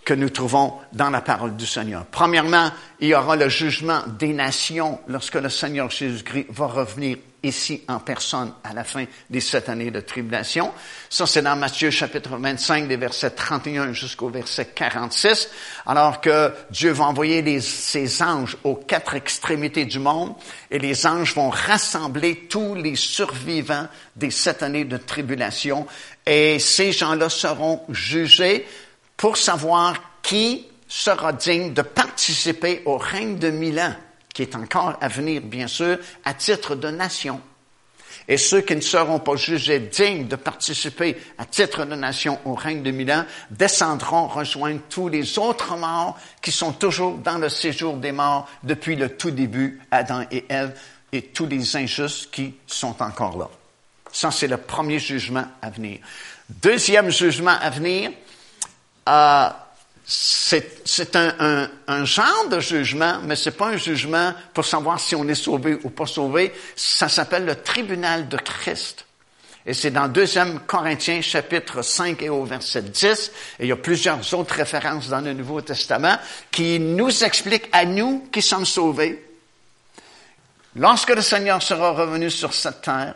que 0.09 0.15
nous 0.15 0.31
trouvons 0.31 0.73
dans 0.91 1.11
la 1.11 1.21
parole 1.21 1.55
du 1.55 1.67
Seigneur. 1.67 2.03
Premièrement, 2.09 2.71
il 2.99 3.09
y 3.09 3.13
aura 3.13 3.35
le 3.35 3.47
jugement 3.47 4.01
des 4.17 4.33
nations 4.33 4.99
lorsque 5.07 5.35
le 5.35 5.49
Seigneur 5.49 5.91
Jésus-Christ 5.91 6.47
va 6.49 6.65
revenir 6.65 7.17
ici 7.43 7.83
en 7.87 7.99
personne 7.99 8.51
à 8.63 8.73
la 8.73 8.83
fin 8.83 9.05
des 9.29 9.39
sept 9.39 9.69
années 9.69 9.91
de 9.91 9.99
tribulation. 9.99 10.73
Ça, 11.11 11.27
c'est 11.27 11.43
dans 11.43 11.55
Matthieu 11.55 11.91
chapitre 11.91 12.37
25, 12.37 12.87
des 12.87 12.97
versets 12.97 13.29
31 13.29 13.93
jusqu'au 13.93 14.29
verset 14.29 14.71
46, 14.73 15.47
alors 15.85 16.21
que 16.21 16.53
Dieu 16.71 16.89
va 16.89 17.05
envoyer 17.05 17.61
ses 17.61 18.23
anges 18.23 18.57
aux 18.63 18.75
quatre 18.77 19.13
extrémités 19.13 19.85
du 19.85 19.99
monde 19.99 20.33
et 20.71 20.79
les 20.79 21.05
anges 21.05 21.35
vont 21.35 21.51
rassembler 21.51 22.47
tous 22.49 22.73
les 22.73 22.95
survivants 22.95 23.87
des 24.15 24.31
sept 24.31 24.63
années 24.63 24.85
de 24.85 24.97
tribulation 24.97 25.85
et 26.25 26.57
ces 26.57 26.93
gens-là 26.93 27.29
seront 27.29 27.83
jugés 27.89 28.65
pour 29.19 29.35
savoir 29.35 29.95
qui 30.21 30.65
sera 30.87 31.33
digne 31.33 31.73
de 31.73 31.81
participer 31.81 32.81
au 32.85 32.97
règne 32.97 33.37
de 33.37 33.51
Milan 33.51 33.93
qui 34.33 34.43
est 34.43 34.55
encore 34.55 34.95
à 35.01 35.09
venir, 35.09 35.41
bien 35.41 35.67
sûr, 35.67 35.97
à 36.23 36.33
titre 36.33 36.75
de 36.75 36.87
nation. 36.89 37.41
Et 38.29 38.37
ceux 38.37 38.61
qui 38.61 38.77
ne 38.77 38.81
seront 38.81 39.19
pas 39.19 39.35
jugés 39.35 39.79
dignes 39.79 40.27
de 40.27 40.37
participer 40.37 41.17
à 41.37 41.43
titre 41.43 41.83
de 41.83 41.95
nation 41.95 42.39
au 42.45 42.53
règne 42.53 42.81
de 42.81 42.91
Milan 42.91 43.25
descendront 43.51 44.27
rejoindre 44.27 44.79
tous 44.89 45.09
les 45.09 45.37
autres 45.37 45.75
morts 45.75 46.17
qui 46.41 46.53
sont 46.53 46.71
toujours 46.71 47.17
dans 47.17 47.39
le 47.39 47.49
séjour 47.49 47.97
des 47.97 48.13
morts 48.13 48.47
depuis 48.63 48.95
le 48.95 49.17
tout 49.17 49.31
début, 49.31 49.81
Adam 49.91 50.23
et 50.31 50.45
Ève, 50.47 50.79
et 51.11 51.23
tous 51.23 51.45
les 51.45 51.75
injustes 51.75 52.31
qui 52.31 52.53
sont 52.65 52.95
encore 53.01 53.37
là. 53.37 53.49
Ça, 54.13 54.31
c'est 54.31 54.47
le 54.47 54.57
premier 54.57 54.99
jugement 54.99 55.45
à 55.61 55.69
venir. 55.71 55.99
Deuxième 56.47 57.09
jugement 57.11 57.57
à 57.59 57.69
venir, 57.69 58.11
euh, 59.07 59.49
c'est 60.05 61.15
un, 61.15 61.69
un, 61.87 62.05
genre 62.05 62.47
de 62.49 62.59
jugement, 62.59 63.19
mais 63.23 63.35
c'est 63.35 63.51
pas 63.51 63.67
un 63.67 63.77
jugement 63.77 64.33
pour 64.53 64.65
savoir 64.65 64.99
si 64.99 65.15
on 65.15 65.27
est 65.27 65.35
sauvé 65.35 65.77
ou 65.83 65.91
pas 65.91 66.07
sauvé. 66.07 66.51
Ça 66.75 67.07
s'appelle 67.07 67.45
le 67.45 67.55
tribunal 67.55 68.27
de 68.27 68.37
Christ. 68.37 69.05
Et 69.65 69.73
c'est 69.75 69.91
dans 69.91 70.07
2 70.07 70.25
Corinthiens 70.65 71.21
chapitre 71.21 71.83
5 71.83 72.23
et 72.23 72.29
au 72.29 72.43
verset 72.43 72.81
10, 72.81 73.31
et 73.59 73.65
il 73.65 73.69
y 73.69 73.71
a 73.71 73.75
plusieurs 73.75 74.33
autres 74.33 74.55
références 74.55 75.09
dans 75.09 75.21
le 75.21 75.33
Nouveau 75.33 75.61
Testament 75.61 76.17
qui 76.49 76.79
nous 76.79 77.23
expliquent 77.23 77.69
à 77.71 77.85
nous 77.85 78.27
qui 78.31 78.41
sommes 78.41 78.65
sauvés, 78.65 79.23
lorsque 80.75 81.13
le 81.13 81.21
Seigneur 81.21 81.61
sera 81.61 81.91
revenu 81.91 82.31
sur 82.31 82.53
cette 82.53 82.81
terre, 82.81 83.13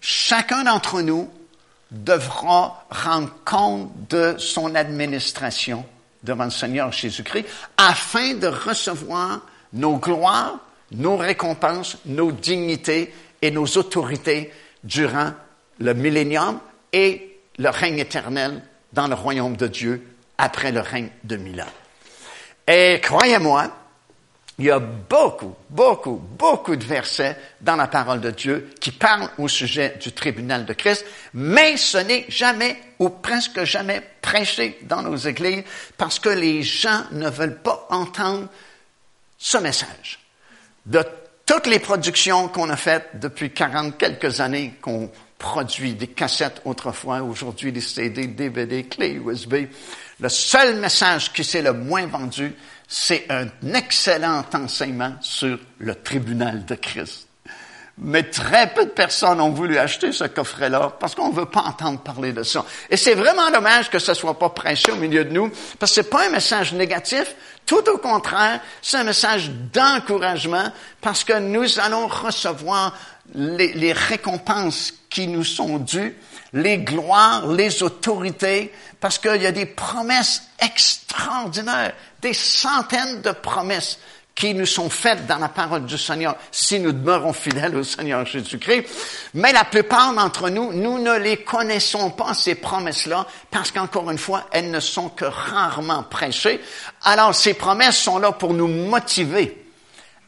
chacun 0.00 0.64
d'entre 0.64 1.00
nous 1.00 1.30
devra 1.94 2.84
rendre 2.90 3.30
compte 3.44 3.90
de 4.10 4.34
son 4.38 4.74
administration 4.74 5.84
devant 6.22 6.44
le 6.44 6.50
Seigneur 6.50 6.90
Jésus-Christ 6.90 7.46
afin 7.76 8.34
de 8.34 8.48
recevoir 8.48 9.40
nos 9.72 9.96
gloires, 9.96 10.58
nos 10.92 11.16
récompenses, 11.16 11.98
nos 12.06 12.32
dignités 12.32 13.14
et 13.40 13.50
nos 13.50 13.66
autorités 13.66 14.52
durant 14.82 15.32
le 15.78 15.94
millénium 15.94 16.58
et 16.92 17.40
le 17.58 17.68
règne 17.68 17.98
éternel 17.98 18.62
dans 18.92 19.06
le 19.06 19.14
royaume 19.14 19.56
de 19.56 19.66
Dieu 19.66 20.06
après 20.38 20.72
le 20.72 20.80
règne 20.80 21.10
de 21.24 21.36
Milan. 21.36 21.66
Et 22.66 23.00
croyez-moi, 23.02 23.70
il 24.58 24.66
y 24.66 24.70
a 24.70 24.78
beaucoup, 24.78 25.54
beaucoup, 25.68 26.20
beaucoup 26.38 26.76
de 26.76 26.84
versets 26.84 27.36
dans 27.60 27.74
la 27.74 27.88
parole 27.88 28.20
de 28.20 28.30
Dieu 28.30 28.70
qui 28.80 28.92
parlent 28.92 29.28
au 29.38 29.48
sujet 29.48 29.96
du 30.00 30.12
tribunal 30.12 30.64
de 30.64 30.72
Christ, 30.72 31.04
mais 31.32 31.76
ce 31.76 31.98
n'est 31.98 32.26
jamais 32.28 32.76
ou 33.00 33.08
presque 33.08 33.64
jamais 33.64 34.00
prêché 34.22 34.78
dans 34.82 35.02
nos 35.02 35.16
églises 35.16 35.64
parce 35.96 36.20
que 36.20 36.28
les 36.28 36.62
gens 36.62 37.02
ne 37.10 37.28
veulent 37.28 37.60
pas 37.60 37.86
entendre 37.90 38.48
ce 39.38 39.58
message. 39.58 40.20
De 40.86 41.04
toutes 41.46 41.66
les 41.66 41.80
productions 41.80 42.48
qu'on 42.48 42.70
a 42.70 42.76
faites 42.76 43.10
depuis 43.14 43.50
40 43.50 43.98
quelques 43.98 44.40
années, 44.40 44.74
qu'on 44.80 45.10
produit 45.38 45.94
des 45.94 46.06
cassettes 46.06 46.62
autrefois, 46.64 47.22
aujourd'hui 47.22 47.72
des 47.72 47.80
CD, 47.80 48.28
DVD, 48.28 48.84
clés 48.84 49.20
USB, 49.22 49.66
le 50.20 50.28
seul 50.28 50.76
message 50.76 51.32
qui 51.32 51.44
s'est 51.44 51.60
le 51.60 51.72
moins 51.72 52.06
vendu, 52.06 52.54
c'est 52.88 53.26
un 53.30 53.46
excellent 53.74 54.44
enseignement 54.52 55.14
sur 55.20 55.58
le 55.78 55.94
tribunal 55.94 56.64
de 56.64 56.74
Christ. 56.74 57.28
Mais 57.96 58.24
très 58.24 58.74
peu 58.74 58.86
de 58.86 58.90
personnes 58.90 59.40
ont 59.40 59.50
voulu 59.50 59.78
acheter 59.78 60.10
ce 60.10 60.24
coffret-là 60.24 60.96
parce 60.98 61.14
qu'on 61.14 61.30
ne 61.30 61.34
veut 61.34 61.46
pas 61.46 61.60
entendre 61.60 62.00
parler 62.00 62.32
de 62.32 62.42
ça. 62.42 62.64
Et 62.90 62.96
c'est 62.96 63.14
vraiment 63.14 63.52
dommage 63.52 63.88
que 63.88 64.00
ce 64.00 64.14
soit 64.14 64.36
pas 64.36 64.48
prêché 64.48 64.90
au 64.90 64.96
milieu 64.96 65.24
de 65.24 65.30
nous 65.30 65.48
parce 65.78 65.92
que 65.92 66.02
c'est 66.02 66.10
pas 66.10 66.26
un 66.26 66.30
message 66.30 66.72
négatif. 66.72 67.36
Tout 67.64 67.88
au 67.88 67.98
contraire, 67.98 68.60
c'est 68.82 68.96
un 68.96 69.04
message 69.04 69.48
d'encouragement 69.72 70.72
parce 71.00 71.22
que 71.22 71.38
nous 71.38 71.78
allons 71.78 72.08
recevoir 72.08 72.94
les 73.32 73.92
récompenses 73.92 74.92
qui 75.08 75.28
nous 75.28 75.44
sont 75.44 75.78
dues, 75.78 76.16
les 76.52 76.78
gloires, 76.78 77.46
les 77.46 77.82
autorités, 77.84 78.72
parce 79.00 79.18
qu'il 79.18 79.42
y 79.42 79.46
a 79.46 79.52
des 79.52 79.66
promesses 79.66 80.42
extraordinaires, 80.58 81.92
des 82.24 82.32
centaines 82.32 83.20
de 83.20 83.32
promesses 83.32 83.98
qui 84.34 84.54
nous 84.54 84.64
sont 84.66 84.88
faites 84.88 85.26
dans 85.26 85.36
la 85.36 85.50
parole 85.50 85.84
du 85.84 85.98
Seigneur 85.98 86.36
si 86.50 86.80
nous 86.80 86.90
demeurons 86.90 87.34
fidèles 87.34 87.76
au 87.76 87.84
Seigneur 87.84 88.24
Jésus-Christ. 88.24 88.88
Mais 89.34 89.52
la 89.52 89.64
plupart 89.64 90.14
d'entre 90.14 90.48
nous, 90.48 90.72
nous 90.72 90.98
ne 90.98 91.18
les 91.18 91.36
connaissons 91.44 92.10
pas, 92.10 92.32
ces 92.32 92.54
promesses-là, 92.54 93.26
parce 93.50 93.70
qu'encore 93.70 94.10
une 94.10 94.18
fois, 94.18 94.46
elles 94.52 94.70
ne 94.70 94.80
sont 94.80 95.10
que 95.10 95.26
rarement 95.26 96.02
prêchées. 96.02 96.60
Alors, 97.02 97.34
ces 97.34 97.52
promesses 97.52 97.98
sont 97.98 98.18
là 98.18 98.32
pour 98.32 98.54
nous 98.54 98.68
motiver 98.68 99.62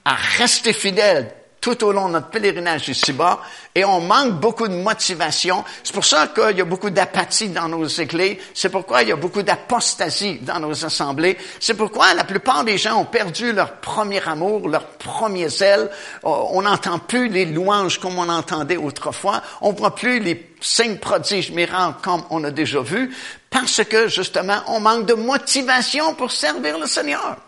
à 0.04 0.14
rester 0.36 0.74
fidèles 0.74 1.34
tout 1.66 1.82
au 1.82 1.90
long 1.90 2.06
de 2.06 2.12
notre 2.12 2.28
pèlerinage 2.28 2.88
ici-bas 2.88 3.40
et 3.74 3.84
on 3.84 4.00
manque 4.00 4.34
beaucoup 4.34 4.68
de 4.68 4.76
motivation. 4.76 5.64
C'est 5.82 5.92
pour 5.92 6.04
ça 6.04 6.28
qu'il 6.28 6.56
y 6.56 6.60
a 6.60 6.64
beaucoup 6.64 6.90
d'apathie 6.90 7.48
dans 7.48 7.68
nos 7.68 7.84
églises. 7.86 8.36
C'est 8.54 8.68
pourquoi 8.68 9.02
il 9.02 9.08
y 9.08 9.12
a 9.12 9.16
beaucoup 9.16 9.42
d'apostasie 9.42 10.38
dans 10.42 10.60
nos 10.60 10.84
assemblées. 10.84 11.36
C'est 11.58 11.74
pourquoi 11.74 12.14
la 12.14 12.22
plupart 12.22 12.62
des 12.62 12.78
gens 12.78 13.00
ont 13.00 13.04
perdu 13.04 13.52
leur 13.52 13.78
premier 13.78 14.22
amour, 14.28 14.68
leur 14.68 14.86
premier 14.86 15.48
zèle. 15.48 15.90
Oh, 16.22 16.50
on 16.52 16.62
n'entend 16.62 17.00
plus 17.00 17.28
les 17.28 17.46
louanges 17.46 17.98
comme 17.98 18.16
on 18.16 18.28
entendait 18.28 18.76
autrefois. 18.76 19.42
On 19.60 19.72
voit 19.72 19.96
plus 19.96 20.20
les 20.20 20.54
signes 20.60 20.98
prodiges 20.98 21.50
miracles 21.50 21.98
comme 22.00 22.22
on 22.30 22.44
a 22.44 22.52
déjà 22.52 22.80
vu 22.80 23.12
parce 23.50 23.82
que 23.82 24.06
justement 24.06 24.60
on 24.68 24.78
manque 24.78 25.06
de 25.06 25.14
motivation 25.14 26.14
pour 26.14 26.30
servir 26.30 26.78
le 26.78 26.86
Seigneur. 26.86 27.38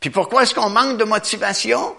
Puis 0.00 0.10
pourquoi 0.10 0.42
est-ce 0.42 0.56
qu'on 0.56 0.70
manque 0.70 0.98
de 0.98 1.04
motivation? 1.04 1.94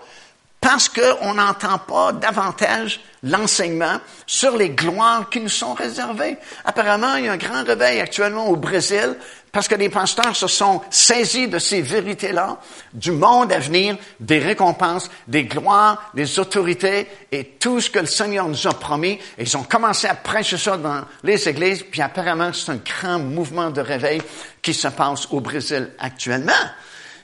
Parce 0.65 0.89
qu'on 0.89 1.35
n'entend 1.35 1.77
pas 1.77 2.11
davantage 2.11 2.99
l'enseignement 3.21 3.99
sur 4.25 4.57
les 4.57 4.71
gloires 4.71 5.29
qui 5.29 5.39
nous 5.39 5.47
sont 5.47 5.75
réservées. 5.75 6.37
Apparemment, 6.63 7.17
il 7.17 7.25
y 7.25 7.27
a 7.27 7.33
un 7.33 7.37
grand 7.37 7.63
réveil 7.63 7.99
actuellement 8.01 8.47
au 8.47 8.55
Brésil 8.55 9.15
parce 9.51 9.67
que 9.67 9.75
les 9.75 9.89
pasteurs 9.89 10.35
se 10.35 10.47
sont 10.47 10.81
saisis 10.89 11.47
de 11.47 11.59
ces 11.59 11.83
vérités-là, 11.83 12.57
du 12.95 13.11
monde 13.11 13.53
à 13.53 13.59
venir, 13.59 13.95
des 14.19 14.39
récompenses, 14.39 15.11
des 15.27 15.43
gloires, 15.43 16.09
des 16.15 16.39
autorités 16.39 17.07
et 17.31 17.43
tout 17.59 17.79
ce 17.79 17.91
que 17.91 17.99
le 17.99 18.07
Seigneur 18.07 18.47
nous 18.47 18.65
a 18.65 18.73
promis. 18.73 19.19
Et 19.37 19.43
ils 19.43 19.57
ont 19.57 19.63
commencé 19.63 20.07
à 20.07 20.15
prêcher 20.15 20.57
ça 20.57 20.77
dans 20.77 21.03
les 21.21 21.47
églises, 21.47 21.83
puis 21.83 22.01
apparemment, 22.01 22.51
c'est 22.53 22.71
un 22.71 22.79
grand 22.83 23.19
mouvement 23.19 23.69
de 23.69 23.81
réveil 23.81 24.19
qui 24.63 24.73
se 24.73 24.87
passe 24.87 25.27
au 25.29 25.41
Brésil 25.41 25.91
actuellement. 25.99 26.51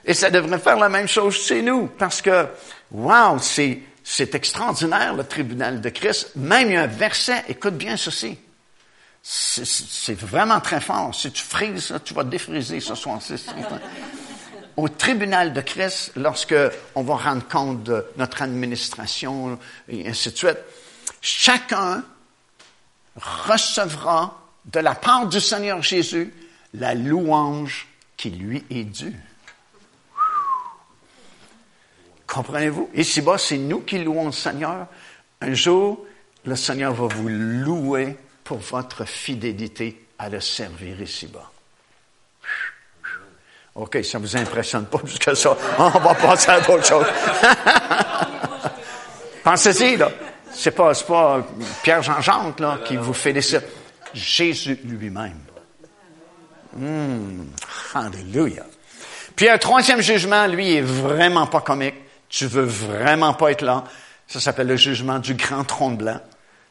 Et 0.05 0.13
ça 0.13 0.29
devrait 0.29 0.59
faire 0.59 0.77
la 0.77 0.89
même 0.89 1.07
chose 1.07 1.35
chez 1.35 1.63
nous, 1.63 1.87
parce 1.87 2.21
que 2.21 2.47
Wow, 2.91 3.39
c'est, 3.39 4.35
extraordinaire, 4.35 5.13
le 5.13 5.23
tribunal 5.23 5.81
de 5.81 5.89
Christ. 5.89 6.31
Même 6.35 6.69
il 6.69 6.73
y 6.73 6.77
a 6.77 6.83
un 6.83 6.87
verset, 6.87 7.43
écoute 7.47 7.75
bien 7.75 7.95
ceci. 7.97 8.37
C'est, 9.23 10.19
vraiment 10.19 10.59
très 10.59 10.81
fort. 10.81 11.13
Si 11.13 11.31
tu 11.31 11.43
frises, 11.43 11.93
tu 12.03 12.13
vas 12.13 12.23
défriser 12.23 12.79
ce 12.79 12.95
soir. 12.95 13.19
Au 14.75 14.89
tribunal 14.89 15.53
de 15.53 15.61
Christ, 15.61 16.13
lorsque 16.15 16.55
on 16.95 17.03
va 17.03 17.15
rendre 17.15 17.47
compte 17.47 17.83
de 17.83 18.05
notre 18.17 18.41
administration 18.41 19.59
et 19.87 20.07
ainsi 20.07 20.31
de 20.31 20.37
suite, 20.37 20.57
chacun 21.21 22.03
recevra 23.15 24.41
de 24.65 24.79
la 24.79 24.95
part 24.95 25.27
du 25.27 25.39
Seigneur 25.39 25.81
Jésus 25.81 26.33
la 26.73 26.95
louange 26.95 27.87
qui 28.17 28.31
lui 28.31 28.63
est 28.69 28.83
dû. 28.83 29.15
Comprenez-vous? 32.32 32.89
Ici-bas, 32.93 33.38
c'est 33.38 33.57
nous 33.57 33.82
qui 33.82 33.99
louons 33.99 34.27
le 34.27 34.32
Seigneur. 34.32 34.88
Un 35.41 35.53
jour, 35.53 36.05
le 36.45 36.55
Seigneur 36.55 36.93
va 36.93 37.13
vous 37.13 37.27
louer 37.27 38.15
pour 38.45 38.59
votre 38.59 39.03
fidélité 39.03 40.05
à 40.17 40.29
le 40.29 40.39
servir 40.39 41.01
ici-bas. 41.01 41.51
OK, 43.75 43.99
ça 44.03 44.17
ne 44.17 44.23
vous 44.23 44.38
impressionne 44.38 44.86
pas 44.86 44.99
jusqu'à 45.03 45.36
ça. 45.36 45.57
On 45.77 45.89
va 45.89 46.13
passer 46.13 46.51
à 46.51 46.61
d'autres 46.61 46.86
choses. 46.86 47.05
Pensez-y, 49.43 49.97
là. 49.97 50.09
C'est 50.53 50.71
pas, 50.71 50.93
pas 50.93 51.45
Pierre-Jean-Jacques, 51.84 52.59
là, 52.61 52.79
qui 52.86 52.95
vous 52.95 53.13
félicite. 53.13 53.63
Jésus 54.13 54.79
lui-même. 54.86 55.39
Hum, 56.77 57.47
alléluia. 57.93 58.63
Puis 59.36 59.49
un 59.49 59.57
troisième 59.57 60.01
jugement, 60.01 60.47
lui, 60.47 60.75
est 60.75 60.82
vraiment 60.82 61.47
pas 61.47 61.61
comique. 61.61 61.95
Tu 62.32 62.47
veux 62.47 62.63
vraiment 62.63 63.34
pas 63.34 63.51
être 63.51 63.61
là. 63.61 63.84
Ça 64.25 64.39
s'appelle 64.39 64.67
le 64.67 64.77
jugement 64.77 65.19
du 65.19 65.36
grand 65.36 65.65
trône 65.65 65.97
blanc. 65.97 66.19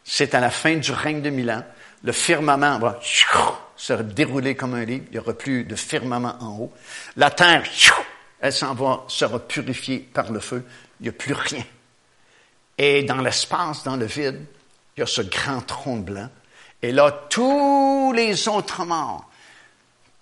C'est 0.03 0.35
à 0.35 0.41
la 0.41 0.51
fin 0.51 0.77
du 0.77 0.91
règne 0.91 1.21
de 1.21 1.29
Milan. 1.29 1.63
Le 2.03 2.13
firmament 2.13 2.79
va 2.79 2.99
se 3.77 3.93
dérouler 3.93 4.57
comme 4.57 4.75
un 4.75 4.85
livre. 4.87 5.05
Il 5.09 5.13
n'y 5.13 5.19
aura 5.19 5.35
plus 5.35 5.65
de 5.65 5.77
firmament 5.77 6.37
en 6.41 6.59
haut. 6.59 6.73
La 7.17 7.31
terre, 7.31 7.63
elle 8.41 8.53
s'en 8.55 8.73
va, 8.73 9.05
sera 9.09 9.39
purifiée 9.39 9.99
par 9.99 10.33
le 10.33 10.41
feu. 10.41 10.65
Il 10.99 11.05
n'y 11.05 11.09
a 11.11 11.13
plus 11.13 11.35
rien. 11.35 11.65
Et 12.79 13.03
dans 13.03 13.21
l'espace, 13.21 13.85
dans 13.85 13.97
le 13.97 14.07
vide, 14.07 14.41
il 14.97 15.01
y 15.01 15.03
a 15.03 15.07
ce 15.07 15.21
grand 15.21 15.61
trône 15.61 16.03
blanc. 16.03 16.31
Et 16.81 16.93
là, 16.93 17.27
tous 17.29 18.15
les 18.17 18.49
autres 18.49 18.87
morts, 18.87 19.30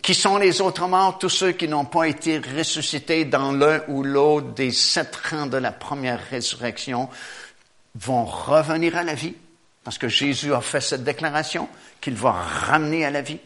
qui 0.03 0.15
sont 0.15 0.37
les 0.37 0.61
autres 0.61 0.87
morts, 0.87 1.19
tous 1.19 1.29
ceux 1.29 1.53
qui 1.53 1.69
n'ont 1.69 1.85
pas 1.85 2.05
été 2.05 2.39
ressuscités 2.39 3.25
dans 3.25 3.53
l'un 3.53 3.83
ou 3.89 4.03
l'autre 4.03 4.49
des 4.49 4.71
sept 4.71 5.15
rangs 5.31 5.47
de 5.47 5.57
la 5.57 5.73
première 5.73 6.21
résurrection, 6.31 7.09
vont 7.95 8.25
revenir 8.25 8.97
à 8.97 9.03
la 9.03 9.15
vie, 9.15 9.35
parce 9.85 9.99
que 9.99 10.09
Jésus 10.09 10.55
a 10.55 10.61
fait 10.61 10.81
cette 10.81 11.05
déclaration 11.05 11.69
qu'il 12.01 12.15
va 12.15 12.33
ramener 12.33 13.05
à 13.05 13.11
la 13.11 13.23
vie 13.23 13.41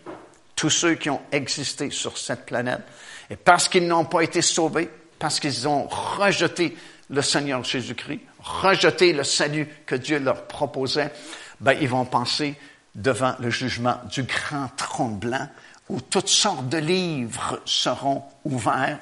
tous 0.55 0.71
ceux 0.71 0.95
qui 0.95 1.11
ont 1.11 1.23
existé 1.33 1.91
sur 1.91 2.19
cette 2.19 2.47
planète. 2.47 2.83
Et 3.31 3.37
parce 3.37 3.69
qu'ils 3.69 3.89
n'ont 3.89 4.05
pas 4.05 4.21
été 4.21 4.43
sauvés, 4.43 4.91
parce 5.19 5.41
qu'ils 5.41 5.67
ont 5.67 5.87
rejeté 5.89 6.77
le 7.11 7.23
Seigneur 7.23 7.65
Jésus-Christ, 7.65 8.21
rejeter 8.41 9.13
le 9.13 9.25
salut 9.25 9.69
que 9.87 9.95
Dieu 9.95 10.19
leur 10.19 10.47
proposait, 10.47 11.13
ben, 11.61 11.77
ils 11.81 11.89
vont 11.89 12.05
penser 12.05 12.55
devant 12.95 13.35
le 13.39 13.51
jugement 13.51 13.97
du 14.11 14.25
grand 14.25 14.69
trône 14.77 15.19
blanc 15.19 15.49
où 15.93 16.01
toutes 16.01 16.29
sortes 16.29 16.71
de 16.71 16.79
livres 16.79 17.61
seront 17.67 18.25
ouverts. 18.45 18.99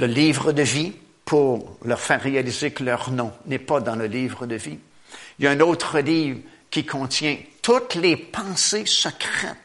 Le 0.00 0.06
livre 0.06 0.50
de 0.50 0.62
vie 0.62 0.92
pour 1.24 1.78
leur 1.84 2.00
faire 2.00 2.20
réaliser 2.20 2.72
que 2.72 2.82
leur 2.82 3.12
nom 3.12 3.32
n'est 3.46 3.60
pas 3.60 3.80
dans 3.80 3.94
le 3.94 4.06
livre 4.06 4.46
de 4.46 4.56
vie. 4.56 4.78
Il 5.38 5.44
y 5.44 5.48
a 5.48 5.52
un 5.52 5.60
autre 5.60 6.00
livre 6.00 6.40
qui 6.70 6.84
contient 6.84 7.38
toutes 7.62 7.94
les 7.94 8.16
pensées 8.16 8.84
secrètes 8.84 9.56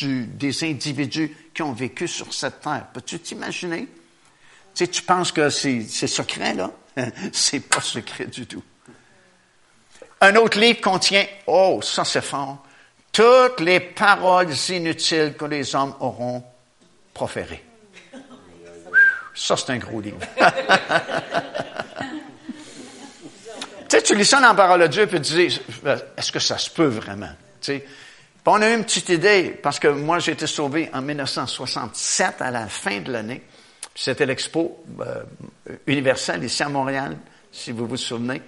des 0.00 0.64
individus 0.64 1.34
qui 1.54 1.62
ont 1.62 1.72
vécu 1.72 2.08
sur 2.08 2.32
cette 2.34 2.60
terre. 2.60 2.86
Peux-tu 2.92 3.20
t'imaginer? 3.20 3.86
Tu 4.74 4.84
sais, 4.84 4.88
tu 4.88 5.02
penses 5.02 5.32
que 5.32 5.48
c'est 5.48 5.82
secret, 6.06 6.54
là? 6.54 6.70
c'est 7.32 7.60
pas 7.60 7.80
secret 7.80 8.26
du 8.26 8.46
tout. 8.46 8.62
Un 10.20 10.36
autre 10.36 10.58
livre 10.58 10.80
contient, 10.80 11.26
oh, 11.46 11.80
ça 11.82 12.04
c'est 12.04 12.22
fort, 12.22 12.65
toutes 13.16 13.60
les 13.60 13.80
paroles 13.80 14.52
inutiles 14.68 15.34
que 15.38 15.46
les 15.46 15.74
hommes 15.74 15.94
auront 16.00 16.44
proférées. 17.14 17.64
Ça, 19.34 19.56
c'est 19.56 19.72
un 19.72 19.78
gros 19.78 20.02
livre. 20.02 20.18
tu 23.88 23.96
sais, 23.96 24.02
tu 24.02 24.14
lis 24.14 24.26
ça 24.26 24.38
dans 24.38 24.48
la 24.48 24.54
parole 24.54 24.82
de 24.82 24.88
Dieu 24.88 25.04
et 25.04 25.08
tu 25.08 25.18
dis, 25.18 25.58
est-ce 26.16 26.30
que 26.30 26.38
ça 26.38 26.58
se 26.58 26.68
peut 26.68 26.88
vraiment? 26.88 27.30
On 28.44 28.60
a 28.60 28.68
eu 28.68 28.74
une 28.74 28.84
petite 28.84 29.08
idée, 29.08 29.58
parce 29.62 29.78
que 29.78 29.88
moi, 29.88 30.18
j'ai 30.18 30.32
été 30.32 30.46
sauvé 30.46 30.90
en 30.92 31.00
1967, 31.00 32.42
à 32.42 32.50
la 32.50 32.66
fin 32.66 33.00
de 33.00 33.10
l'année. 33.10 33.40
C'était 33.94 34.26
l'expo 34.26 34.84
euh, 35.00 35.22
universelle 35.86 36.44
ici 36.44 36.62
à 36.62 36.68
Montréal, 36.68 37.16
si 37.50 37.72
vous 37.72 37.86
vous 37.86 37.96
souvenez. 37.96 38.42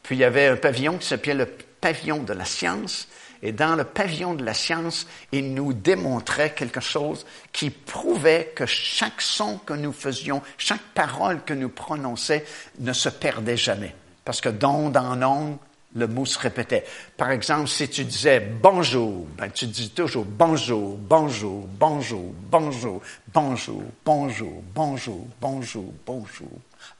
Puis 0.00 0.14
il 0.14 0.20
y 0.20 0.24
avait 0.24 0.46
un 0.46 0.56
pavillon 0.56 0.96
qui 0.98 1.08
s'appelait 1.08 1.34
le 1.34 1.46
pavillon 1.80 2.22
de 2.22 2.32
la 2.32 2.44
science. 2.44 3.08
Et 3.42 3.50
dans 3.50 3.74
le 3.74 3.84
pavillon 3.84 4.34
de 4.34 4.44
la 4.44 4.54
science, 4.54 5.06
il 5.32 5.52
nous 5.52 5.72
démontrait 5.72 6.54
quelque 6.54 6.80
chose 6.80 7.26
qui 7.52 7.70
prouvait 7.70 8.52
que 8.54 8.66
chaque 8.66 9.20
son 9.20 9.58
que 9.58 9.74
nous 9.74 9.92
faisions, 9.92 10.42
chaque 10.58 10.82
parole 10.94 11.42
que 11.44 11.52
nous 11.52 11.68
prononçons 11.68 12.40
ne 12.78 12.92
se 12.92 13.08
perdait 13.08 13.56
jamais. 13.56 13.94
Parce 14.24 14.40
que 14.40 14.48
d'onde 14.48 14.96
en 14.96 15.20
onde, 15.22 15.58
le 15.94 16.06
mot 16.06 16.24
se 16.24 16.38
répétait. 16.38 16.84
Par 17.16 17.30
exemple, 17.30 17.68
si 17.68 17.88
tu 17.88 18.04
disais 18.04 18.40
bonjour, 18.40 19.26
ben, 19.36 19.50
tu 19.50 19.66
dis 19.66 19.90
toujours 19.90 20.24
bonjour, 20.24 20.96
bonjour, 20.96 21.66
bonjour, 21.78 22.32
bonjour, 22.50 23.02
bonjour, 23.34 23.82
bonjour, 24.04 24.62
bonjour, 24.74 25.26
bonjour, 25.40 25.92
bonjour, 26.06 26.48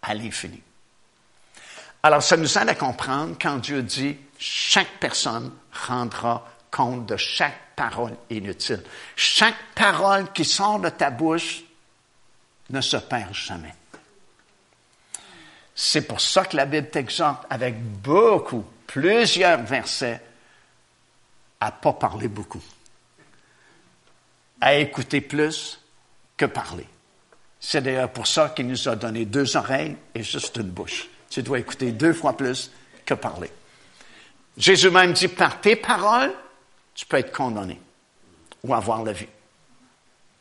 à 0.02 0.14
l'infini. 0.14 0.60
Alors, 2.02 2.22
ça 2.22 2.36
nous 2.36 2.58
aide 2.58 2.68
à 2.68 2.74
comprendre 2.74 3.36
quand 3.40 3.58
Dieu 3.58 3.82
dit 3.82 4.16
chaque 4.38 4.98
personne 4.98 5.52
rendra 5.72 6.46
compte 6.70 7.06
de 7.06 7.16
chaque 7.16 7.74
parole 7.76 8.16
inutile. 8.30 8.82
Chaque 9.16 9.56
parole 9.74 10.32
qui 10.32 10.44
sort 10.44 10.80
de 10.80 10.88
ta 10.88 11.10
bouche 11.10 11.62
ne 12.70 12.80
se 12.80 12.96
perd 12.96 13.34
jamais. 13.34 13.74
C'est 15.74 16.06
pour 16.06 16.20
ça 16.20 16.44
que 16.44 16.56
la 16.56 16.66
Bible 16.66 16.90
t'exhorte 16.90 17.44
avec 17.48 17.80
beaucoup 17.80 18.64
plusieurs 18.86 19.62
versets 19.62 20.20
à 21.60 21.70
pas 21.70 21.92
parler 21.92 22.28
beaucoup, 22.28 22.62
à 24.60 24.74
écouter 24.74 25.20
plus 25.20 25.80
que 26.36 26.44
parler. 26.44 26.86
C'est 27.60 27.80
d'ailleurs 27.80 28.10
pour 28.10 28.26
ça 28.26 28.48
qu'il 28.50 28.66
nous 28.66 28.88
a 28.88 28.96
donné 28.96 29.24
deux 29.24 29.56
oreilles 29.56 29.96
et 30.14 30.22
juste 30.22 30.56
une 30.56 30.70
bouche. 30.70 31.08
Tu 31.30 31.42
dois 31.42 31.60
écouter 31.60 31.92
deux 31.92 32.12
fois 32.12 32.36
plus 32.36 32.70
que 33.06 33.14
parler. 33.14 33.50
Jésus 34.56 34.90
même 34.90 35.12
dit, 35.12 35.28
par 35.28 35.60
tes 35.60 35.76
paroles, 35.76 36.32
tu 36.94 37.06
peux 37.06 37.16
être 37.18 37.32
condamné 37.32 37.80
ou 38.62 38.74
avoir 38.74 39.02
la 39.02 39.12
vie. 39.12 39.28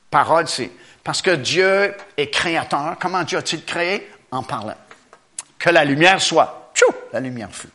Parole, 0.09 0.47
c'est 0.47 0.71
parce 1.03 1.21
que 1.21 1.31
Dieu 1.31 1.95
est 2.17 2.29
créateur. 2.29 2.97
Comment 2.99 3.23
Dieu 3.23 3.37
a-t-il 3.37 3.63
créé? 3.63 4.09
En 4.29 4.43
parlant. 4.43 4.75
Que 5.57 5.69
la 5.69 5.85
lumière 5.85 6.21
soit. 6.21 6.71
Tchou, 6.75 6.93
la 7.13 7.19
lumière 7.19 7.49
fut. 7.51 7.69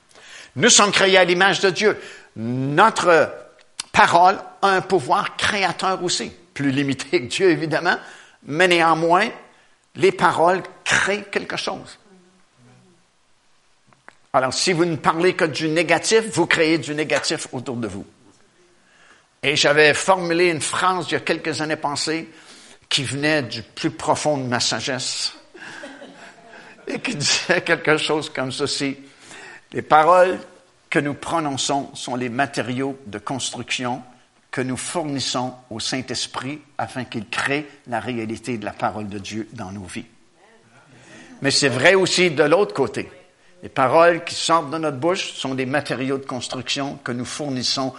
Nous 0.57 0.71
sommes 0.71 0.93
créés 0.93 1.19
à 1.19 1.25
l'image 1.25 1.61
de 1.61 1.71
Dieu. 1.71 2.01
Notre 2.37 3.33
parole 3.93 4.39
a 4.63 4.69
un 4.69 4.81
pouvoir 4.81 5.37
créateur 5.37 6.03
aussi, 6.03 6.31
plus 6.55 6.71
limité 6.71 7.23
que 7.23 7.27
Dieu 7.27 7.51
évidemment, 7.51 7.97
mais 8.45 8.69
néanmoins, 8.69 9.29
les 9.95 10.13
paroles 10.13 10.63
créent 10.85 11.25
quelque 11.25 11.57
chose. 11.57 11.99
Alors, 14.37 14.53
si 14.53 14.75
vous 14.75 14.85
ne 14.85 14.97
parlez 14.97 15.33
que 15.33 15.47
du 15.47 15.67
négatif, 15.67 16.25
vous 16.35 16.45
créez 16.45 16.77
du 16.77 16.95
négatif 16.95 17.49
autour 17.53 17.77
de 17.77 17.89
vous. 17.89 18.05
Et 19.43 19.57
j'avais 19.57 19.95
formulé 19.95 20.51
une 20.51 20.61
phrase 20.61 21.07
il 21.09 21.13
y 21.15 21.17
a 21.17 21.21
quelques 21.21 21.63
années 21.63 21.77
passées 21.77 22.29
qui 22.91 23.03
venait 23.03 23.45
du 23.45 23.63
plus 23.63 23.91
profond 23.91 24.37
de 24.37 24.43
ma 24.43 24.61
sagesse 24.61 25.33
et 26.87 27.01
qui 27.01 27.15
disait 27.15 27.63
quelque 27.63 27.97
chose 27.97 28.29
comme 28.29 28.53
ceci. 28.53 28.99
Les 29.73 29.81
paroles 29.81 30.39
que 30.91 30.99
nous 30.99 31.15
prononçons 31.15 31.95
sont 31.95 32.15
les 32.15 32.29
matériaux 32.29 32.99
de 33.07 33.17
construction 33.19 34.03
que 34.51 34.61
nous 34.61 34.77
fournissons 34.77 35.55
au 35.71 35.81
Saint-Esprit 35.81 36.61
afin 36.77 37.05
qu'il 37.05 37.27
crée 37.31 37.67
la 37.87 38.01
réalité 38.01 38.59
de 38.59 38.67
la 38.67 38.75
parole 38.75 39.09
de 39.09 39.19
Dieu 39.19 39.49
dans 39.55 39.73
nos 39.73 39.85
vies. 39.85 40.05
Mais 41.41 41.51
c'est 41.51 41.71
vrai 41.71 41.95
aussi 41.95 42.31
de 42.31 42.43
l'autre 42.43 42.75
côté. 42.75 43.09
Les 43.63 43.69
paroles 43.69 44.25
qui 44.25 44.35
sortent 44.35 44.71
de 44.71 44.79
notre 44.79 44.99
bouche 44.99 45.33
sont 45.33 45.55
des 45.55 45.67
matériaux 45.67 46.19
de 46.19 46.27
construction 46.27 46.99
que 47.03 47.13
nous 47.13 47.25
fournissons 47.25 47.95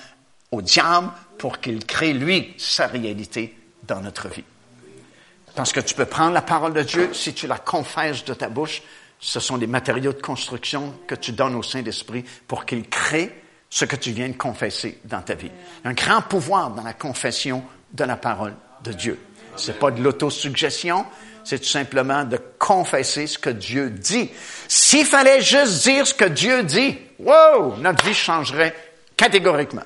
au 0.52 0.62
diable 0.62 1.10
pour 1.38 1.60
qu'il 1.60 1.86
crée, 1.86 2.14
lui, 2.14 2.54
sa 2.58 2.88
réalité 2.88 3.58
dans 3.84 4.02
notre 4.02 4.28
vie. 4.28 4.44
Parce 5.56 5.74
que 5.74 5.80
tu 5.80 5.96
peux 5.96 6.06
prendre 6.06 6.34
la 6.34 6.42
parole 6.42 6.74
de 6.74 6.84
Dieu, 6.84 7.10
si 7.14 7.34
tu 7.34 7.48
la 7.48 7.58
confesses 7.58 8.24
de 8.24 8.34
ta 8.34 8.48
bouche, 8.48 8.82
ce 9.20 9.40
sont 9.40 9.58
des 9.58 9.68
matériaux 9.68 10.14
de 10.14 10.22
construction 10.22 10.94
que 11.08 11.16
tu 11.16 11.32
donnes 11.32 11.56
au 11.56 11.64
Saint-Esprit 11.64 12.24
pour 12.48 12.66
qu'il 12.66 12.88
crée 12.88 13.34
ce 13.70 13.86
que 13.86 13.96
tu 13.96 14.12
viens 14.12 14.30
de 14.30 14.38
confesser 14.38 15.00
dans 15.06 15.22
ta 15.22 15.34
vie. 15.34 15.52
Un 15.84 15.94
grand 15.94 16.22
pouvoir 16.22 16.72
dans 16.72 16.84
la 16.84 16.94
confession 16.94 17.64
de 17.92 18.04
la 18.04 18.16
parole 18.16 18.54
de 18.84 18.94
Dieu. 18.94 19.20
C'est 19.56 19.80
pas 19.80 19.92
de 19.92 20.02
l'autosuggestion, 20.02 21.06
c'est 21.48 21.60
tout 21.60 21.70
simplement 21.70 22.26
de 22.26 22.38
confesser 22.60 23.26
ce 23.26 23.38
que 23.38 23.50
Dieu 23.50 23.90
dit. 23.90 24.30
S'il 24.68 25.06
fallait 25.06 25.40
juste 25.40 25.84
dire 25.84 26.06
ce 26.06 26.14
que 26.14 26.26
Dieu 26.26 26.64
dit, 26.64 26.98
wow, 27.20 27.78
notre 27.78 28.04
vie 28.04 28.14
changerait 28.14 28.76
catégoriquement. 29.16 29.86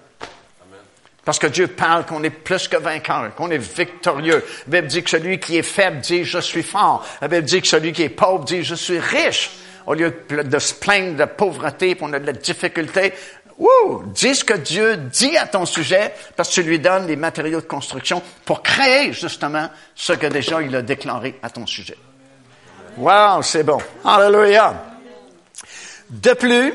Parce 1.24 1.38
que 1.38 1.46
Dieu 1.46 1.68
parle 1.68 2.08
qu'on 2.08 2.24
est 2.24 2.32
plus 2.32 2.68
que 2.68 2.78
vainqueur, 2.78 3.36
qu'on 3.36 3.52
est 3.52 3.60
victorieux. 3.60 4.44
La 4.68 4.82
Bible 4.82 4.88
dit 4.88 5.04
que 5.04 5.12
celui 5.12 5.40
qui 5.40 5.56
est 5.56 5.62
faible 5.62 6.00
dit 6.00 6.24
je 6.24 6.40
suis 6.40 6.64
fort. 6.64 7.06
La 7.22 7.28
Bible 7.28 7.44
dit 7.44 7.62
que 7.62 7.68
celui 7.68 7.94
qui 7.94 8.02
est 8.02 8.10
pauvre 8.10 8.44
dit 8.44 8.64
je 8.64 8.74
suis 8.74 8.98
riche. 8.98 9.52
Au 9.86 9.94
lieu 9.94 10.16
de 10.30 10.60
se 10.60 10.74
plaindre 10.74 11.16
de 11.16 11.26
pauvreté, 11.26 11.96
on 12.02 12.12
a 12.14 12.20
de 12.20 12.26
la 12.26 12.34
difficulté, 12.34 13.14
Wouh! 13.62 14.06
Dis 14.08 14.34
ce 14.34 14.44
que 14.44 14.56
Dieu 14.56 14.98
dit 14.98 15.38
à 15.38 15.46
ton 15.46 15.68
sujet 15.68 16.16
parce 16.36 16.50
que 16.50 16.56
tu 16.56 16.64
lui 16.64 16.80
donnes 16.80 17.06
les 17.06 17.16
matériaux 17.16 17.62
de 17.62 17.68
construction 17.68 18.24
pour 18.44 18.64
créer 18.64 19.14
justement 19.14 19.70
ce 19.94 20.14
que 20.14 20.26
déjà 20.26 20.64
il 20.64 20.76
a 20.76 20.82
déclaré 20.82 21.38
à 21.44 21.52
ton 21.52 21.68
sujet. 21.68 21.96
Wow, 22.98 23.44
c'est 23.44 23.64
bon. 23.64 23.78
Alléluia. 24.04 24.84
De 26.10 26.34
plus, 26.34 26.74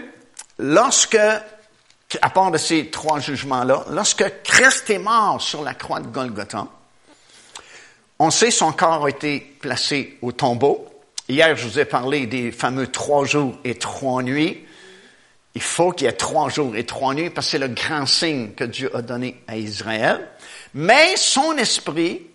lorsque, 0.60 1.16
à 1.16 2.30
part 2.30 2.52
de 2.52 2.58
ces 2.58 2.86
trois 2.86 3.18
jugements-là, 3.18 3.86
lorsque 3.90 4.24
Christ 4.44 4.88
est 4.90 5.00
mort 5.00 5.42
sur 5.42 5.64
la 5.64 5.74
croix 5.74 5.98
de 5.98 6.06
Golgotha, 6.06 6.68
on 8.20 8.30
sait 8.30 8.52
son 8.52 8.70
corps 8.70 9.06
a 9.06 9.10
été 9.10 9.40
placé 9.60 10.18
au 10.22 10.30
tombeau. 10.30 10.86
Hier, 11.28 11.56
je 11.56 11.66
vous 11.66 11.80
ai 11.80 11.84
parlé 11.84 12.26
des 12.26 12.52
fameux 12.52 12.86
trois 12.86 13.24
jours 13.24 13.58
et 13.64 13.74
trois 13.74 14.22
nuits. 14.22 14.65
Il 15.56 15.62
faut 15.62 15.90
qu'il 15.92 16.04
y 16.04 16.10
ait 16.10 16.12
trois 16.12 16.50
jours 16.50 16.76
et 16.76 16.84
trois 16.84 17.14
nuits 17.14 17.30
parce 17.30 17.46
que 17.46 17.50
c'est 17.52 17.58
le 17.58 17.68
grand 17.68 18.04
signe 18.04 18.52
que 18.52 18.64
Dieu 18.64 18.94
a 18.94 19.00
donné 19.00 19.42
à 19.48 19.56
Israël. 19.56 20.28
Mais 20.74 21.16
son 21.16 21.56
esprit 21.56 22.26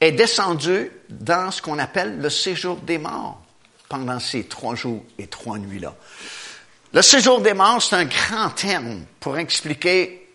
est 0.00 0.10
descendu 0.10 0.90
dans 1.08 1.52
ce 1.52 1.62
qu'on 1.62 1.78
appelle 1.78 2.18
le 2.18 2.28
séjour 2.28 2.74
des 2.78 2.98
morts 2.98 3.40
pendant 3.88 4.18
ces 4.18 4.48
trois 4.48 4.74
jours 4.74 5.04
et 5.16 5.28
trois 5.28 5.58
nuits-là. 5.58 5.94
Le 6.92 7.02
séjour 7.02 7.40
des 7.40 7.54
morts, 7.54 7.80
c'est 7.80 7.94
un 7.94 8.04
grand 8.04 8.50
terme 8.50 9.04
pour 9.20 9.38
expliquer 9.38 10.28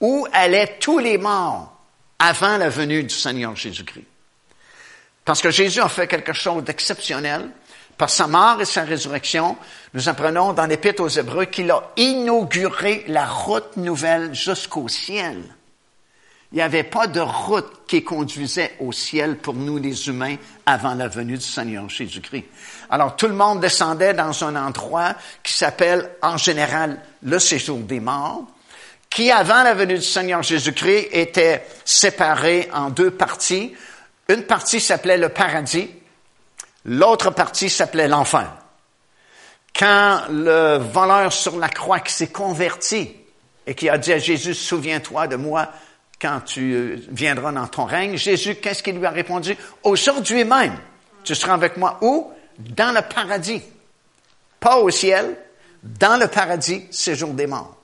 où 0.00 0.24
allaient 0.32 0.78
tous 0.78 1.00
les 1.00 1.18
morts 1.18 1.80
avant 2.20 2.58
la 2.58 2.68
venue 2.68 3.02
du 3.02 3.12
Seigneur 3.12 3.56
Jésus-Christ. 3.56 4.06
Parce 5.24 5.40
que 5.40 5.50
Jésus 5.50 5.80
a 5.80 5.88
fait 5.88 6.06
quelque 6.06 6.32
chose 6.32 6.62
d'exceptionnel 6.62 7.50
par 7.96 8.10
sa 8.10 8.26
mort 8.26 8.60
et 8.60 8.64
sa 8.64 8.82
résurrection, 8.82 9.56
nous 9.96 10.10
apprenons 10.10 10.52
dans 10.52 10.66
l'Épître 10.66 11.02
aux 11.02 11.08
Hébreux 11.08 11.46
qu'il 11.46 11.70
a 11.70 11.90
inauguré 11.96 13.06
la 13.08 13.24
route 13.24 13.78
nouvelle 13.78 14.34
jusqu'au 14.34 14.88
ciel. 14.88 15.42
Il 16.52 16.56
n'y 16.56 16.60
avait 16.60 16.82
pas 16.82 17.06
de 17.06 17.20
route 17.20 17.86
qui 17.86 18.04
conduisait 18.04 18.76
au 18.80 18.92
ciel 18.92 19.38
pour 19.38 19.54
nous 19.54 19.78
les 19.78 20.06
humains 20.08 20.36
avant 20.66 20.92
la 20.92 21.08
venue 21.08 21.38
du 21.38 21.44
Seigneur 21.46 21.88
Jésus-Christ. 21.88 22.44
Alors 22.90 23.16
tout 23.16 23.26
le 23.26 23.32
monde 23.32 23.60
descendait 23.60 24.12
dans 24.12 24.44
un 24.44 24.54
endroit 24.54 25.14
qui 25.42 25.54
s'appelle 25.54 26.10
en 26.20 26.36
général 26.36 27.00
le 27.22 27.38
séjour 27.38 27.78
des 27.78 28.00
morts, 28.00 28.44
qui 29.08 29.30
avant 29.30 29.62
la 29.62 29.72
venue 29.72 29.94
du 29.94 30.02
Seigneur 30.02 30.42
Jésus-Christ 30.42 31.08
était 31.12 31.66
séparé 31.86 32.68
en 32.74 32.90
deux 32.90 33.12
parties. 33.12 33.74
Une 34.28 34.42
partie 34.42 34.78
s'appelait 34.78 35.16
le 35.16 35.30
paradis, 35.30 35.88
L'autre 36.84 37.30
partie 37.30 37.70
s'appelait 37.70 38.08
l'enfer. 38.08 38.65
Quand 39.78 40.22
le 40.30 40.78
voleur 40.78 41.32
sur 41.32 41.58
la 41.58 41.68
croix 41.68 42.00
qui 42.00 42.12
s'est 42.12 42.28
converti 42.28 43.14
et 43.66 43.74
qui 43.74 43.88
a 43.88 43.98
dit 43.98 44.12
à 44.12 44.18
Jésus, 44.18 44.54
souviens-toi 44.54 45.26
de 45.26 45.36
moi 45.36 45.68
quand 46.20 46.40
tu 46.46 46.72
euh, 46.72 46.96
viendras 47.10 47.52
dans 47.52 47.66
ton 47.66 47.84
règne, 47.84 48.16
Jésus, 48.16 48.54
qu'est-ce 48.56 48.82
qu'il 48.82 48.96
lui 48.96 49.04
a 49.04 49.10
répondu? 49.10 49.56
Aujourd'hui 49.82 50.44
même, 50.44 50.78
tu 51.24 51.34
seras 51.34 51.54
avec 51.54 51.76
moi 51.76 51.98
où? 52.00 52.30
Dans 52.58 52.94
le 52.94 53.02
paradis. 53.02 53.62
Pas 54.58 54.78
au 54.78 54.88
ciel, 54.88 55.36
dans 55.82 56.18
le 56.18 56.26
paradis, 56.26 56.86
séjour 56.90 57.34
des 57.34 57.46
morts. 57.46 57.76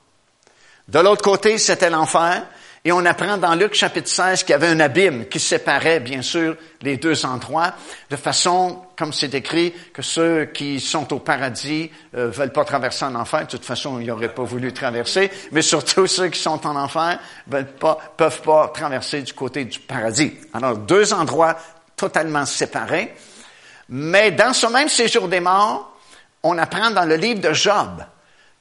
De 0.87 0.99
l'autre 0.99 1.21
côté, 1.21 1.59
c'était 1.59 1.91
l'enfer. 1.91 2.47
Et 2.85 2.91
on 2.91 3.05
apprend 3.05 3.37
dans 3.37 3.55
Luc 3.55 3.75
chapitre 3.75 4.09
16 4.09 4.43
qu'il 4.43 4.51
y 4.51 4.55
avait 4.55 4.67
un 4.67 4.81
abîme 4.81 5.27
qui 5.29 5.39
séparait, 5.39 6.01
bien 6.01 6.21
sûr, 6.21 6.57
les 6.81 6.97
deux 6.97 7.25
endroits, 7.25 7.73
de 8.09 8.17
façon, 8.17 8.81
comme 8.97 9.13
c'est 9.13 9.33
écrit, 9.33 9.73
que 9.93 10.01
ceux 10.01 10.45
qui 10.47 10.81
sont 10.81 11.13
au 11.13 11.19
paradis 11.19 11.89
euh, 12.13 12.29
veulent 12.29 12.51
pas 12.51 12.65
traverser 12.65 13.05
en 13.05 13.15
enfer. 13.15 13.45
De 13.45 13.51
toute 13.51 13.63
façon, 13.63 14.01
ils 14.01 14.07
n'auraient 14.07 14.33
pas 14.33 14.43
voulu 14.43 14.73
traverser. 14.73 15.31
Mais 15.53 15.61
surtout, 15.61 16.07
ceux 16.07 16.27
qui 16.27 16.39
sont 16.39 16.67
en 16.67 16.75
enfer 16.75 17.19
veulent 17.47 17.71
pas, 17.71 17.97
peuvent 18.17 18.41
pas 18.41 18.67
traverser 18.67 19.21
du 19.21 19.31
côté 19.31 19.63
du 19.63 19.79
paradis. 19.79 20.33
Alors, 20.53 20.77
deux 20.77 21.13
endroits 21.13 21.55
totalement 21.95 22.45
séparés. 22.45 23.13
Mais 23.87 24.31
dans 24.31 24.51
ce 24.51 24.67
même 24.67 24.89
séjour 24.89 25.29
des 25.29 25.39
morts, 25.39 25.97
on 26.43 26.57
apprend 26.57 26.91
dans 26.91 27.05
le 27.05 27.15
livre 27.15 27.39
de 27.39 27.53
Job 27.53 28.03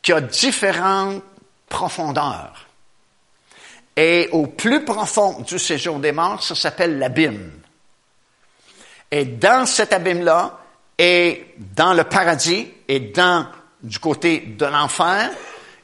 qu'il 0.01 0.15
y 0.15 0.19
a 0.19 0.21
différentes 0.21 1.25
profondeurs. 1.69 2.72
Et 3.97 4.29
au 4.33 4.47
plus 4.47 4.85
profond 4.85 5.41
du 5.41 5.59
séjour 5.59 5.99
des 5.99 6.13
morts, 6.13 6.43
ça 6.43 6.55
s'appelle 6.55 6.99
l'abîme. 6.99 7.53
Et 9.11 9.25
dans 9.25 9.67
cet 9.67 9.93
abîme-là, 9.93 10.59
et 10.99 11.55
dans 11.75 11.93
le 11.93 12.05
paradis, 12.05 12.69
et 12.89 13.01
dans 13.01 13.47
du 13.83 13.99
côté 13.99 14.41
de 14.41 14.65
l'enfer, 14.65 15.31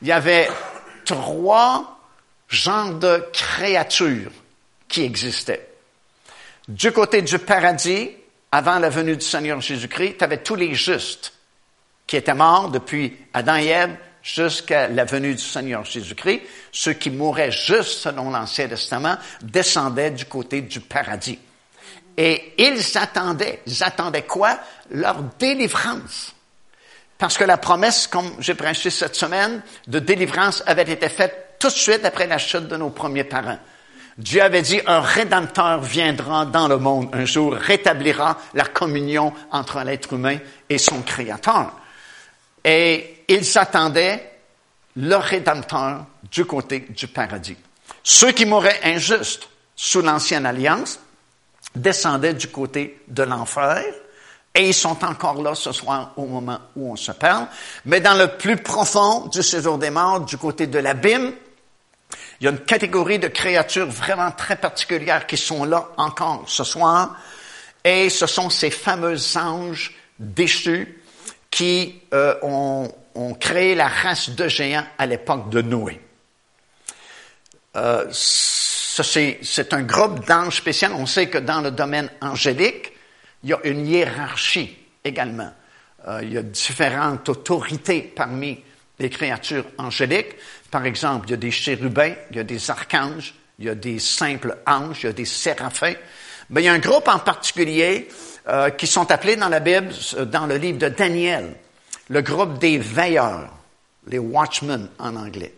il 0.01 0.09
y 0.09 0.13
avait 0.13 0.49
trois 1.05 1.99
genres 2.49 2.95
de 2.95 3.27
créatures 3.33 4.31
qui 4.89 5.03
existaient. 5.03 5.69
Du 6.67 6.93
côté 6.93 7.23
du 7.23 7.39
paradis, 7.39 8.11
avant 8.53 8.79
la 8.79 8.89
venue 8.89 9.17
du 9.17 9.25
Seigneur 9.25 9.61
Jésus-Christ, 9.61 10.17
tu 10.19 10.25
avais 10.25 10.43
tous 10.43 10.55
les 10.55 10.75
justes 10.75 11.33
qui 12.07 12.17
étaient 12.17 12.35
morts 12.35 12.71
depuis 12.71 13.17
Adam 13.35 13.57
et 13.57 13.67
Ève 13.67 13.97
jusqu'à 14.35 14.89
la 14.89 15.05
venue 15.05 15.35
du 15.35 15.43
Seigneur 15.43 15.85
Jésus-Christ, 15.85 16.43
ceux 16.71 16.93
qui 16.93 17.11
mouraient 17.11 17.51
juste 17.51 18.01
selon 18.01 18.31
l'Ancien 18.31 18.69
Testament 18.69 19.17
descendaient 19.43 20.11
du 20.11 20.27
côté 20.27 20.61
du 20.61 20.81
paradis. 20.81 21.39
Et 22.17 22.55
ils 22.59 22.99
attendaient, 22.99 23.63
ils 23.67 23.83
attendaient 23.83 24.27
quoi? 24.27 24.59
Leur 24.91 25.23
délivrance. 25.39 26.35
Parce 27.17 27.39
que 27.39 27.45
la 27.45 27.57
promesse, 27.57 28.07
comme 28.07 28.31
j'ai 28.39 28.55
prêché 28.55 28.91
cette 28.91 29.17
semaine, 29.17 29.63
de 29.87 29.99
délivrance 29.99 30.63
avait 30.67 30.83
été 30.83 31.09
faite 31.09 31.57
tout 31.59 31.69
de 31.69 31.73
suite 31.73 32.05
après 32.05 32.27
la 32.27 32.39
chute 32.39 32.69
de 32.69 32.77
nos 32.77 32.91
premiers 32.91 33.25
parents. 33.25 33.59
Dieu 34.19 34.43
avait 34.43 34.63
dit, 34.63 34.81
un 34.87 35.01
rédempteur 35.01 35.81
viendra 35.81 36.45
dans 36.45 36.69
le 36.69 36.79
monde 36.79 37.09
un 37.13 37.25
jour, 37.25 37.55
rétablira 37.55 38.37
la 38.53 38.65
communion 38.65 39.33
entre 39.53 39.81
l'être 39.85 40.13
humain 40.13 40.39
et 40.69 40.79
son 40.79 41.03
Créateur. 41.03 41.78
Et 42.65 43.25
ils 43.29 43.59
attendaient 43.59 44.39
le 44.97 45.17
Rédempteur 45.17 46.07
du 46.31 46.45
côté 46.45 46.81
du 46.81 47.07
paradis. 47.07 47.57
Ceux 48.03 48.33
qui 48.33 48.47
mouraient 48.47 48.81
injustes 48.85 49.49
sous 49.77 50.03
l'ancienne 50.03 50.47
alliance 50.47 50.99
descendaient 51.75 52.35
du 52.35 52.49
côté 52.49 53.03
de 53.07 53.23
l'enfer, 53.23 53.85
et 54.55 54.69
ils 54.69 54.75
sont 54.75 55.05
encore 55.05 55.41
là 55.41 55.55
ce 55.55 55.71
soir 55.73 56.13
au 56.17 56.27
moment 56.27 56.59
où 56.75 56.93
on 56.93 56.97
se 56.97 57.13
parle. 57.13 57.47
Mais 57.85 58.01
dans 58.01 58.15
le 58.15 58.37
plus 58.37 58.57
profond 58.57 59.27
du 59.27 59.43
séjour 59.43 59.79
des 59.79 59.91
morts, 59.91 60.21
du 60.23 60.37
côté 60.37 60.67
de 60.67 60.79
l'abîme, 60.79 61.33
il 62.41 62.45
y 62.45 62.47
a 62.49 62.51
une 62.51 62.65
catégorie 62.65 63.19
de 63.19 63.29
créatures 63.29 63.87
vraiment 63.87 64.31
très 64.33 64.57
particulières 64.57 65.27
qui 65.27 65.37
sont 65.37 65.65
là 65.65 65.89
encore 65.97 66.45
ce 66.47 66.65
soir, 66.65 67.17
et 67.85 68.09
ce 68.09 68.27
sont 68.27 68.51
ces 68.51 68.71
fameux 68.71 69.19
anges 69.37 69.95
déchus 70.19 71.01
qui 71.51 72.01
euh, 72.13 72.35
ont, 72.43 72.93
créé 73.41 73.75
la 73.75 73.89
race 73.89 74.31
de 74.31 74.47
géants 74.47 74.87
à 74.97 75.07
l'époque 75.07 75.51
de 75.51 75.61
Noé. 75.61 76.01
Euh, 77.77 78.07
c'est 78.13 79.73
un 79.73 79.83
groupe 79.83 80.27
d'anges 80.27 80.59
spécial. 80.59 80.93
On 80.95 81.07
sait 81.07 81.29
que 81.29 81.39
dans 81.39 81.61
le 81.61 81.71
domaine 81.71 82.11
angélique, 82.21 82.93
il 83.43 83.51
y 83.51 83.53
a 83.53 83.59
une 83.65 83.87
hiérarchie 83.87 84.77
également. 85.05 85.53
Euh, 86.07 86.21
il 86.23 86.33
y 86.33 86.39
a 86.39 86.43
différentes 86.43 87.29
autorités 87.29 88.03
parmi 88.03 88.63
les 88.99 89.11
créatures 89.11 89.67
angéliques. 89.79 90.37
Par 90.71 90.85
exemple, 90.87 91.27
il 91.29 91.31
y 91.33 91.35
a 91.35 91.39
des 91.39 91.51
chérubins, 91.51 92.15
il 92.31 92.37
y 92.37 92.41
a 92.41 92.45
des 92.45 92.71
archanges, 92.71 93.35
il 93.59 93.67
y 93.67 93.69
a 93.69 93.75
des 93.75 93.99
simples 93.99 94.57
anges, 94.67 95.01
il 95.03 95.07
y 95.07 95.11
a 95.11 95.13
des 95.13 95.25
séraphins. 95.25 95.95
Mais 96.51 96.63
il 96.63 96.65
y 96.65 96.69
a 96.69 96.73
un 96.73 96.79
groupe 96.79 97.09
en 97.09 97.19
particulier 97.19 98.09
euh, 98.49 98.71
qui 98.71 98.87
sont 98.87 99.11
appelés 99.11 99.37
dans 99.37 99.49
la 99.49 99.61
Bible, 99.61 99.91
euh, 100.17 100.25
dans 100.25 100.47
le 100.47 100.57
livre 100.57 100.79
de 100.79 100.89
Daniel, 100.89 101.55
le 102.09 102.23
groupe 102.23 102.59
des 102.59 102.79
veilleurs, 102.79 103.53
les 104.07 104.19
watchmen 104.19 104.89
en 104.99 105.17
anglais. 105.17 105.55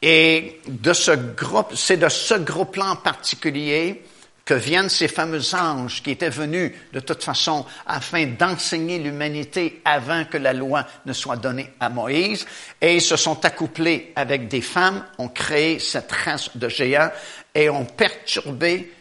Et 0.00 0.60
de 0.66 0.92
ce 0.92 1.10
groupe, 1.12 1.74
c'est 1.74 1.96
de 1.96 2.08
ce 2.08 2.34
groupe-là 2.34 2.92
en 2.92 2.96
particulier 2.96 4.02
que 4.46 4.54
viennent 4.54 4.88
ces 4.88 5.08
fameux 5.08 5.54
anges 5.54 6.02
qui 6.02 6.12
étaient 6.12 6.30
venus 6.30 6.72
de 6.92 7.00
toute 7.00 7.24
façon 7.24 7.66
afin 7.84 8.26
d'enseigner 8.26 8.98
l'humanité 8.98 9.82
avant 9.84 10.24
que 10.24 10.38
la 10.38 10.52
loi 10.52 10.86
ne 11.04 11.12
soit 11.12 11.36
donnée 11.36 11.68
à 11.80 11.88
Moïse. 11.88 12.46
Et 12.80 12.94
ils 12.94 13.02
se 13.02 13.16
sont 13.16 13.44
accouplés 13.44 14.12
avec 14.14 14.46
des 14.46 14.60
femmes, 14.60 15.04
ont 15.18 15.28
créé 15.28 15.80
cette 15.80 16.12
race 16.12 16.56
de 16.56 16.68
géants 16.68 17.10
et 17.54 17.68
ont 17.68 17.84
perturbé 17.84 18.92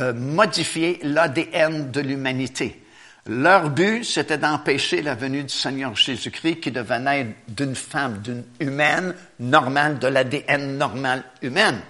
euh, 0.00 0.12
modifier 0.14 0.98
l'ADN 1.02 1.90
de 1.90 2.00
l'humanité. 2.00 2.82
Leur 3.26 3.68
but, 3.68 4.02
c'était 4.02 4.38
d'empêcher 4.38 5.02
la 5.02 5.14
venue 5.14 5.42
du 5.42 5.52
Seigneur 5.52 5.94
Jésus-Christ 5.94 6.60
qui 6.60 6.70
devait 6.70 6.98
naître 6.98 7.30
d'une 7.48 7.74
femme, 7.74 8.18
d'une 8.22 8.44
humaine 8.60 9.14
normale, 9.38 9.98
de 9.98 10.08
l'ADN 10.08 10.78
normal 10.78 11.22
humaine. 11.42 11.80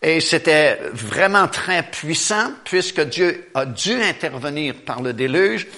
Et 0.00 0.20
c'était 0.20 0.78
vraiment 0.92 1.46
très 1.46 1.82
puissant 1.82 2.52
puisque 2.64 3.02
Dieu 3.02 3.50
a 3.54 3.66
dû 3.66 3.92
intervenir 4.02 4.74
par 4.86 5.02
le 5.02 5.12
déluge 5.12 5.68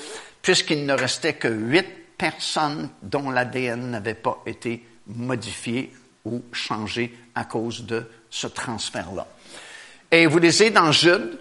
puisqu'il 0.40 0.86
ne 0.86 0.94
restait 0.94 1.34
que 1.34 1.48
huit 1.48 1.86
personnes 2.16 2.88
dont 3.02 3.30
l'ADN 3.30 3.90
n'avait 3.90 4.14
pas 4.14 4.42
été 4.46 4.86
modifié 5.08 5.92
ou 6.24 6.42
changé 6.52 7.12
à 7.34 7.44
cause 7.44 7.84
de 7.84 8.06
ce 8.30 8.46
transfert-là. 8.46 9.26
Et 10.10 10.26
vous 10.26 10.38
lisez 10.38 10.70
dans 10.70 10.92
Jude 10.92 11.38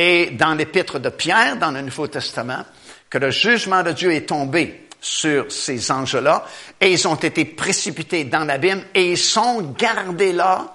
et 0.00 0.30
dans 0.30 0.54
l'épître 0.54 1.00
de 1.00 1.08
Pierre, 1.08 1.56
dans 1.56 1.72
le 1.72 1.80
Nouveau 1.80 2.06
Testament, 2.06 2.64
que 3.10 3.18
le 3.18 3.32
jugement 3.32 3.82
de 3.82 3.90
Dieu 3.90 4.12
est 4.12 4.28
tombé 4.28 4.86
sur 5.00 5.50
ces 5.50 5.90
anges-là 5.90 6.46
et 6.80 6.92
ils 6.92 7.08
ont 7.08 7.16
été 7.16 7.44
précipités 7.44 8.22
dans 8.22 8.44
l'abîme 8.44 8.84
et 8.94 9.10
ils 9.10 9.18
sont 9.18 9.74
gardés 9.76 10.32
là 10.32 10.72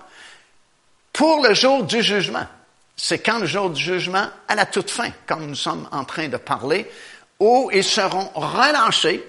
pour 1.14 1.42
le 1.42 1.54
jour 1.54 1.86
du 1.86 2.04
jugement. 2.04 2.46
C'est 2.98 3.20
quand 3.20 3.40
le 3.40 3.46
jour 3.46 3.70
du 3.70 3.82
jugement, 3.82 4.28
à 4.50 4.56
la 4.56 4.66
toute 4.66 4.92
fin, 4.92 5.12
comme 5.26 5.48
nous 5.48 5.56
sommes 5.56 5.88
en 5.94 6.04
train 6.04 6.28
de 6.28 6.36
parler, 6.36 6.92
où 7.40 7.72
ils 7.74 7.82
seront 7.82 8.30
relâchés. 8.36 9.24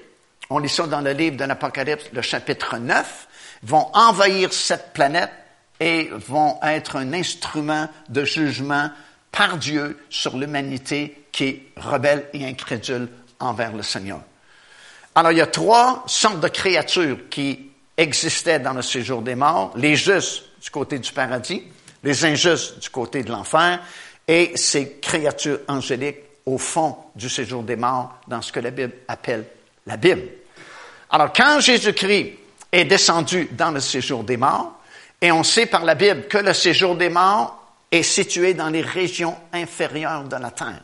On 0.50 0.58
lit 0.58 0.68
ça 0.68 0.88
dans 0.88 1.02
le 1.02 1.12
livre 1.12 1.36
de 1.36 1.44
l'Apocalypse, 1.44 2.06
le 2.12 2.20
chapitre 2.20 2.78
9, 2.78 3.28
vont 3.62 3.88
envahir 3.94 4.52
cette 4.52 4.92
planète 4.92 5.30
et 5.78 6.10
vont 6.10 6.58
être 6.64 6.96
un 6.96 7.12
instrument 7.12 7.88
de 8.08 8.24
jugement 8.24 8.90
par 9.36 9.58
Dieu 9.58 9.98
sur 10.08 10.36
l'humanité 10.36 11.26
qui 11.32 11.44
est 11.44 11.62
rebelle 11.76 12.28
et 12.32 12.46
incrédule 12.46 13.08
envers 13.40 13.72
le 13.72 13.82
Seigneur. 13.82 14.20
Alors, 15.14 15.32
il 15.32 15.38
y 15.38 15.42
a 15.42 15.46
trois 15.46 16.04
sortes 16.06 16.40
de 16.40 16.48
créatures 16.48 17.28
qui 17.28 17.70
existaient 17.96 18.58
dans 18.58 18.72
le 18.72 18.82
séjour 18.82 19.22
des 19.22 19.34
morts. 19.34 19.72
Les 19.76 19.96
justes 19.96 20.44
du 20.62 20.70
côté 20.70 20.98
du 20.98 21.12
paradis, 21.12 21.62
les 22.02 22.24
injustes 22.24 22.78
du 22.78 22.90
côté 22.90 23.22
de 23.22 23.30
l'enfer, 23.30 23.80
et 24.26 24.52
ces 24.56 24.98
créatures 25.00 25.60
angéliques 25.68 26.18
au 26.46 26.58
fond 26.58 26.96
du 27.14 27.28
séjour 27.28 27.62
des 27.62 27.76
morts 27.76 28.14
dans 28.26 28.42
ce 28.42 28.52
que 28.52 28.60
la 28.60 28.70
Bible 28.70 28.92
appelle 29.08 29.44
la 29.86 29.96
Bible. 29.96 30.28
Alors, 31.10 31.32
quand 31.32 31.60
Jésus-Christ 31.60 32.32
est 32.72 32.84
descendu 32.84 33.48
dans 33.52 33.70
le 33.70 33.80
séjour 33.80 34.24
des 34.24 34.36
morts, 34.36 34.72
et 35.20 35.30
on 35.30 35.42
sait 35.42 35.66
par 35.66 35.84
la 35.84 35.94
Bible 35.94 36.26
que 36.28 36.38
le 36.38 36.52
séjour 36.52 36.96
des 36.96 37.08
morts 37.08 37.63
est 37.94 38.02
situé 38.02 38.54
dans 38.54 38.68
les 38.68 38.82
régions 38.82 39.36
inférieures 39.52 40.24
de 40.24 40.36
la 40.36 40.50
terre. 40.50 40.82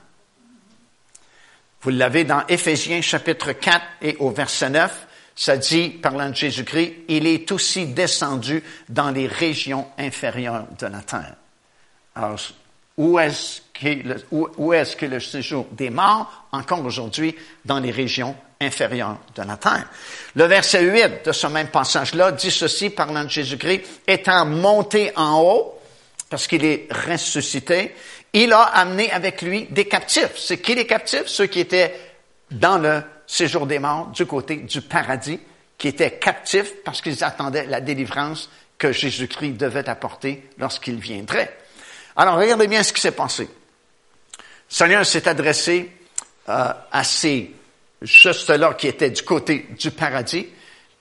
Vous 1.83 1.91
l'avez 1.91 2.25
dans 2.25 2.47
Éphésiens 2.47 3.01
chapitre 3.01 3.53
4 3.53 3.81
et 4.03 4.17
au 4.19 4.31
verset 4.31 4.71
9, 4.71 5.07
ça 5.35 5.57
dit, 5.57 5.89
parlant 5.89 6.29
de 6.29 6.35
Jésus-Christ, 6.35 6.93
il 7.09 7.27
est 7.27 7.51
aussi 7.51 7.87
descendu 7.87 8.63
dans 8.89 9.11
les 9.11 9.27
régions 9.27 9.87
inférieures 9.99 10.67
de 10.79 10.87
la 10.87 11.01
terre. 11.01 11.37
Alors, 12.15 12.39
où 12.97 13.19
est-ce 13.19 13.63
où, 14.31 14.73
est-ce 14.75 14.95
que 14.95 15.07
le 15.07 15.21
séjour 15.21 15.67
des 15.73 15.89
morts, 15.89 16.45
encore 16.53 16.85
aujourd'hui, 16.85 17.35
dans 17.65 17.81
les 17.81 17.91
régions 17.91 18.37
inférieures 18.61 19.17
de 19.35 19.43
la 19.43 19.57
terre? 19.57 19.89
Le 20.35 20.45
verset 20.45 20.83
8 20.83 21.25
de 21.25 21.33
ce 21.33 21.47
même 21.47 21.69
passage-là 21.69 22.33
dit 22.33 22.51
ceci, 22.51 22.91
parlant 22.91 23.25
de 23.25 23.31
Jésus-Christ, 23.31 24.03
étant 24.07 24.45
monté 24.45 25.13
en 25.17 25.41
haut, 25.41 25.80
parce 26.31 26.47
qu'il 26.47 26.65
est 26.65 26.87
ressuscité, 26.91 27.95
il 28.33 28.53
a 28.53 28.63
amené 28.63 29.11
avec 29.11 29.43
lui 29.43 29.67
des 29.71 29.85
captifs. 29.85 30.37
C'est 30.37 30.59
qui 30.59 30.75
les 30.75 30.87
captifs? 30.87 31.27
Ceux 31.27 31.47
qui 31.47 31.61
étaient 31.61 31.95
dans 32.51 32.79
le 32.79 33.03
séjour 33.27 33.67
des 33.67 33.79
morts 33.79 34.07
du 34.09 34.25
côté 34.27 34.57
du 34.57 34.81
paradis, 34.81 35.41
qui 35.77 35.89
étaient 35.89 36.19
captifs 36.19 36.75
parce 36.85 37.01
qu'ils 37.01 37.25
attendaient 37.25 37.67
la 37.67 37.81
délivrance 37.81 38.51
que 38.79 38.93
Jésus-Christ 38.93 39.53
devait 39.53 39.89
apporter 39.89 40.49
lorsqu'il 40.59 40.97
viendrait. 40.97 41.57
Alors, 42.17 42.37
regardez 42.37 42.69
bien 42.69 42.83
ce 42.83 42.93
qui 42.93 43.01
s'est 43.01 43.13
passé. 43.13 43.45
Le 43.45 44.39
Seigneur 44.69 45.07
s'est 45.07 45.27
adressé 45.27 45.91
euh, 46.49 46.73
à 46.93 47.05
ces 47.05 47.55
justes-là 48.03 48.75
qui 48.75 48.89
étaient 48.89 49.11
du 49.11 49.23
côté 49.23 49.67
du 49.79 49.91
paradis, 49.91 50.47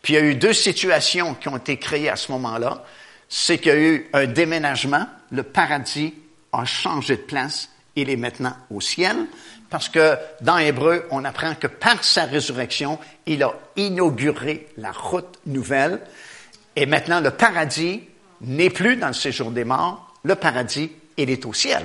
puis 0.02 0.14
il 0.14 0.16
y 0.16 0.20
a 0.20 0.26
eu 0.26 0.36
deux 0.36 0.54
situations 0.54 1.36
qui 1.36 1.50
ont 1.50 1.58
été 1.58 1.78
créées 1.78 2.10
à 2.10 2.16
ce 2.16 2.32
moment-là. 2.32 2.84
C'est 3.28 3.58
qu'il 3.58 3.72
y 3.72 3.76
a 3.76 3.78
eu 3.78 4.10
un 4.14 4.26
déménagement 4.26 5.08
le 5.32 5.44
paradis 5.44 6.14
a 6.52 6.66
changé 6.66 7.18
de 7.18 7.22
place, 7.22 7.70
il 7.96 8.10
est 8.10 8.16
maintenant 8.16 8.56
au 8.72 8.82
ciel, 8.82 9.16
parce 9.70 9.90
que 9.90 10.16
dans 10.42 10.58
Hébreu, 10.58 11.06
on 11.12 11.26
apprend 11.26 11.54
que 11.56 11.68
par 11.68 12.04
sa 12.04 12.26
résurrection, 12.26 13.00
il 13.26 13.44
a 13.44 13.54
inauguré 13.76 14.68
la 14.78 14.92
route 14.92 15.40
nouvelle, 15.46 16.02
et 16.76 16.86
maintenant 16.86 17.20
le 17.20 17.32
paradis 17.32 18.04
n'est 18.42 18.70
plus 18.70 18.96
dans 18.96 19.08
le 19.08 19.14
séjour 19.14 19.52
des 19.52 19.66
morts, 19.66 20.16
le 20.24 20.36
paradis, 20.36 20.92
il 21.18 21.30
est 21.30 21.46
au 21.46 21.54
ciel. 21.54 21.84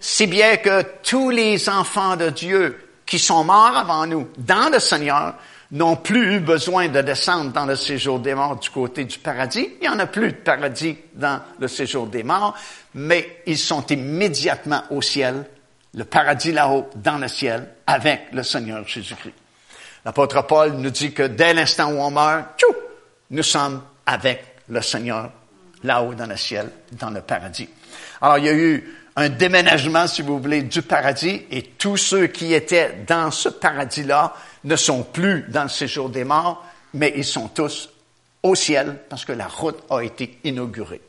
Si 0.00 0.26
bien 0.26 0.56
que 0.56 0.82
tous 1.02 1.30
les 1.30 1.68
enfants 1.68 2.16
de 2.16 2.30
Dieu 2.30 2.88
qui 3.06 3.18
sont 3.18 3.44
morts 3.44 3.76
avant 3.76 4.06
nous 4.06 4.28
dans 4.38 4.70
le 4.72 4.78
Seigneur 4.78 5.34
n'ont 5.72 5.96
plus 5.96 6.36
eu 6.36 6.40
besoin 6.40 6.88
de 6.88 7.00
descendre 7.00 7.52
dans 7.52 7.66
le 7.66 7.76
séjour 7.76 8.18
des 8.18 8.34
morts 8.34 8.58
du 8.58 8.70
côté 8.70 9.04
du 9.04 9.18
paradis. 9.18 9.68
Il 9.80 9.82
n'y 9.82 9.88
en 9.88 9.98
a 9.98 10.06
plus 10.06 10.32
de 10.32 10.36
paradis 10.36 10.96
dans 11.14 11.40
le 11.58 11.68
séjour 11.68 12.06
des 12.06 12.22
morts, 12.22 12.56
mais 12.94 13.42
ils 13.46 13.58
sont 13.58 13.86
immédiatement 13.86 14.82
au 14.90 15.00
ciel, 15.00 15.44
le 15.94 16.04
paradis 16.04 16.52
là-haut, 16.52 16.88
dans 16.96 17.18
le 17.18 17.28
ciel, 17.28 17.68
avec 17.86 18.28
le 18.32 18.42
Seigneur 18.42 18.86
Jésus-Christ. 18.86 19.34
L'apôtre 20.04 20.46
Paul 20.46 20.72
nous 20.72 20.90
dit 20.90 21.12
que 21.12 21.24
dès 21.24 21.54
l'instant 21.54 21.92
où 21.92 22.00
on 22.00 22.10
meurt, 22.10 22.58
tchou, 22.58 22.74
nous 23.30 23.42
sommes 23.42 23.82
avec 24.06 24.44
le 24.68 24.80
Seigneur 24.82 25.30
là-haut 25.84 26.14
dans 26.14 26.26
le 26.26 26.36
ciel, 26.36 26.70
dans 26.92 27.10
le 27.10 27.20
paradis. 27.20 27.68
Alors, 28.20 28.38
il 28.38 28.44
y 28.44 28.48
a 28.48 28.54
eu 28.54 28.96
un 29.16 29.28
déménagement, 29.28 30.06
si 30.06 30.22
vous 30.22 30.38
voulez, 30.38 30.62
du 30.62 30.82
paradis 30.82 31.42
et 31.50 31.62
tous 31.62 31.96
ceux 31.96 32.28
qui 32.28 32.54
étaient 32.54 33.04
dans 33.06 33.30
ce 33.30 33.48
paradis-là 33.48 34.34
ne 34.64 34.76
sont 34.76 35.02
plus 35.02 35.44
dans 35.48 35.64
le 35.64 35.68
séjour 35.68 36.08
des 36.08 36.24
morts, 36.24 36.64
mais 36.94 37.12
ils 37.16 37.24
sont 37.24 37.48
tous 37.48 37.90
au 38.42 38.54
ciel 38.54 38.98
parce 39.08 39.24
que 39.24 39.32
la 39.32 39.46
route 39.46 39.78
a 39.90 40.00
été 40.00 40.38
inaugurée. 40.44 41.00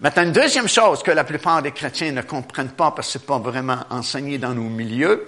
Maintenant, 0.00 0.22
une 0.22 0.32
deuxième 0.32 0.68
chose 0.68 1.02
que 1.02 1.10
la 1.10 1.24
plupart 1.24 1.60
des 1.60 1.72
chrétiens 1.72 2.12
ne 2.12 2.22
comprennent 2.22 2.70
pas 2.70 2.92
parce 2.92 3.08
que 3.08 3.12
c'est 3.14 3.26
pas 3.26 3.38
vraiment 3.38 3.80
enseigné 3.90 4.38
dans 4.38 4.54
nos 4.54 4.68
milieux, 4.68 5.26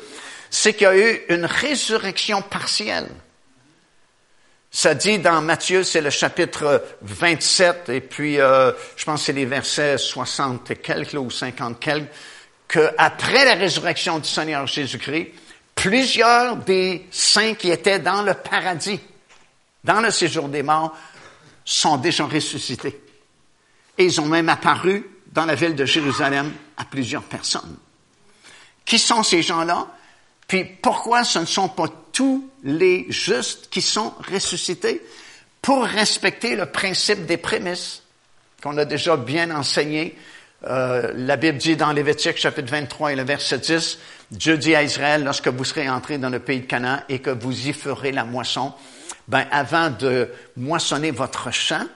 c'est 0.48 0.74
qu'il 0.74 0.82
y 0.82 0.86
a 0.86 0.96
eu 0.96 1.20
une 1.28 1.44
résurrection 1.44 2.42
partielle. 2.42 3.08
Ça 4.70 4.94
dit 4.94 5.18
dans 5.18 5.40
Matthieu, 5.40 5.82
c'est 5.82 6.00
le 6.00 6.10
chapitre 6.10 6.84
27, 7.02 7.88
et 7.88 8.00
puis 8.00 8.40
euh, 8.40 8.70
je 8.96 9.04
pense 9.04 9.20
que 9.20 9.26
c'est 9.26 9.32
les 9.32 9.44
versets 9.44 9.98
60 9.98 10.70
et 10.70 10.76
quelques 10.76 11.14
ou 11.14 11.28
50 11.28 11.80
quelques, 11.80 12.06
qu'après 12.68 13.44
la 13.44 13.54
résurrection 13.54 14.20
du 14.20 14.28
Seigneur 14.28 14.68
Jésus-Christ, 14.68 15.32
plusieurs 15.80 16.56
des 16.56 17.06
saints 17.10 17.54
qui 17.54 17.70
étaient 17.70 17.98
dans 17.98 18.22
le 18.22 18.34
paradis, 18.34 19.00
dans 19.82 20.00
le 20.00 20.10
séjour 20.10 20.48
des 20.48 20.62
morts, 20.62 20.94
sont 21.64 21.96
déjà 21.96 22.26
ressuscités. 22.26 23.00
Et 23.96 24.04
ils 24.04 24.20
ont 24.20 24.26
même 24.26 24.48
apparu 24.48 25.08
dans 25.32 25.46
la 25.46 25.54
ville 25.54 25.74
de 25.74 25.86
Jérusalem 25.86 26.52
à 26.76 26.84
plusieurs 26.84 27.22
personnes. 27.22 27.76
Qui 28.84 28.98
sont 28.98 29.22
ces 29.22 29.42
gens-là? 29.42 29.86
Puis 30.46 30.64
pourquoi 30.64 31.24
ce 31.24 31.38
ne 31.38 31.44
sont 31.46 31.68
pas 31.68 31.86
tous 32.12 32.48
les 32.62 33.06
justes 33.08 33.68
qui 33.70 33.80
sont 33.80 34.12
ressuscités? 34.30 35.02
Pour 35.62 35.84
respecter 35.84 36.56
le 36.56 36.66
principe 36.66 37.26
des 37.26 37.36
prémices 37.36 38.02
qu'on 38.62 38.76
a 38.76 38.84
déjà 38.84 39.16
bien 39.16 39.50
enseigné. 39.50 40.16
Euh, 40.66 41.12
la 41.14 41.36
Bible 41.36 41.56
dit 41.56 41.76
dans 41.76 41.92
Lévitique 41.92 42.36
chapitre 42.36 42.70
23 42.70 43.12
et 43.12 43.16
le 43.16 43.22
verset 43.22 43.58
10, 43.58 43.98
Dieu 44.30 44.58
dit 44.58 44.74
à 44.74 44.82
Israël, 44.82 45.24
lorsque 45.24 45.48
vous 45.48 45.64
serez 45.64 45.88
entrés 45.88 46.18
dans 46.18 46.28
le 46.28 46.38
pays 46.38 46.60
de 46.60 46.66
Canaan 46.66 47.00
et 47.08 47.20
que 47.20 47.30
vous 47.30 47.68
y 47.68 47.72
ferez 47.72 48.12
la 48.12 48.24
moisson, 48.24 48.74
ben, 49.26 49.46
avant 49.50 49.88
de 49.88 50.28
moissonner 50.56 51.12
votre 51.12 51.50
champ, 51.50 51.86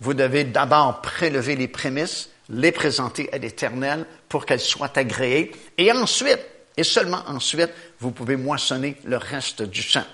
vous 0.00 0.14
devez 0.14 0.44
d'abord 0.44 1.00
prélever 1.00 1.56
les 1.56 1.68
prémices, 1.68 2.30
les 2.48 2.70
présenter 2.70 3.28
à 3.32 3.38
l'Éternel 3.38 4.04
pour 4.28 4.46
qu'elles 4.46 4.60
soient 4.60 4.96
agréées, 4.96 5.50
et 5.76 5.90
ensuite, 5.90 6.40
et 6.76 6.84
seulement 6.84 7.22
ensuite, 7.26 7.70
vous 7.98 8.12
pouvez 8.12 8.36
moissonner 8.36 8.96
le 9.04 9.16
reste 9.16 9.62
du 9.62 9.82
champ. 9.82 10.04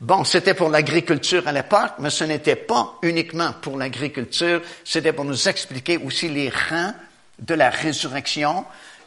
Bon, 0.00 0.24
c'était 0.24 0.54
pour 0.54 0.68
l'agriculture 0.68 1.46
à 1.46 1.52
l'époque, 1.52 1.92
mais 1.98 2.10
ce 2.10 2.24
n'était 2.24 2.56
pas 2.56 2.98
uniquement 3.02 3.52
pour 3.60 3.76
l'agriculture, 3.76 4.62
c'était 4.84 5.12
pour 5.12 5.24
nous 5.24 5.48
expliquer 5.48 5.98
aussi 5.98 6.28
les 6.28 6.48
rangs 6.48 6.94
de 7.42 7.54
la 7.54 7.70
résurrection 7.70 8.64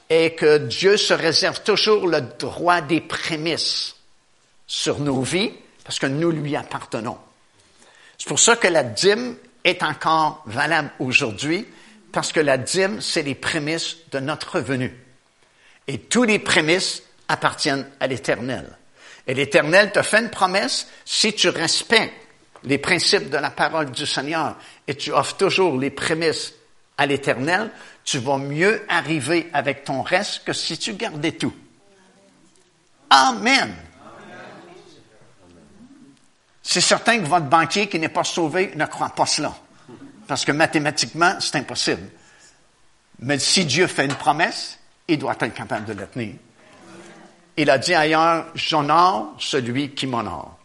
et 0.10 0.36
que 0.36 0.58
Dieu 0.58 0.98
se 0.98 1.14
réserve 1.14 1.62
toujours 1.64 2.08
le 2.08 2.22
droit 2.22 2.82
des 2.82 3.02
prémices 3.02 3.96
sur 4.68 5.00
nos 5.00 5.22
vies 5.22 5.52
parce 5.84 6.00
que 6.00 6.06
nous 6.06 6.32
lui 6.32 6.56
appartenons. 6.56 7.18
C'est 8.18 8.28
pour 8.28 8.40
ça 8.40 8.56
que 8.56 8.68
la 8.68 8.84
dîme 8.84 9.36
est 9.64 9.84
encore 9.84 10.44
valable 10.46 10.92
aujourd'hui 11.00 11.66
parce 12.12 12.32
que 12.32 12.40
la 12.40 12.58
dîme, 12.58 13.02
c'est 13.02 13.24
les 13.24 13.36
prémices 13.36 13.98
de 14.12 14.20
notre 14.20 14.58
revenu. 14.58 14.98
Et 15.88 16.00
tous 16.00 16.24
les 16.24 16.40
prémices 16.40 17.04
appartiennent 17.28 17.88
à 18.00 18.08
l'Éternel. 18.08 18.78
Et 19.28 19.34
l'Éternel 19.34 19.92
te 19.92 20.02
fait 20.02 20.20
une 20.20 20.30
promesse, 20.30 20.88
si 21.04 21.34
tu 21.34 21.50
respectes 21.50 22.14
les 22.64 22.78
principes 22.78 23.30
de 23.30 23.38
la 23.38 23.50
parole 23.50 23.92
du 23.92 24.06
Seigneur 24.06 24.56
et 24.88 24.96
tu 24.96 25.12
offres 25.12 25.36
toujours 25.36 25.78
les 25.78 25.90
prémices 25.90 26.54
à 26.98 27.06
l'Éternel, 27.06 27.72
tu 28.04 28.20
vas 28.20 28.38
mieux 28.38 28.84
arriver 28.88 29.50
avec 29.54 29.84
ton 29.84 30.02
reste 30.02 30.44
que 30.44 30.54
si 30.54 30.78
tu 30.78 30.94
gardais 30.94 31.34
tout. 31.34 31.54
Amen. 33.10 33.74
C'est 36.62 36.82
certain 36.82 37.20
que 37.20 37.26
votre 37.26 37.46
banquier 37.46 37.88
qui 37.88 38.00
n'est 38.00 38.10
pas 38.10 38.24
sauvé 38.24 38.72
ne 38.76 38.86
croit 38.86 39.10
pas 39.10 39.26
cela. 39.26 39.54
Parce 40.28 40.44
que 40.44 40.52
mathématiquement, 40.52 41.36
c'est 41.40 41.58
impossible. 41.58 42.10
Mais 43.20 43.40
si 43.40 43.66
Dieu 43.66 43.88
fait 43.88 44.06
une 44.06 44.16
promesse, 44.16 44.80
il 45.08 45.20
doit 45.20 45.36
être 45.40 45.54
capable 45.54 45.86
de 45.86 45.94
la 45.94 46.08
tenir. 46.08 46.36
Il 47.58 47.70
a 47.70 47.78
dit 47.78 47.94
ailleurs, 47.94 48.48
j'honore 48.56 49.36
celui 49.38 49.92
qui 49.92 50.08
m'honore. 50.08 50.58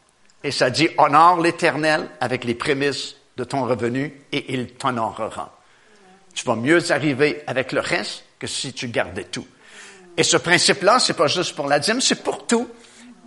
Et 0.43 0.51
ça 0.51 0.70
dit, 0.70 0.89
honore 0.97 1.41
l'éternel 1.41 2.09
avec 2.20 2.45
les 2.45 2.55
prémices 2.55 3.16
de 3.37 3.45
ton 3.45 3.64
revenu 3.64 4.22
et 4.33 4.55
il 4.55 4.72
t'honorera. 4.74 5.59
Tu 6.35 6.45
vas 6.45 6.57
mieux 6.57 6.93
arriver 6.93 7.43
avec 7.47 7.72
le 7.72 7.81
reste 7.81 8.24
que 8.39 8.47
si 8.47 8.72
tu 8.72 8.89
gardais 8.89 9.24
tout. 9.24 9.47
Et 10.16 10.22
ce 10.22 10.37
principe-là, 10.37 10.99
c'est 10.99 11.16
pas 11.16 11.26
juste 11.26 11.55
pour 11.55 11.68
la 11.68 11.78
dîme, 11.78 12.01
c'est 12.01 12.22
pour 12.22 12.47
tout. 12.47 12.68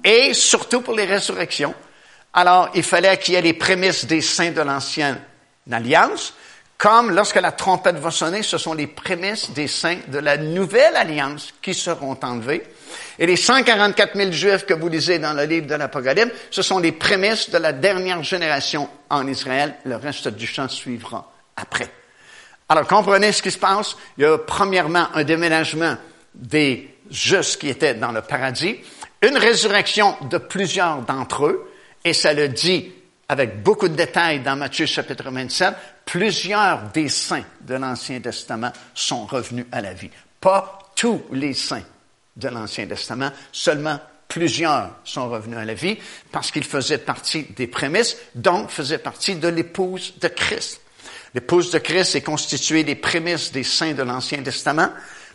Et 0.04 0.34
surtout 0.34 0.82
pour 0.82 0.96
les 0.96 1.06
résurrections. 1.06 1.74
Alors, 2.34 2.70
il 2.76 2.84
fallait 2.84 3.18
qu'il 3.18 3.36
y 3.36 3.38
ait 3.38 3.42
les 3.42 3.54
prémices 3.54 4.06
des 4.06 4.22
saints 4.22 4.52
de 4.52 4.62
l'ancienne 4.62 5.20
alliance, 5.72 6.34
comme 6.78 7.12
lorsque 7.12 7.40
la 7.40 7.54
trompette 7.54 7.96
va 7.96 8.12
sonner, 8.12 8.44
ce 8.44 8.58
sont 8.58 8.74
les 8.74 8.88
prémices 8.88 9.52
des 9.52 9.68
saints 9.68 10.00
de 10.08 10.20
la 10.20 10.36
nouvelle 10.36 10.96
alliance 10.98 11.54
qui 11.62 11.74
seront 11.74 12.18
enlevés. 12.22 12.64
Et 13.18 13.26
les 13.26 13.38
144 13.38 14.18
000 14.18 14.32
juifs 14.32 14.66
que 14.66 14.74
vous 14.74 14.90
lisez 14.90 15.20
dans 15.20 15.34
le 15.34 15.46
livre 15.46 15.68
de 15.68 15.76
l'Apocalypse, 15.76 16.34
ce 16.52 16.62
sont 16.62 16.80
les 16.80 16.92
prémices 16.92 17.50
de 17.50 17.58
la 17.58 17.72
dernière 17.72 18.22
génération 18.24 18.90
en 19.10 19.26
Israël. 19.28 19.76
Le 19.86 19.96
reste 19.96 20.28
du 20.28 20.46
chant 20.46 20.68
suivra 20.68 21.32
après. 21.56 21.90
Alors, 22.70 22.88
comprenez 22.88 23.32
ce 23.32 23.42
qui 23.42 23.52
se 23.52 23.58
passe. 23.58 23.96
Il 24.18 24.24
y 24.24 24.26
a 24.26 24.38
premièrement 24.38 25.08
un 25.14 25.24
déménagement 25.24 25.98
des 26.34 26.98
justes 27.10 27.60
qui 27.60 27.70
étaient 27.70 27.96
dans 27.96 28.12
le 28.12 28.22
paradis, 28.22 28.78
une 29.22 29.38
résurrection 29.38 30.16
de 30.30 30.38
plusieurs 30.38 31.02
d'entre 31.02 31.46
eux, 31.46 31.72
et 32.04 32.14
ça 32.14 32.34
le 32.34 32.50
dit 32.50 32.92
avec 33.30 33.64
beaucoup 33.64 33.88
de 33.88 33.96
détails 33.96 34.42
dans 34.42 34.56
Matthieu 34.56 34.86
chapitre 34.86 35.30
27, 35.32 35.74
plusieurs 36.06 36.84
des 36.94 37.10
saints 37.10 37.46
de 37.62 37.76
l'Ancien 37.76 38.20
Testament 38.20 38.72
sont 38.94 39.26
revenus 39.26 39.66
à 39.72 39.82
la 39.82 39.94
vie. 39.94 40.10
Pas 40.40 40.80
tous 40.96 41.24
les 41.32 41.54
saints 41.54 41.84
de 42.36 42.50
l'Ancien 42.50 42.86
Testament, 42.86 43.32
seulement 43.52 44.00
plusieurs 44.28 44.90
sont 45.04 45.30
revenus 45.30 45.58
à 45.58 45.66
la 45.66 45.74
vie 45.74 45.98
parce 46.32 46.52
qu'ils 46.52 46.64
faisaient 46.64 46.98
partie 46.98 47.44
des 47.56 47.68
prémices, 47.68 48.18
donc 48.36 48.70
faisaient 48.70 48.98
partie 48.98 49.36
de 49.36 49.48
l'épouse 49.48 50.14
de 50.20 50.28
Christ. 50.28 50.82
L'épouse 51.34 51.72
de 51.72 51.80
Christ 51.80 52.16
est 52.16 52.22
constituée 52.22 52.84
des 52.84 52.96
prémices 52.96 53.52
des 53.52 53.64
saints 53.64 53.94
de 53.94 54.04
l'Ancien 54.04 54.44
Testament, 54.44 54.90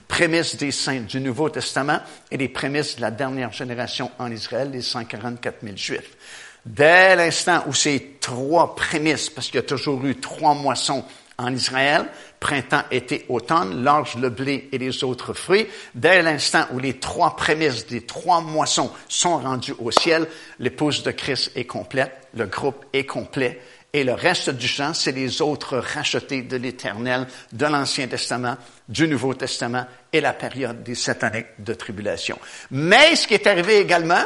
prémices 0.06 0.56
des 0.56 0.70
saints 0.70 1.00
du 1.00 1.20
Nouveau 1.20 1.50
Testament 1.50 1.98
et 2.30 2.36
les 2.36 2.48
prémices 2.48 2.96
de 2.96 3.00
la 3.00 3.10
dernière 3.10 3.52
génération 3.52 4.10
en 4.18 4.30
Israël, 4.30 4.70
les 4.70 4.82
144 4.82 5.56
000 5.62 5.76
Juifs. 5.76 6.16
Dès 6.64 7.16
l'instant 7.16 7.64
où 7.66 7.72
ces 7.72 8.16
trois 8.20 8.76
prémices, 8.76 9.28
parce 9.28 9.48
qu'il 9.48 9.56
y 9.56 9.58
a 9.58 9.62
toujours 9.62 10.04
eu 10.04 10.14
trois 10.16 10.54
moissons 10.54 11.04
en 11.36 11.52
Israël, 11.52 12.04
printemps, 12.40 12.82
été, 12.90 13.24
automne, 13.28 13.82
l'orge, 13.82 14.16
le 14.16 14.28
blé 14.28 14.68
et 14.70 14.78
les 14.78 15.02
autres 15.02 15.32
fruits, 15.32 15.66
dès 15.94 16.22
l'instant 16.22 16.64
où 16.72 16.78
les 16.78 16.98
trois 16.98 17.36
prémices 17.36 17.86
des 17.86 18.02
trois 18.02 18.40
moissons 18.40 18.90
sont 19.08 19.38
rendues 19.38 19.74
au 19.78 19.90
ciel, 19.90 20.28
l'épouse 20.60 21.02
de 21.02 21.10
Christ 21.10 21.52
est 21.56 21.64
complète, 21.64 22.12
le 22.34 22.46
groupe 22.46 22.84
est 22.92 23.04
complet, 23.04 23.60
et 23.98 24.04
le 24.04 24.14
reste 24.14 24.50
du 24.50 24.68
champ, 24.68 24.94
c'est 24.94 25.10
les 25.10 25.42
autres 25.42 25.78
rachetés 25.78 26.42
de 26.42 26.56
l'Éternel, 26.56 27.26
de 27.52 27.66
l'Ancien 27.66 28.06
Testament, 28.06 28.56
du 28.88 29.08
Nouveau 29.08 29.34
Testament 29.34 29.86
et 30.12 30.20
la 30.20 30.32
période 30.32 30.84
des 30.84 30.94
sept 30.94 31.24
années 31.24 31.46
de 31.58 31.74
tribulation. 31.74 32.38
Mais 32.70 33.16
ce 33.16 33.26
qui 33.26 33.34
est 33.34 33.46
arrivé 33.48 33.78
également, 33.78 34.22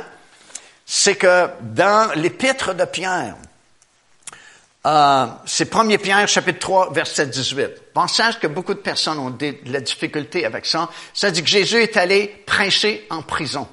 c'est 0.84 1.16
que 1.16 1.48
dans 1.62 2.12
l'épître 2.16 2.74
de 2.74 2.84
Pierre, 2.84 3.36
euh, 4.84 5.26
c'est 5.46 5.74
1 5.74 5.96
Pierre 5.96 6.28
chapitre 6.28 6.58
3 6.58 6.92
verset 6.92 7.26
18. 7.26 7.92
Pensez 7.94 8.22
que 8.40 8.48
beaucoup 8.48 8.74
de 8.74 8.80
personnes 8.80 9.18
ont 9.20 9.30
de 9.30 9.54
la 9.66 9.80
difficulté 9.80 10.44
avec 10.44 10.66
ça. 10.66 10.90
Ça 11.14 11.30
dit 11.30 11.42
que 11.42 11.48
Jésus 11.48 11.80
est 11.80 11.96
allé 11.96 12.26
prêcher 12.44 13.06
en 13.08 13.22
prison. 13.22 13.66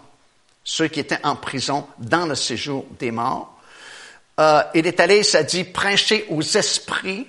Ceux 0.63 0.87
qui 0.87 1.01
étaient 1.01 1.19
en 1.23 1.35
prison 1.35 1.87
dans 1.97 2.25
le 2.25 2.35
séjour 2.35 2.85
des 2.99 3.11
morts. 3.11 3.58
Euh, 4.39 4.61
il 4.73 4.87
est 4.87 4.99
allé, 4.99 5.23
ça 5.23 5.43
dit, 5.43 5.65
prêcher 5.65 6.25
aux 6.29 6.41
esprits 6.41 7.27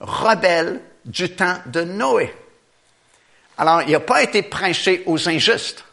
rebelles 0.00 0.80
du 1.04 1.30
temps 1.30 1.58
de 1.66 1.82
Noé. 1.82 2.34
Alors, 3.58 3.82
il 3.82 3.92
n'a 3.92 4.00
pas 4.00 4.22
été 4.22 4.42
prêché 4.42 5.02
aux 5.06 5.28
injustes. 5.28 5.84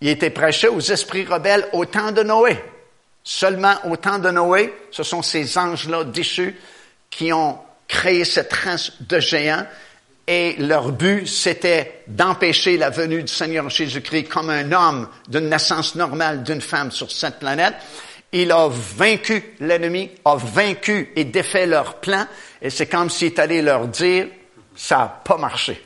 Il 0.00 0.08
était 0.08 0.30
prêché 0.30 0.68
aux 0.68 0.80
esprits 0.80 1.24
rebelles 1.24 1.68
au 1.72 1.84
temps 1.84 2.12
de 2.12 2.22
Noé. 2.22 2.62
Seulement 3.22 3.74
au 3.84 3.96
temps 3.96 4.18
de 4.18 4.30
Noé, 4.30 4.74
ce 4.90 5.02
sont 5.02 5.22
ces 5.22 5.56
anges-là 5.56 6.04
déchus 6.04 6.58
qui 7.08 7.32
ont 7.32 7.58
créé 7.86 8.24
cette 8.24 8.52
race 8.52 8.92
de 9.00 9.20
géants 9.20 9.66
et 10.26 10.54
leur 10.58 10.92
but, 10.92 11.26
c'était 11.26 12.04
d'empêcher 12.06 12.76
la 12.76 12.90
venue 12.90 13.24
du 13.24 13.32
Seigneur 13.32 13.68
Jésus-Christ 13.68 14.28
comme 14.28 14.48
un 14.48 14.70
homme 14.70 15.08
d'une 15.26 15.48
naissance 15.48 15.96
normale 15.96 16.44
d'une 16.44 16.60
femme 16.60 16.92
sur 16.92 17.10
cette 17.10 17.40
planète. 17.40 17.74
Il 18.32 18.52
a 18.52 18.68
vaincu 18.68 19.54
l'ennemi, 19.60 20.10
a 20.24 20.36
vaincu 20.36 21.12
et 21.16 21.24
défait 21.24 21.66
leur 21.66 21.96
plan, 21.96 22.26
et 22.62 22.70
c'est 22.70 22.86
comme 22.86 23.10
s'il 23.10 23.28
est 23.28 23.38
allé 23.38 23.60
leur 23.60 23.88
dire, 23.88 24.28
ça 24.76 24.98
n'a 24.98 25.20
pas 25.24 25.36
marché. 25.36 25.82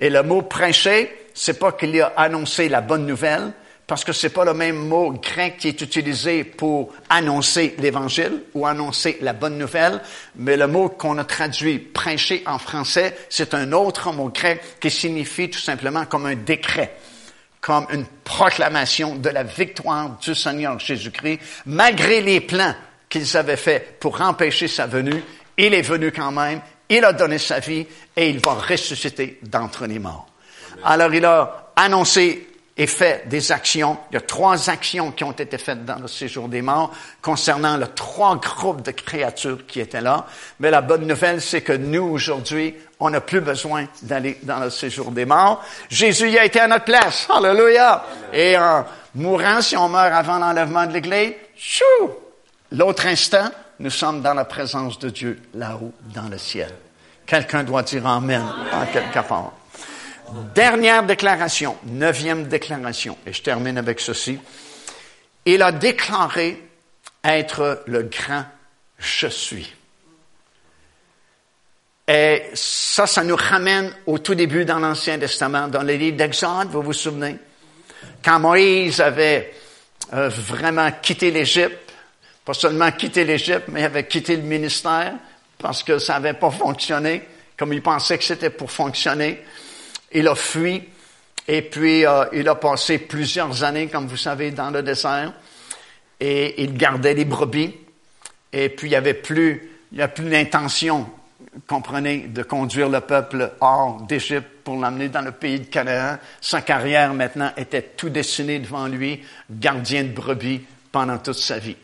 Et 0.00 0.10
le 0.10 0.22
mot 0.22 0.42
prêcher, 0.42 1.28
c'est 1.32 1.58
pas 1.58 1.72
qu'il 1.72 2.00
a 2.00 2.12
annoncé 2.16 2.68
la 2.68 2.80
bonne 2.80 3.06
nouvelle, 3.06 3.52
parce 3.86 4.04
que 4.04 4.12
c'est 4.12 4.30
pas 4.30 4.44
le 4.44 4.52
même 4.52 4.88
mot 4.88 5.12
grec 5.12 5.58
qui 5.58 5.68
est 5.68 5.80
utilisé 5.80 6.42
pour 6.42 6.92
annoncer 7.08 7.76
l'évangile 7.78 8.42
ou 8.54 8.66
annoncer 8.66 9.18
la 9.20 9.32
bonne 9.32 9.58
nouvelle, 9.58 10.00
mais 10.34 10.56
le 10.56 10.66
mot 10.66 10.88
qu'on 10.88 11.18
a 11.18 11.24
traduit 11.24 11.78
prêcher 11.78 12.42
en 12.46 12.58
français, 12.58 13.16
c'est 13.28 13.54
un 13.54 13.72
autre 13.72 14.12
mot 14.12 14.28
grec 14.30 14.60
qui 14.80 14.90
signifie 14.90 15.50
tout 15.50 15.60
simplement 15.60 16.04
comme 16.04 16.26
un 16.26 16.34
décret, 16.34 16.96
comme 17.66 17.86
une 17.90 18.06
proclamation 18.22 19.16
de 19.16 19.28
la 19.28 19.42
victoire 19.42 20.18
du 20.22 20.36
Seigneur 20.36 20.78
Jésus-Christ, 20.78 21.40
malgré 21.66 22.20
les 22.20 22.40
plans 22.40 22.76
qu'ils 23.08 23.36
avaient 23.36 23.56
faits 23.56 23.98
pour 23.98 24.20
empêcher 24.20 24.68
sa 24.68 24.86
venue, 24.86 25.20
il 25.58 25.74
est 25.74 25.82
venu 25.82 26.12
quand 26.12 26.30
même, 26.30 26.60
il 26.88 27.04
a 27.04 27.12
donné 27.12 27.38
sa 27.38 27.58
vie 27.58 27.84
et 28.16 28.30
il 28.30 28.38
va 28.38 28.52
ressusciter 28.52 29.40
d'entre 29.42 29.86
les 29.86 29.98
morts. 29.98 30.28
Alors 30.84 31.12
il 31.12 31.24
a 31.24 31.72
annoncé 31.74 32.46
et 32.76 32.86
fait 32.86 33.26
des 33.26 33.50
actions. 33.50 33.98
Il 34.10 34.14
y 34.14 34.18
a 34.18 34.20
trois 34.20 34.70
actions 34.70 35.10
qui 35.10 35.24
ont 35.24 35.32
été 35.32 35.58
faites 35.58 35.84
dans 35.84 35.98
le 35.98 36.08
séjour 36.08 36.48
des 36.48 36.62
morts 36.62 36.92
concernant 37.20 37.76
les 37.76 37.88
trois 37.88 38.36
groupes 38.36 38.82
de 38.82 38.90
créatures 38.90 39.66
qui 39.66 39.80
étaient 39.80 40.00
là. 40.00 40.26
Mais 40.60 40.70
la 40.70 40.82
bonne 40.82 41.06
nouvelle, 41.06 41.40
c'est 41.40 41.62
que 41.62 41.72
nous, 41.72 42.04
aujourd'hui, 42.04 42.74
on 42.98 43.10
n'a 43.10 43.20
plus 43.20 43.40
besoin 43.40 43.86
d'aller 44.02 44.38
dans 44.42 44.58
le 44.58 44.70
séjour 44.70 45.10
des 45.10 45.24
morts. 45.24 45.62
Jésus 45.90 46.30
y 46.30 46.38
a 46.38 46.44
été 46.44 46.60
à 46.60 46.68
notre 46.68 46.84
place. 46.84 47.28
Alléluia! 47.30 48.04
Et 48.32 48.56
en 48.56 48.84
mourant, 49.14 49.60
si 49.60 49.76
on 49.76 49.88
meurt 49.88 50.12
avant 50.12 50.38
l'enlèvement 50.38 50.86
de 50.86 50.92
l'Église, 50.92 51.34
chou! 51.56 52.10
L'autre 52.72 53.06
instant, 53.06 53.50
nous 53.78 53.90
sommes 53.90 54.22
dans 54.22 54.34
la 54.34 54.44
présence 54.44 54.98
de 54.98 55.10
Dieu, 55.10 55.40
là-haut, 55.54 55.92
dans 56.14 56.28
le 56.28 56.38
ciel. 56.38 56.72
Quelqu'un 57.26 57.64
doit 57.64 57.82
dire 57.82 58.06
Amen 58.06 58.44
en 58.72 58.86
quelque 58.86 59.26
part. 59.26 59.52
Dernière 60.54 61.04
déclaration, 61.04 61.76
neuvième 61.84 62.48
déclaration, 62.48 63.16
et 63.26 63.32
je 63.32 63.42
termine 63.42 63.78
avec 63.78 64.00
ceci. 64.00 64.38
Il 65.44 65.62
a 65.62 65.70
déclaré 65.70 66.68
être 67.22 67.84
le 67.86 68.02
grand 68.02 68.44
je 68.98 69.26
suis. 69.26 69.75
Et 72.08 72.44
ça, 72.54 73.06
ça 73.06 73.24
nous 73.24 73.34
ramène 73.34 73.92
au 74.06 74.18
tout 74.18 74.34
début 74.34 74.64
dans 74.64 74.78
l'Ancien 74.78 75.18
Testament, 75.18 75.66
dans 75.66 75.82
les 75.82 75.98
livres 75.98 76.16
d'Exode, 76.16 76.68
vous 76.70 76.82
vous 76.82 76.92
souvenez? 76.92 77.36
Quand 78.24 78.38
Moïse 78.38 79.00
avait 79.00 79.52
euh, 80.12 80.28
vraiment 80.28 80.90
quitté 81.02 81.32
l'Égypte, 81.32 81.92
pas 82.44 82.54
seulement 82.54 82.92
quitté 82.92 83.24
l'Égypte, 83.24 83.64
mais 83.68 83.82
avait 83.82 84.06
quitté 84.06 84.36
le 84.36 84.42
ministère 84.42 85.14
parce 85.58 85.82
que 85.82 85.98
ça 85.98 86.14
n'avait 86.14 86.34
pas 86.34 86.50
fonctionné 86.50 87.22
comme 87.56 87.72
il 87.72 87.82
pensait 87.82 88.18
que 88.18 88.24
c'était 88.24 88.50
pour 88.50 88.70
fonctionner. 88.70 89.42
Il 90.12 90.28
a 90.28 90.34
fui 90.36 90.84
et 91.48 91.62
puis 91.62 92.06
euh, 92.06 92.24
il 92.32 92.48
a 92.48 92.54
passé 92.54 92.98
plusieurs 92.98 93.64
années, 93.64 93.88
comme 93.88 94.06
vous 94.06 94.16
savez, 94.16 94.52
dans 94.52 94.70
le 94.70 94.82
désert 94.82 95.32
et 96.20 96.62
il 96.62 96.74
gardait 96.74 97.14
les 97.14 97.24
brebis. 97.24 97.74
Et 98.52 98.68
puis 98.68 98.86
il 98.86 98.90
n'y 98.90 98.96
avait 98.96 99.14
plus, 99.14 99.72
il 99.92 100.08
plus 100.08 100.28
l'intention 100.28 101.10
comprenez, 101.66 102.28
de 102.28 102.42
conduire 102.42 102.88
le 102.88 103.00
peuple 103.00 103.52
hors 103.60 104.02
d'Égypte 104.02 104.48
pour 104.64 104.78
l'amener 104.78 105.08
dans 105.08 105.22
le 105.22 105.32
pays 105.32 105.60
de 105.60 105.64
Canaan. 105.66 106.18
Sa 106.40 106.60
carrière 106.62 107.14
maintenant 107.14 107.52
était 107.56 107.82
tout 107.82 108.10
dessinée 108.10 108.58
devant 108.58 108.86
lui, 108.86 109.22
gardien 109.50 110.04
de 110.04 110.12
brebis 110.12 110.62
pendant 110.92 111.18
toute 111.18 111.34
sa 111.34 111.58
vie. 111.58 111.76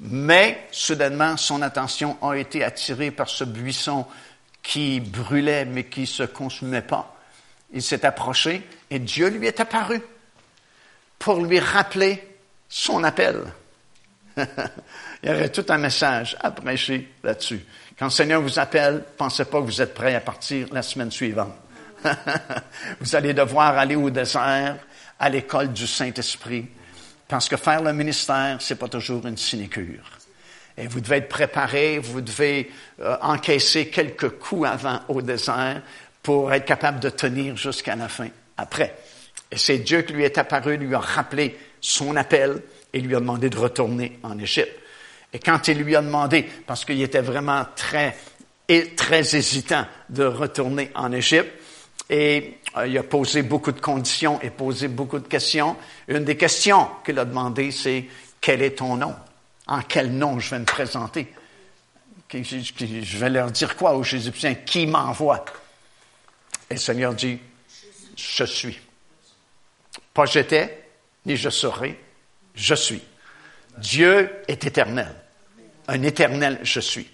Mais, 0.00 0.66
soudainement, 0.70 1.36
son 1.36 1.62
attention 1.62 2.16
a 2.22 2.34
été 2.34 2.62
attirée 2.62 3.10
par 3.10 3.28
ce 3.28 3.44
buisson 3.44 4.06
qui 4.62 5.00
brûlait 5.00 5.64
mais 5.64 5.84
qui 5.84 6.06
se 6.06 6.22
consumait 6.22 6.82
pas. 6.82 7.16
Il 7.72 7.82
s'est 7.82 8.06
approché 8.06 8.62
et 8.90 8.98
Dieu 8.98 9.28
lui 9.28 9.46
est 9.46 9.60
apparu 9.60 10.00
pour 11.18 11.40
lui 11.44 11.58
rappeler 11.58 12.22
son 12.68 13.02
appel. 13.02 13.42
Il 15.22 15.28
y 15.28 15.32
aurait 15.32 15.50
tout 15.50 15.64
un 15.68 15.78
message 15.78 16.36
à 16.40 16.50
prêcher 16.50 17.12
là-dessus. 17.22 17.64
Quand 17.98 18.06
le 18.06 18.10
Seigneur 18.10 18.40
vous 18.40 18.58
appelle, 18.58 19.04
pensez 19.16 19.44
pas 19.44 19.60
que 19.60 19.66
vous 19.66 19.82
êtes 19.82 19.94
prêt 19.94 20.14
à 20.14 20.20
partir 20.20 20.68
la 20.72 20.82
semaine 20.82 21.10
suivante. 21.10 21.54
vous 23.00 23.16
allez 23.16 23.34
devoir 23.34 23.76
aller 23.76 23.96
au 23.96 24.10
désert, 24.10 24.76
à 25.18 25.28
l'école 25.28 25.72
du 25.72 25.86
Saint-Esprit, 25.86 26.66
parce 27.26 27.48
que 27.48 27.56
faire 27.56 27.82
le 27.82 27.92
ministère, 27.92 28.58
c'est 28.60 28.76
pas 28.76 28.88
toujours 28.88 29.26
une 29.26 29.36
sinécure. 29.36 30.04
Et 30.76 30.86
vous 30.86 31.00
devez 31.00 31.16
être 31.16 31.28
préparé, 31.28 31.98
vous 31.98 32.20
devez 32.20 32.70
euh, 33.00 33.16
encaisser 33.20 33.88
quelques 33.88 34.30
coups 34.38 34.68
avant 34.68 35.00
au 35.08 35.20
désert 35.20 35.82
pour 36.22 36.52
être 36.52 36.64
capable 36.64 37.00
de 37.00 37.10
tenir 37.10 37.56
jusqu'à 37.56 37.96
la 37.96 38.08
fin 38.08 38.28
après. 38.56 38.94
Et 39.50 39.58
c'est 39.58 39.78
Dieu 39.78 40.02
qui 40.02 40.12
lui 40.12 40.24
est 40.24 40.38
apparu, 40.38 40.76
lui 40.76 40.94
a 40.94 41.00
rappelé 41.00 41.58
son 41.80 42.14
appel 42.14 42.62
et 42.92 43.00
lui 43.00 43.14
a 43.14 43.20
demandé 43.20 43.50
de 43.50 43.58
retourner 43.58 44.18
en 44.22 44.38
Égypte. 44.38 44.72
Et 45.32 45.38
quand 45.38 45.68
il 45.68 45.78
lui 45.78 45.94
a 45.94 46.02
demandé, 46.02 46.46
parce 46.66 46.84
qu'il 46.84 47.02
était 47.02 47.20
vraiment 47.20 47.66
très, 47.76 48.16
très 48.96 49.36
hésitant 49.36 49.86
de 50.08 50.24
retourner 50.24 50.90
en 50.94 51.12
Égypte, 51.12 51.50
et 52.10 52.58
euh, 52.76 52.86
il 52.86 52.96
a 52.96 53.02
posé 53.02 53.42
beaucoup 53.42 53.72
de 53.72 53.80
conditions 53.80 54.40
et 54.40 54.48
posé 54.48 54.88
beaucoup 54.88 55.18
de 55.18 55.28
questions. 55.28 55.76
Une 56.06 56.24
des 56.24 56.38
questions 56.38 56.88
qu'il 57.04 57.18
a 57.18 57.26
demandé, 57.26 57.70
c'est 57.70 58.06
quel 58.40 58.62
est 58.62 58.78
ton 58.78 58.96
nom? 58.96 59.14
En 59.66 59.82
quel 59.82 60.12
nom 60.12 60.38
je 60.38 60.50
vais 60.50 60.60
me 60.60 60.64
présenter? 60.64 61.28
Je 62.32 63.18
vais 63.18 63.28
leur 63.28 63.50
dire 63.50 63.76
quoi 63.76 63.94
aux 63.94 64.02
Jésusiens? 64.02 64.54
Qui 64.54 64.86
m'envoie? 64.86 65.44
Et 66.70 66.74
le 66.74 66.80
Seigneur 66.80 67.12
dit, 67.12 67.38
je 68.16 68.44
suis. 68.44 68.78
Pas 70.14 70.24
j'étais, 70.24 70.86
ni 71.26 71.36
je 71.36 71.50
serai, 71.50 71.98
je 72.58 72.74
suis. 72.74 73.02
Dieu 73.78 74.30
est 74.48 74.64
éternel. 74.64 75.14
Un 75.86 76.02
éternel 76.02 76.58
je 76.62 76.80
suis. 76.80 77.08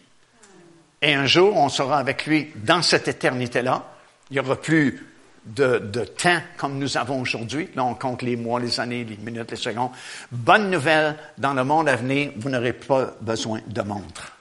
Et 1.03 1.15
un 1.15 1.27
jour, 1.27 1.55
on 1.57 1.69
sera 1.69 1.99
avec 1.99 2.27
lui 2.27 2.51
dans 2.57 2.83
cette 2.83 3.09
éternité-là. 3.09 3.85
Il 4.31 4.35
n'y 4.35 4.41
aura 4.41 4.61
plus 4.61 5.07
de, 5.45 5.79
temps 6.17 6.41
comme 6.57 6.79
nous 6.79 6.97
avons 6.97 7.21
aujourd'hui. 7.21 7.69
Là, 7.75 7.85
on 7.85 7.95
compte 7.95 8.23
les 8.23 8.37
mois, 8.37 8.59
les 8.59 8.81
années, 8.81 9.05
les 9.05 9.19
minutes, 9.19 9.51
les 9.51 9.57
secondes. 9.57 9.91
Bonne 10.33 10.71
nouvelle, 10.71 11.17
dans 11.37 11.53
le 11.53 11.63
monde 11.63 11.91
à 11.91 11.97
venir, 11.97 12.33
vous 12.37 12.49
n'aurez 12.49 12.73
pas 12.73 13.15
besoin 13.21 13.61
de 13.67 13.83
montre. 13.83 14.33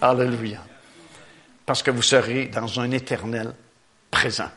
Alléluia. 0.00 0.60
Parce 1.66 1.82
que 1.82 1.90
vous 1.90 2.02
serez 2.02 2.46
dans 2.46 2.78
un 2.78 2.90
éternel 2.92 3.52
présent. 4.10 4.50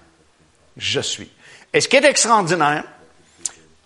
Je 0.77 0.99
suis. 0.99 1.31
Et 1.73 1.81
ce 1.81 1.87
qui 1.87 1.95
est 1.95 2.05
extraordinaire, 2.05 2.83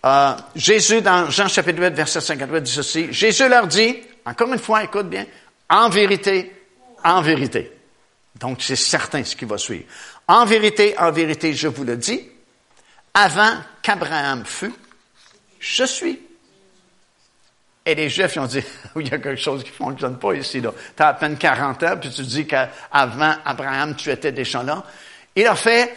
euh, 0.06 0.34
Jésus, 0.56 1.02
dans 1.02 1.30
Jean 1.30 1.48
chapitre 1.48 1.82
8, 1.82 1.94
verset 1.94 2.22
58, 2.22 2.62
dit 2.62 2.72
ceci. 2.72 3.08
Jésus 3.12 3.50
leur 3.50 3.68
dit, 3.68 3.98
encore 4.26 4.52
une 4.54 4.60
fois, 4.60 4.84
écoute 4.84 5.10
bien, 5.10 5.26
en 5.70 5.90
vérité, 5.90 6.54
en 7.04 7.22
vérité. 7.22 7.72
Donc, 8.36 8.62
c'est 8.62 8.76
certain 8.76 9.24
ce 9.24 9.36
qui 9.36 9.46
va 9.46 9.58
suivre. 9.58 9.86
En 10.28 10.46
vérité, 10.46 10.98
en 10.98 11.12
vérité, 11.12 11.54
je 11.54 11.68
vous 11.68 11.84
le 11.84 11.98
dis, 11.98 12.22
avant 13.14 13.58
qu'Abraham 13.82 14.46
fût, 14.46 14.74
je 15.60 15.84
suis. 15.84 16.20
Et 17.86 17.96
les 17.96 18.10
Juifs, 18.10 18.38
ont 18.38 18.46
dit, 18.46 18.64
il 18.96 19.08
y 19.08 19.14
a 19.14 19.18
quelque 19.18 19.36
chose 19.36 19.64
qui 19.64 19.72
ne 19.72 19.76
fonctionne 19.76 20.18
pas 20.18 20.34
ici. 20.34 20.62
Tu 20.62 21.04
as 21.04 21.08
à 21.08 21.14
peine 21.14 21.38
40 21.38 21.84
ans, 21.84 21.98
puis 22.00 22.10
tu 22.10 22.22
dis 22.22 22.48
qu'avant 22.48 23.36
Abraham, 23.44 23.96
tu 23.96 24.10
étais 24.12 24.32
déjà 24.32 24.64
là. 24.64 24.84
Il 25.36 25.46
a 25.48 25.56
fait 25.56 25.94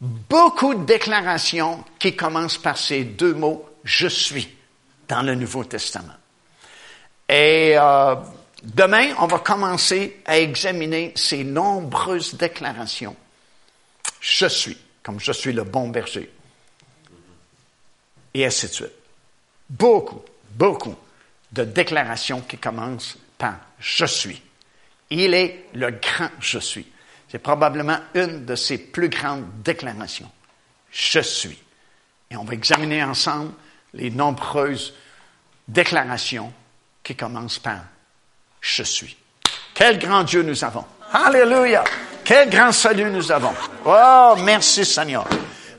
beaucoup 0.00 0.74
de 0.74 0.84
déclarations 0.84 1.84
qui 1.98 2.14
commencent 2.14 2.58
par 2.58 2.76
ces 2.76 3.04
deux 3.04 3.34
mots, 3.34 3.68
je 3.84 4.08
suis, 4.08 4.48
dans 5.08 5.22
le 5.22 5.34
Nouveau 5.34 5.64
Testament. 5.64 6.14
Et 7.28 7.74
euh, 7.76 8.14
demain, 8.62 9.14
on 9.18 9.26
va 9.26 9.38
commencer 9.38 10.20
à 10.26 10.38
examiner 10.38 11.12
ces 11.16 11.44
nombreuses 11.44 12.34
déclarations. 12.34 13.16
Je 14.20 14.46
suis, 14.46 14.76
comme 15.02 15.20
je 15.20 15.32
suis 15.32 15.52
le 15.52 15.64
bon 15.64 15.88
berger. 15.88 16.30
Et 18.34 18.44
ainsi 18.44 18.66
de 18.66 18.72
suite. 18.72 18.92
Beaucoup, 19.68 20.22
beaucoup 20.50 20.94
de 21.52 21.64
déclarations 21.64 22.42
qui 22.42 22.58
commencent 22.58 23.16
par 23.38 23.56
je 23.78 24.04
suis. 24.04 24.42
Il 25.10 25.34
est 25.34 25.66
le 25.74 25.90
grand 25.90 26.30
je 26.40 26.58
suis. 26.58 26.86
C'est 27.28 27.38
probablement 27.38 27.98
une 28.14 28.44
de 28.44 28.54
ses 28.54 28.78
plus 28.78 29.08
grandes 29.08 29.46
déclarations. 29.62 30.30
Je 30.90 31.20
suis. 31.20 31.58
Et 32.30 32.36
on 32.36 32.44
va 32.44 32.54
examiner 32.54 33.02
ensemble 33.02 33.52
les 33.94 34.10
nombreuses 34.10 34.94
déclarations 35.66 36.52
qui 37.02 37.14
commencent 37.14 37.58
par 37.58 37.80
Je 38.60 38.82
suis. 38.82 39.16
Quel 39.74 39.98
grand 39.98 40.22
Dieu 40.22 40.42
nous 40.42 40.64
avons. 40.64 40.84
Alléluia. 41.12 41.84
Quel 42.24 42.50
grand 42.50 42.72
salut 42.72 43.10
nous 43.10 43.30
avons. 43.30 43.52
Oh, 43.84 44.34
merci 44.42 44.84
Seigneur. 44.84 45.26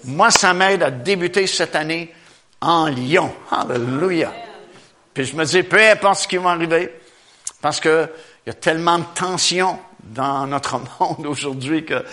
Moi, 0.06 0.32
ça 0.32 0.54
m'aide 0.54 0.84
à 0.84 0.92
débuter 0.92 1.48
cette 1.48 1.76
année 1.76 2.14
en 2.62 2.88
Lyon. 2.88 3.34
Alléluia. 3.52 4.34
Puis 5.14 5.26
je 5.26 5.36
me 5.36 5.44
dis, 5.44 5.64
peu 5.64 5.82
importe 5.82 6.20
ce 6.22 6.28
qui 6.28 6.38
va 6.38 6.52
arriver, 6.52 6.94
parce 7.62 7.80
qu'il 7.80 8.10
y 8.46 8.50
a 8.50 8.54
tellement 8.54 9.00
de 9.00 9.06
tensions 9.16 9.80
dans 10.14 10.48
notre 10.48 10.80
monde 11.00 11.26
aujourd'hui 11.26 11.86
que 11.86 12.04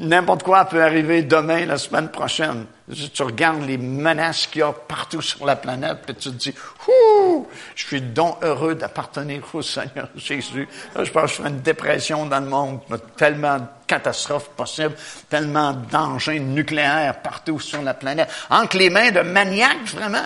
n'importe 0.00 0.42
quoi 0.42 0.64
peut 0.64 0.82
arriver 0.82 1.22
demain, 1.22 1.66
la 1.66 1.78
semaine 1.78 2.08
prochaine. 2.08 2.66
Tu 3.12 3.22
regardes 3.22 3.66
les 3.66 3.78
menaces 3.78 4.46
qu'il 4.46 4.60
y 4.60 4.62
a 4.62 4.72
partout 4.72 5.22
sur 5.22 5.46
la 5.46 5.56
planète, 5.56 5.98
puis 6.04 6.14
tu 6.14 6.30
te 6.30 6.34
dis, 6.34 6.54
Ouh, 6.88 7.46
je 7.74 7.86
suis 7.86 8.00
donc 8.00 8.38
heureux 8.42 8.74
d'appartenir 8.74 9.42
au 9.52 9.62
Seigneur 9.62 10.08
Jésus. 10.16 10.68
Je 10.98 11.10
pense 11.10 11.30
que 11.30 11.36
je 11.36 11.42
fais 11.42 11.48
une 11.48 11.60
dépression 11.60 12.26
dans 12.26 12.40
le 12.40 12.46
monde, 12.46 12.80
tellement 13.16 13.58
de 13.58 13.64
catastrophes 13.86 14.50
possibles, 14.50 14.94
tellement 15.28 15.72
de 15.72 15.86
dangers 15.90 16.40
nucléaires 16.40 17.20
partout 17.22 17.60
sur 17.60 17.82
la 17.82 17.94
planète, 17.94 18.28
entre 18.48 18.76
les 18.76 18.90
mains 18.90 19.10
de 19.10 19.20
maniaques, 19.20 19.86
vraiment. 19.94 20.24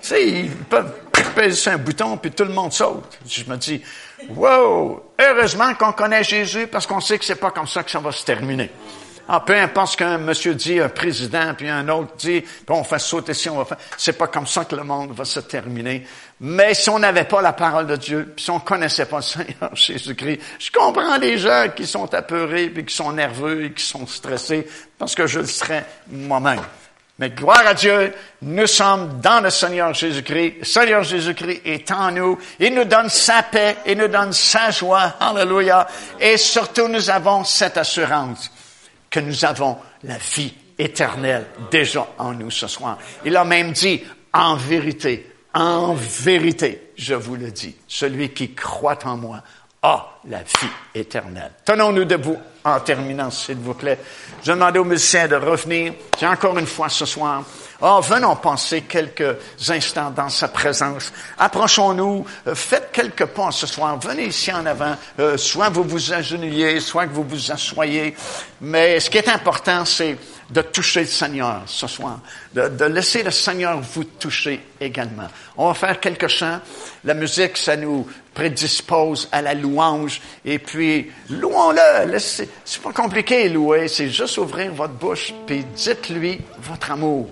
Tu 0.00 0.08
sais, 0.08 0.28
ils 0.28 0.50
peuvent 0.50 0.94
peser 1.34 1.70
un 1.70 1.78
bouton, 1.78 2.16
puis 2.16 2.30
tout 2.30 2.44
le 2.44 2.52
monde 2.52 2.72
saute. 2.72 3.18
Je 3.26 3.44
me 3.44 3.56
dis, 3.56 3.82
wow, 4.30 5.02
heureusement 5.18 5.74
qu'on 5.74 5.92
connaît 5.92 6.24
Jésus, 6.24 6.66
parce 6.66 6.86
qu'on 6.86 7.00
sait 7.00 7.18
que 7.18 7.24
c'est 7.24 7.36
pas 7.36 7.50
comme 7.50 7.66
ça 7.66 7.82
que 7.82 7.90
ça 7.90 8.00
va 8.00 8.12
se 8.12 8.24
terminer. 8.24 8.70
Ah, 9.30 9.40
peu 9.40 9.54
importe 9.54 9.92
ce 9.92 9.96
qu'un 9.98 10.16
monsieur 10.16 10.54
dit, 10.54 10.80
un 10.80 10.88
président, 10.88 11.52
puis 11.54 11.68
un 11.68 11.86
autre 11.90 12.16
dit, 12.16 12.40
puis 12.40 12.64
on 12.70 12.82
fait 12.82 12.98
sauter 12.98 13.34
si 13.34 13.50
on 13.50 13.58
va 13.58 13.66
faire. 13.66 13.76
C'est 13.98 14.16
pas 14.16 14.26
comme 14.26 14.46
ça 14.46 14.64
que 14.64 14.74
le 14.74 14.84
monde 14.84 15.12
va 15.12 15.26
se 15.26 15.40
terminer. 15.40 16.06
Mais 16.40 16.72
si 16.72 16.88
on 16.88 16.98
n'avait 16.98 17.24
pas 17.24 17.42
la 17.42 17.52
parole 17.52 17.86
de 17.86 17.96
Dieu, 17.96 18.32
puis 18.34 18.44
si 18.46 18.50
on 18.50 18.58
connaissait 18.58 19.04
pas 19.04 19.16
le 19.16 19.22
Seigneur 19.22 19.70
Jésus-Christ, 19.74 20.40
je 20.58 20.70
comprends 20.70 21.18
les 21.18 21.36
gens 21.36 21.66
qui 21.76 21.86
sont 21.86 22.12
apeurés, 22.14 22.70
puis 22.70 22.86
qui 22.86 22.94
sont 22.94 23.12
nerveux, 23.12 23.66
et 23.66 23.72
qui 23.72 23.84
sont 23.84 24.06
stressés, 24.06 24.66
parce 24.96 25.14
que 25.14 25.26
je 25.26 25.40
le 25.40 25.46
serais 25.46 25.84
moi-même. 26.10 26.62
Mais 27.18 27.30
gloire 27.30 27.66
à 27.66 27.74
Dieu, 27.74 28.14
nous 28.42 28.66
sommes 28.68 29.20
dans 29.20 29.40
le 29.40 29.50
Seigneur 29.50 29.92
Jésus-Christ. 29.92 30.54
Le 30.60 30.64
Seigneur 30.64 31.02
Jésus-Christ 31.02 31.62
est 31.64 31.90
en 31.90 32.12
nous. 32.12 32.38
Il 32.60 32.74
nous 32.74 32.84
donne 32.84 33.08
sa 33.08 33.42
paix, 33.42 33.78
il 33.86 33.98
nous 33.98 34.06
donne 34.06 34.32
sa 34.32 34.70
joie. 34.70 35.14
Alléluia. 35.18 35.86
Et 36.20 36.36
surtout, 36.36 36.86
nous 36.86 37.10
avons 37.10 37.42
cette 37.42 37.76
assurance 37.76 38.52
que 39.10 39.18
nous 39.18 39.44
avons 39.44 39.78
la 40.04 40.18
vie 40.18 40.54
éternelle 40.78 41.46
déjà 41.72 42.06
en 42.18 42.32
nous 42.34 42.52
ce 42.52 42.68
soir. 42.68 42.98
Il 43.24 43.36
a 43.36 43.44
même 43.44 43.72
dit, 43.72 44.00
en 44.32 44.54
vérité, 44.54 45.28
en 45.54 45.94
vérité, 45.94 46.92
je 46.96 47.14
vous 47.14 47.34
le 47.34 47.50
dis, 47.50 47.74
celui 47.88 48.30
qui 48.30 48.54
croit 48.54 48.98
en 49.04 49.16
moi 49.16 49.42
a 49.82 50.20
la 50.28 50.38
vie 50.38 50.70
éternelle. 50.94 51.52
Tenons-nous 51.64 52.04
debout 52.04 52.38
en 52.74 52.80
terminant, 52.80 53.30
s'il 53.30 53.56
vous 53.56 53.74
plaît. 53.74 53.98
Je 54.42 54.52
demande 54.52 54.76
aux 54.76 54.84
musiciens 54.84 55.28
de 55.28 55.36
revenir. 55.36 55.94
J'ai 56.18 56.26
encore 56.26 56.58
une 56.58 56.66
fois 56.66 56.88
ce 56.88 57.04
soir, 57.04 57.42
Oh, 57.80 58.00
venons 58.02 58.34
penser 58.34 58.82
quelques 58.82 59.36
instants 59.68 60.10
dans 60.10 60.28
sa 60.28 60.48
présence. 60.48 61.12
Approchons-nous, 61.38 62.26
euh, 62.48 62.54
faites 62.56 62.90
quelques 62.90 63.26
pas 63.26 63.52
ce 63.52 63.68
soir. 63.68 64.00
Venez 64.00 64.26
ici 64.26 64.52
en 64.52 64.66
avant. 64.66 64.96
Euh, 65.20 65.36
soit 65.36 65.68
vous 65.68 65.84
vous 65.84 66.12
agenouillez, 66.12 66.80
soit 66.80 67.06
que 67.06 67.12
vous 67.12 67.22
vous 67.22 67.52
assoyez. 67.52 68.16
Mais 68.60 68.98
ce 68.98 69.08
qui 69.08 69.18
est 69.18 69.28
important, 69.28 69.84
c'est 69.84 70.18
de 70.50 70.60
toucher 70.60 71.00
le 71.00 71.06
Seigneur 71.06 71.62
ce 71.66 71.86
soir, 71.86 72.18
de, 72.54 72.68
de, 72.68 72.84
laisser 72.86 73.22
le 73.22 73.30
Seigneur 73.30 73.78
vous 73.80 74.04
toucher 74.04 74.60
également. 74.80 75.28
On 75.56 75.68
va 75.68 75.74
faire 75.74 76.00
quelques 76.00 76.28
chants. 76.28 76.60
La 77.04 77.14
musique, 77.14 77.58
ça 77.58 77.76
nous 77.76 78.08
prédispose 78.34 79.28
à 79.30 79.42
la 79.42 79.54
louange. 79.54 80.20
Et 80.44 80.58
puis, 80.58 81.12
louons-le. 81.28 82.18
C'est 82.64 82.82
pas 82.82 82.92
compliqué, 82.92 83.48
louer. 83.48 83.88
C'est 83.88 84.10
juste 84.10 84.38
ouvrir 84.38 84.72
votre 84.72 84.94
bouche, 84.94 85.32
puis 85.46 85.64
dites-lui 85.64 86.40
votre 86.60 86.90
amour. 86.90 87.28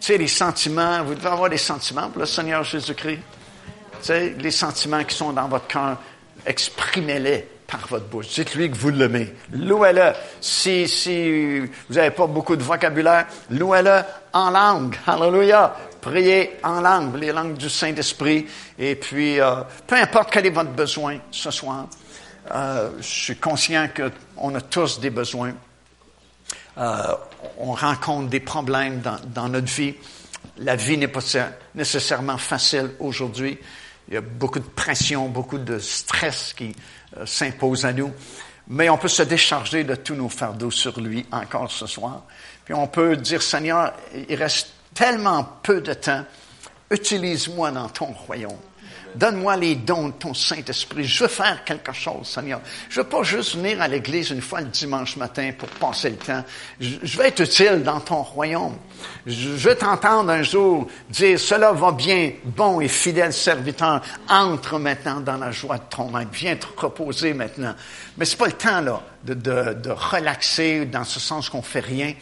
Tu 0.00 0.06
sais, 0.06 0.18
les 0.18 0.28
sentiments, 0.28 1.02
vous 1.04 1.14
devez 1.14 1.28
avoir 1.28 1.50
des 1.50 1.58
sentiments 1.58 2.08
pour 2.08 2.20
le 2.20 2.26
Seigneur 2.26 2.64
Jésus-Christ. 2.64 3.18
Tu 3.18 3.98
sais, 4.00 4.34
les 4.38 4.50
sentiments 4.50 5.04
qui 5.04 5.14
sont 5.14 5.32
dans 5.32 5.48
votre 5.48 5.66
cœur, 5.66 5.98
exprimez-les 6.46 7.46
par 7.66 7.86
votre 7.86 8.06
bouche. 8.06 8.28
Dites-lui 8.28 8.70
que 8.70 8.76
vous 8.76 8.90
l'aimez. 8.90 9.32
Louez-le. 9.52 10.12
Si, 10.40 10.88
si 10.88 11.60
vous 11.60 11.94
n'avez 11.94 12.10
pas 12.10 12.26
beaucoup 12.26 12.56
de 12.56 12.62
vocabulaire, 12.62 13.26
louez-le 13.50 14.00
en 14.32 14.50
langue. 14.50 14.96
Alléluia. 15.06 15.76
Priez 16.00 16.58
en 16.62 16.80
langue, 16.80 17.16
les 17.16 17.30
langues 17.30 17.56
du 17.56 17.68
Saint-Esprit. 17.68 18.46
Et 18.78 18.94
puis, 18.96 19.38
euh, 19.38 19.56
peu 19.86 19.96
importe 19.96 20.30
quel 20.32 20.46
est 20.46 20.50
votre 20.50 20.70
besoin 20.70 21.18
ce 21.30 21.50
soir, 21.50 21.86
euh, 22.52 22.90
je 22.98 23.06
suis 23.06 23.36
conscient 23.36 23.88
qu'on 23.88 24.54
a 24.54 24.60
tous 24.60 25.00
des 25.00 25.10
besoins. 25.10 25.54
Euh, 26.78 27.14
on 27.58 27.72
rencontre 27.72 28.28
des 28.28 28.40
problèmes 28.40 29.02
dans, 29.34 29.48
notre 29.48 29.72
vie. 29.72 29.94
La 30.58 30.76
vie 30.76 30.98
n'est 30.98 31.08
pas 31.08 31.20
nécessairement 31.74 32.38
facile 32.38 32.90
aujourd'hui. 32.98 33.58
Il 34.08 34.14
y 34.14 34.16
a 34.16 34.20
beaucoup 34.20 34.58
de 34.58 34.64
pression, 34.64 35.28
beaucoup 35.28 35.58
de 35.58 35.78
stress 35.78 36.52
qui 36.52 36.74
euh, 37.16 37.26
s'impose 37.26 37.84
à 37.84 37.92
nous. 37.92 38.12
Mais 38.68 38.88
on 38.88 38.98
peut 38.98 39.08
se 39.08 39.22
décharger 39.22 39.84
de 39.84 39.94
tous 39.94 40.14
nos 40.14 40.28
fardeaux 40.28 40.70
sur 40.70 41.00
lui 41.00 41.26
encore 41.32 41.70
ce 41.70 41.86
soir. 41.86 42.22
Puis 42.64 42.74
on 42.74 42.86
peut 42.86 43.16
dire, 43.16 43.42
Seigneur, 43.42 43.92
il 44.28 44.36
reste 44.36 44.68
tellement 44.94 45.44
peu 45.62 45.80
de 45.80 45.94
temps. 45.94 46.24
Utilise-moi 46.90 47.70
dans 47.70 47.88
ton 47.88 48.06
royaume. 48.06 48.56
Donne-moi 49.14 49.56
les 49.56 49.76
dons 49.76 50.08
de 50.08 50.12
ton 50.12 50.34
Saint-Esprit. 50.34 51.04
Je 51.04 51.24
veux 51.24 51.28
faire 51.28 51.64
quelque 51.64 51.92
chose, 51.92 52.26
Seigneur. 52.26 52.60
Je 52.88 53.00
veux 53.00 53.06
pas 53.06 53.22
juste 53.22 53.56
venir 53.56 53.80
à 53.80 53.88
l'église 53.88 54.30
une 54.30 54.40
fois 54.40 54.60
le 54.60 54.68
dimanche 54.68 55.16
matin 55.16 55.50
pour 55.56 55.68
passer 55.68 56.10
le 56.10 56.16
temps. 56.16 56.44
Je, 56.80 57.18
veux 57.18 57.24
être 57.24 57.40
utile 57.40 57.82
dans 57.82 58.00
ton 58.00 58.22
royaume. 58.22 58.76
Je, 59.26 59.48
veux 59.48 59.74
t'entendre 59.74 60.30
un 60.30 60.42
jour 60.42 60.86
dire, 61.08 61.38
cela 61.38 61.72
va 61.72 61.92
bien, 61.92 62.32
bon 62.44 62.80
et 62.80 62.88
fidèle 62.88 63.32
serviteur, 63.32 64.00
entre 64.28 64.78
maintenant 64.78 65.20
dans 65.20 65.36
la 65.36 65.50
joie 65.50 65.78
de 65.78 65.84
ton 65.90 66.10
maître. 66.10 66.30
Viens 66.32 66.56
te 66.56 66.66
reposer 66.76 67.34
maintenant. 67.34 67.74
Mais 68.16 68.24
c'est 68.24 68.38
pas 68.38 68.46
le 68.46 68.52
temps, 68.52 68.80
là, 68.80 69.02
de, 69.24 69.34
de, 69.34 69.74
de 69.74 69.90
relaxer 69.90 70.86
dans 70.86 71.04
ce 71.04 71.20
sens 71.20 71.48
qu'on 71.48 71.62
fait 71.62 71.80
rien. 71.80 72.14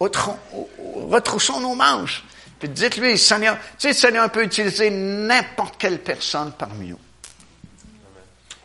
Retroussons 0.00 1.60
nos 1.60 1.74
manches. 1.74 2.24
Puis 2.62 2.68
dites-lui, 2.68 3.18
Seigneur, 3.18 3.56
tu 3.56 3.64
sais, 3.78 3.88
le 3.88 3.94
Seigneur 3.94 4.30
peut 4.30 4.44
utiliser 4.44 4.88
n'importe 4.88 5.74
quelle 5.78 5.98
personne 5.98 6.52
parmi 6.56 6.90
nous. 6.90 6.98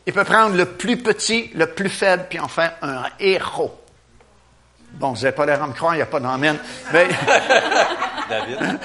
Il 0.05 0.13
peut 0.13 0.23
prendre 0.23 0.55
le 0.55 0.65
plus 0.65 0.97
petit, 0.97 1.49
le 1.55 1.65
plus 1.65 1.89
faible, 1.89 2.27
puis 2.29 2.39
en 2.39 2.47
faire 2.47 2.75
un 2.83 3.05
héros. 3.19 3.75
Bon, 4.91 5.13
vous 5.13 5.23
n'avez 5.23 5.31
pas 5.31 5.47
l'air 5.47 5.63
à 5.63 5.65
me 5.65 5.73
croire, 5.73 5.95
il 5.95 5.97
n'y 5.97 6.03
a 6.03 6.05
pas 6.05 6.19
d'emmène. 6.19 6.59
Mais... 6.93 7.07
David. 8.29 8.79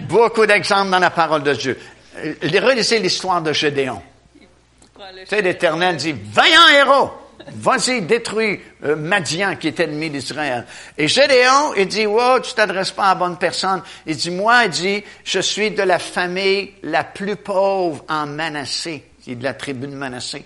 Beaucoup 0.00 0.44
d'exemples 0.44 0.90
dans 0.90 0.98
la 0.98 1.08
parole 1.08 1.42
de 1.42 1.54
Dieu. 1.54 1.80
Relisez 2.42 2.98
l'histoire 2.98 3.40
de 3.40 3.54
Gédéon. 3.54 4.02
Tu 4.36 4.46
sais, 5.24 5.40
l'Éternel 5.40 5.96
dit, 5.96 6.12
vaillant 6.12 6.68
héros! 6.68 7.12
Vas-y, 7.54 8.02
détruis 8.02 8.60
euh, 8.84 8.96
Madian 8.96 9.56
qui 9.56 9.68
est 9.68 9.80
ennemi 9.80 10.10
d'Israël. 10.10 10.66
Et 10.96 11.08
Gédéon, 11.08 11.74
il 11.76 11.86
dit, 11.86 12.06
wow, 12.06 12.40
tu 12.40 12.54
t'adresses 12.54 12.90
pas 12.90 13.04
à 13.04 13.08
la 13.08 13.14
bonne 13.14 13.36
personne. 13.36 13.82
Il 14.06 14.16
dit, 14.16 14.30
moi, 14.30 14.64
il 14.64 14.70
dit, 14.70 15.04
je 15.24 15.40
suis 15.40 15.70
de 15.70 15.82
la 15.82 15.98
famille 15.98 16.72
la 16.82 17.04
plus 17.04 17.36
pauvre 17.36 18.04
en 18.08 18.26
Manassé. 18.26 19.04
Il 19.26 19.32
est 19.34 19.36
de 19.36 19.44
la 19.44 19.54
tribu 19.54 19.86
de 19.86 19.94
Manassé. 19.94 20.44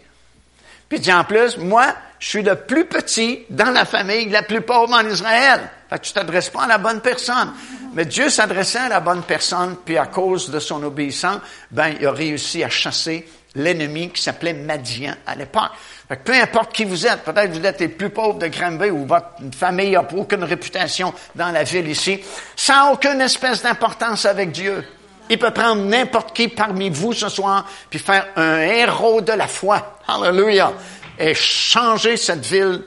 Puis 0.88 0.98
il 0.98 1.00
dit, 1.00 1.12
en 1.12 1.24
plus, 1.24 1.56
moi, 1.58 1.94
je 2.18 2.28
suis 2.28 2.42
le 2.42 2.56
plus 2.56 2.84
petit 2.84 3.44
dans 3.50 3.70
la 3.70 3.84
famille 3.84 4.28
la 4.28 4.42
plus 4.42 4.60
pauvre 4.60 4.92
en 4.92 5.06
Israël. 5.06 5.60
Fait 5.88 5.98
que 5.98 6.04
tu 6.04 6.12
t'adresses 6.12 6.50
pas 6.50 6.64
à 6.64 6.68
la 6.68 6.78
bonne 6.78 7.00
personne. 7.00 7.52
Mais 7.94 8.04
Dieu 8.04 8.30
s'adressait 8.30 8.78
à 8.78 8.88
la 8.88 9.00
bonne 9.00 9.22
personne, 9.22 9.76
puis 9.84 9.98
à 9.98 10.06
cause 10.06 10.50
de 10.50 10.58
son 10.58 10.82
obéissance, 10.82 11.40
ben, 11.70 11.94
il 12.00 12.06
a 12.06 12.12
réussi 12.12 12.64
à 12.64 12.70
chasser 12.70 13.28
l'ennemi 13.54 14.10
qui 14.10 14.22
s'appelait 14.22 14.54
Madian 14.54 15.14
à 15.26 15.34
l'époque 15.34 15.72
peu 16.16 16.34
importe 16.34 16.72
qui 16.72 16.84
vous 16.84 17.06
êtes, 17.06 17.22
peut-être 17.22 17.52
vous 17.52 17.64
êtes 17.64 17.80
les 17.80 17.88
plus 17.88 18.10
pauvres 18.10 18.38
de 18.38 18.48
Granby 18.48 18.90
ou 18.90 19.06
votre 19.06 19.30
famille 19.56 19.92
n'a 19.92 20.06
aucune 20.14 20.44
réputation 20.44 21.12
dans 21.34 21.50
la 21.50 21.64
ville 21.64 21.88
ici, 21.88 22.20
ça 22.56 22.74
n'a 22.74 22.92
aucune 22.92 23.20
espèce 23.20 23.62
d'importance 23.62 24.24
avec 24.24 24.50
Dieu. 24.50 24.84
Il 25.30 25.38
peut 25.38 25.52
prendre 25.52 25.82
n'importe 25.82 26.34
qui 26.34 26.48
parmi 26.48 26.90
vous 26.90 27.12
ce 27.12 27.28
soir, 27.28 27.66
puis 27.88 27.98
faire 27.98 28.28
un 28.36 28.58
héros 28.58 29.20
de 29.20 29.32
la 29.32 29.46
foi. 29.46 29.98
Hallelujah. 30.06 30.72
Et 31.18 31.34
changer 31.34 32.16
cette 32.16 32.44
ville 32.44 32.82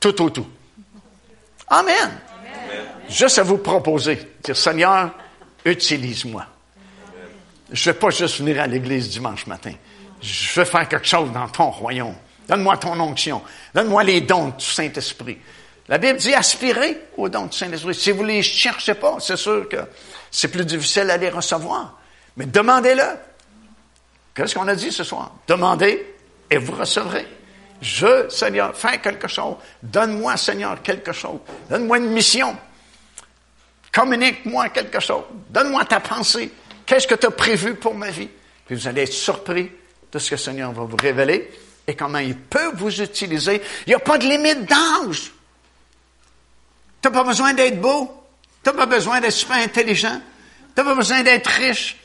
tout 0.00 0.22
au 0.22 0.30
tout. 0.30 0.46
Amen. 1.68 1.94
Amen. 1.94 2.86
Juste 3.08 3.38
à 3.38 3.42
vous 3.42 3.58
proposer, 3.58 4.18
dire 4.42 4.56
Seigneur, 4.56 5.10
utilise-moi. 5.64 6.46
Je 7.70 7.88
ne 7.88 7.92
vais 7.92 7.98
pas 7.98 8.10
juste 8.10 8.38
venir 8.38 8.62
à 8.62 8.66
l'église 8.66 9.10
dimanche 9.10 9.46
matin 9.46 9.72
je 10.20 10.60
veux 10.60 10.64
faire 10.64 10.88
quelque 10.88 11.06
chose 11.06 11.32
dans 11.32 11.48
ton 11.48 11.70
royaume. 11.70 12.14
Donne-moi 12.48 12.76
ton 12.78 12.98
onction. 12.98 13.42
Donne-moi 13.74 14.04
les 14.04 14.20
dons 14.22 14.48
du 14.48 14.64
Saint-Esprit. 14.64 15.38
La 15.88 15.98
Bible 15.98 16.18
dit 16.18 16.34
aspirez 16.34 16.98
aux 17.16 17.28
dons 17.28 17.46
du 17.46 17.56
Saint-Esprit. 17.56 17.94
Si 17.94 18.10
vous 18.10 18.22
ne 18.22 18.28
les 18.28 18.42
cherchez 18.42 18.94
pas, 18.94 19.16
c'est 19.20 19.36
sûr 19.36 19.68
que 19.68 19.76
c'est 20.30 20.48
plus 20.48 20.64
difficile 20.64 21.10
à 21.10 21.16
les 21.16 21.30
recevoir. 21.30 21.98
Mais 22.36 22.46
demandez-le. 22.46 23.04
Qu'est-ce 24.34 24.54
qu'on 24.54 24.68
a 24.68 24.74
dit 24.74 24.92
ce 24.92 25.04
soir? 25.04 25.32
Demandez 25.46 26.14
et 26.50 26.58
vous 26.58 26.72
recevrez. 26.72 27.26
Je, 27.80 28.28
Seigneur, 28.28 28.76
fais 28.76 28.98
quelque 28.98 29.28
chose. 29.28 29.56
Donne-moi, 29.82 30.36
Seigneur, 30.36 30.82
quelque 30.82 31.12
chose. 31.12 31.38
Donne-moi 31.68 31.98
une 31.98 32.10
mission. 32.10 32.56
Communique-moi 33.92 34.68
quelque 34.70 35.00
chose. 35.00 35.24
Donne-moi 35.50 35.84
ta 35.84 36.00
pensée. 36.00 36.52
Qu'est-ce 36.86 37.06
que 37.06 37.14
tu 37.14 37.26
as 37.26 37.30
prévu 37.30 37.74
pour 37.74 37.94
ma 37.94 38.10
vie? 38.10 38.28
Puis 38.66 38.76
vous 38.76 38.86
allez 38.86 39.02
être 39.02 39.12
surpris 39.12 39.70
de 40.12 40.18
ce 40.18 40.30
que 40.30 40.34
le 40.34 40.40
Seigneur 40.40 40.72
va 40.72 40.84
vous 40.84 40.96
révéler 40.96 41.50
et 41.86 41.94
comment 41.94 42.18
il 42.18 42.36
peut 42.36 42.70
vous 42.74 43.00
utiliser. 43.00 43.62
Il 43.86 43.90
n'y 43.90 43.94
a 43.94 43.98
pas 43.98 44.18
de 44.18 44.26
limite 44.26 44.68
d'âge. 44.68 45.32
Tu 47.00 47.08
n'as 47.08 47.10
pas 47.10 47.24
besoin 47.24 47.54
d'être 47.54 47.80
beau. 47.80 48.14
Tu 48.62 48.70
n'as 48.70 48.76
pas 48.76 48.86
besoin 48.86 49.20
d'être 49.20 49.32
super 49.32 49.56
intelligent. 49.56 50.20
Tu 50.74 50.82
n'as 50.82 50.84
pas 50.84 50.94
besoin 50.94 51.22
d'être 51.22 51.46
riche. 51.46 51.96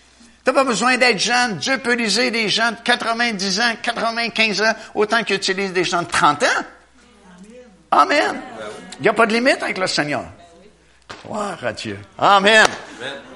Tu 0.43 0.49
n'as 0.49 0.53
pas 0.53 0.63
besoin 0.63 0.97
d'être 0.97 1.19
jeune. 1.19 1.57
Dieu 1.57 1.77
peut 1.79 1.93
utiliser 1.93 2.31
des 2.31 2.49
gens 2.49 2.71
de 2.71 2.77
90 2.83 3.59
ans, 3.59 3.73
95 3.81 4.61
ans, 4.61 4.73
autant 4.95 5.23
qu'il 5.23 5.35
utilise 5.35 5.73
des 5.73 5.83
gens 5.83 6.03
de 6.03 6.07
30 6.07 6.43
ans. 6.43 6.63
Amen. 7.91 8.41
Il 8.99 9.03
n'y 9.03 9.09
a 9.09 9.13
pas 9.13 9.25
de 9.25 9.33
limite 9.33 9.61
avec 9.61 9.77
le 9.77 9.87
Seigneur. 9.87 10.25
Gloire 11.25 11.63
à 11.63 11.73
Dieu. 11.73 11.99
Amen. 12.17 12.65
Amen. 12.99 13.32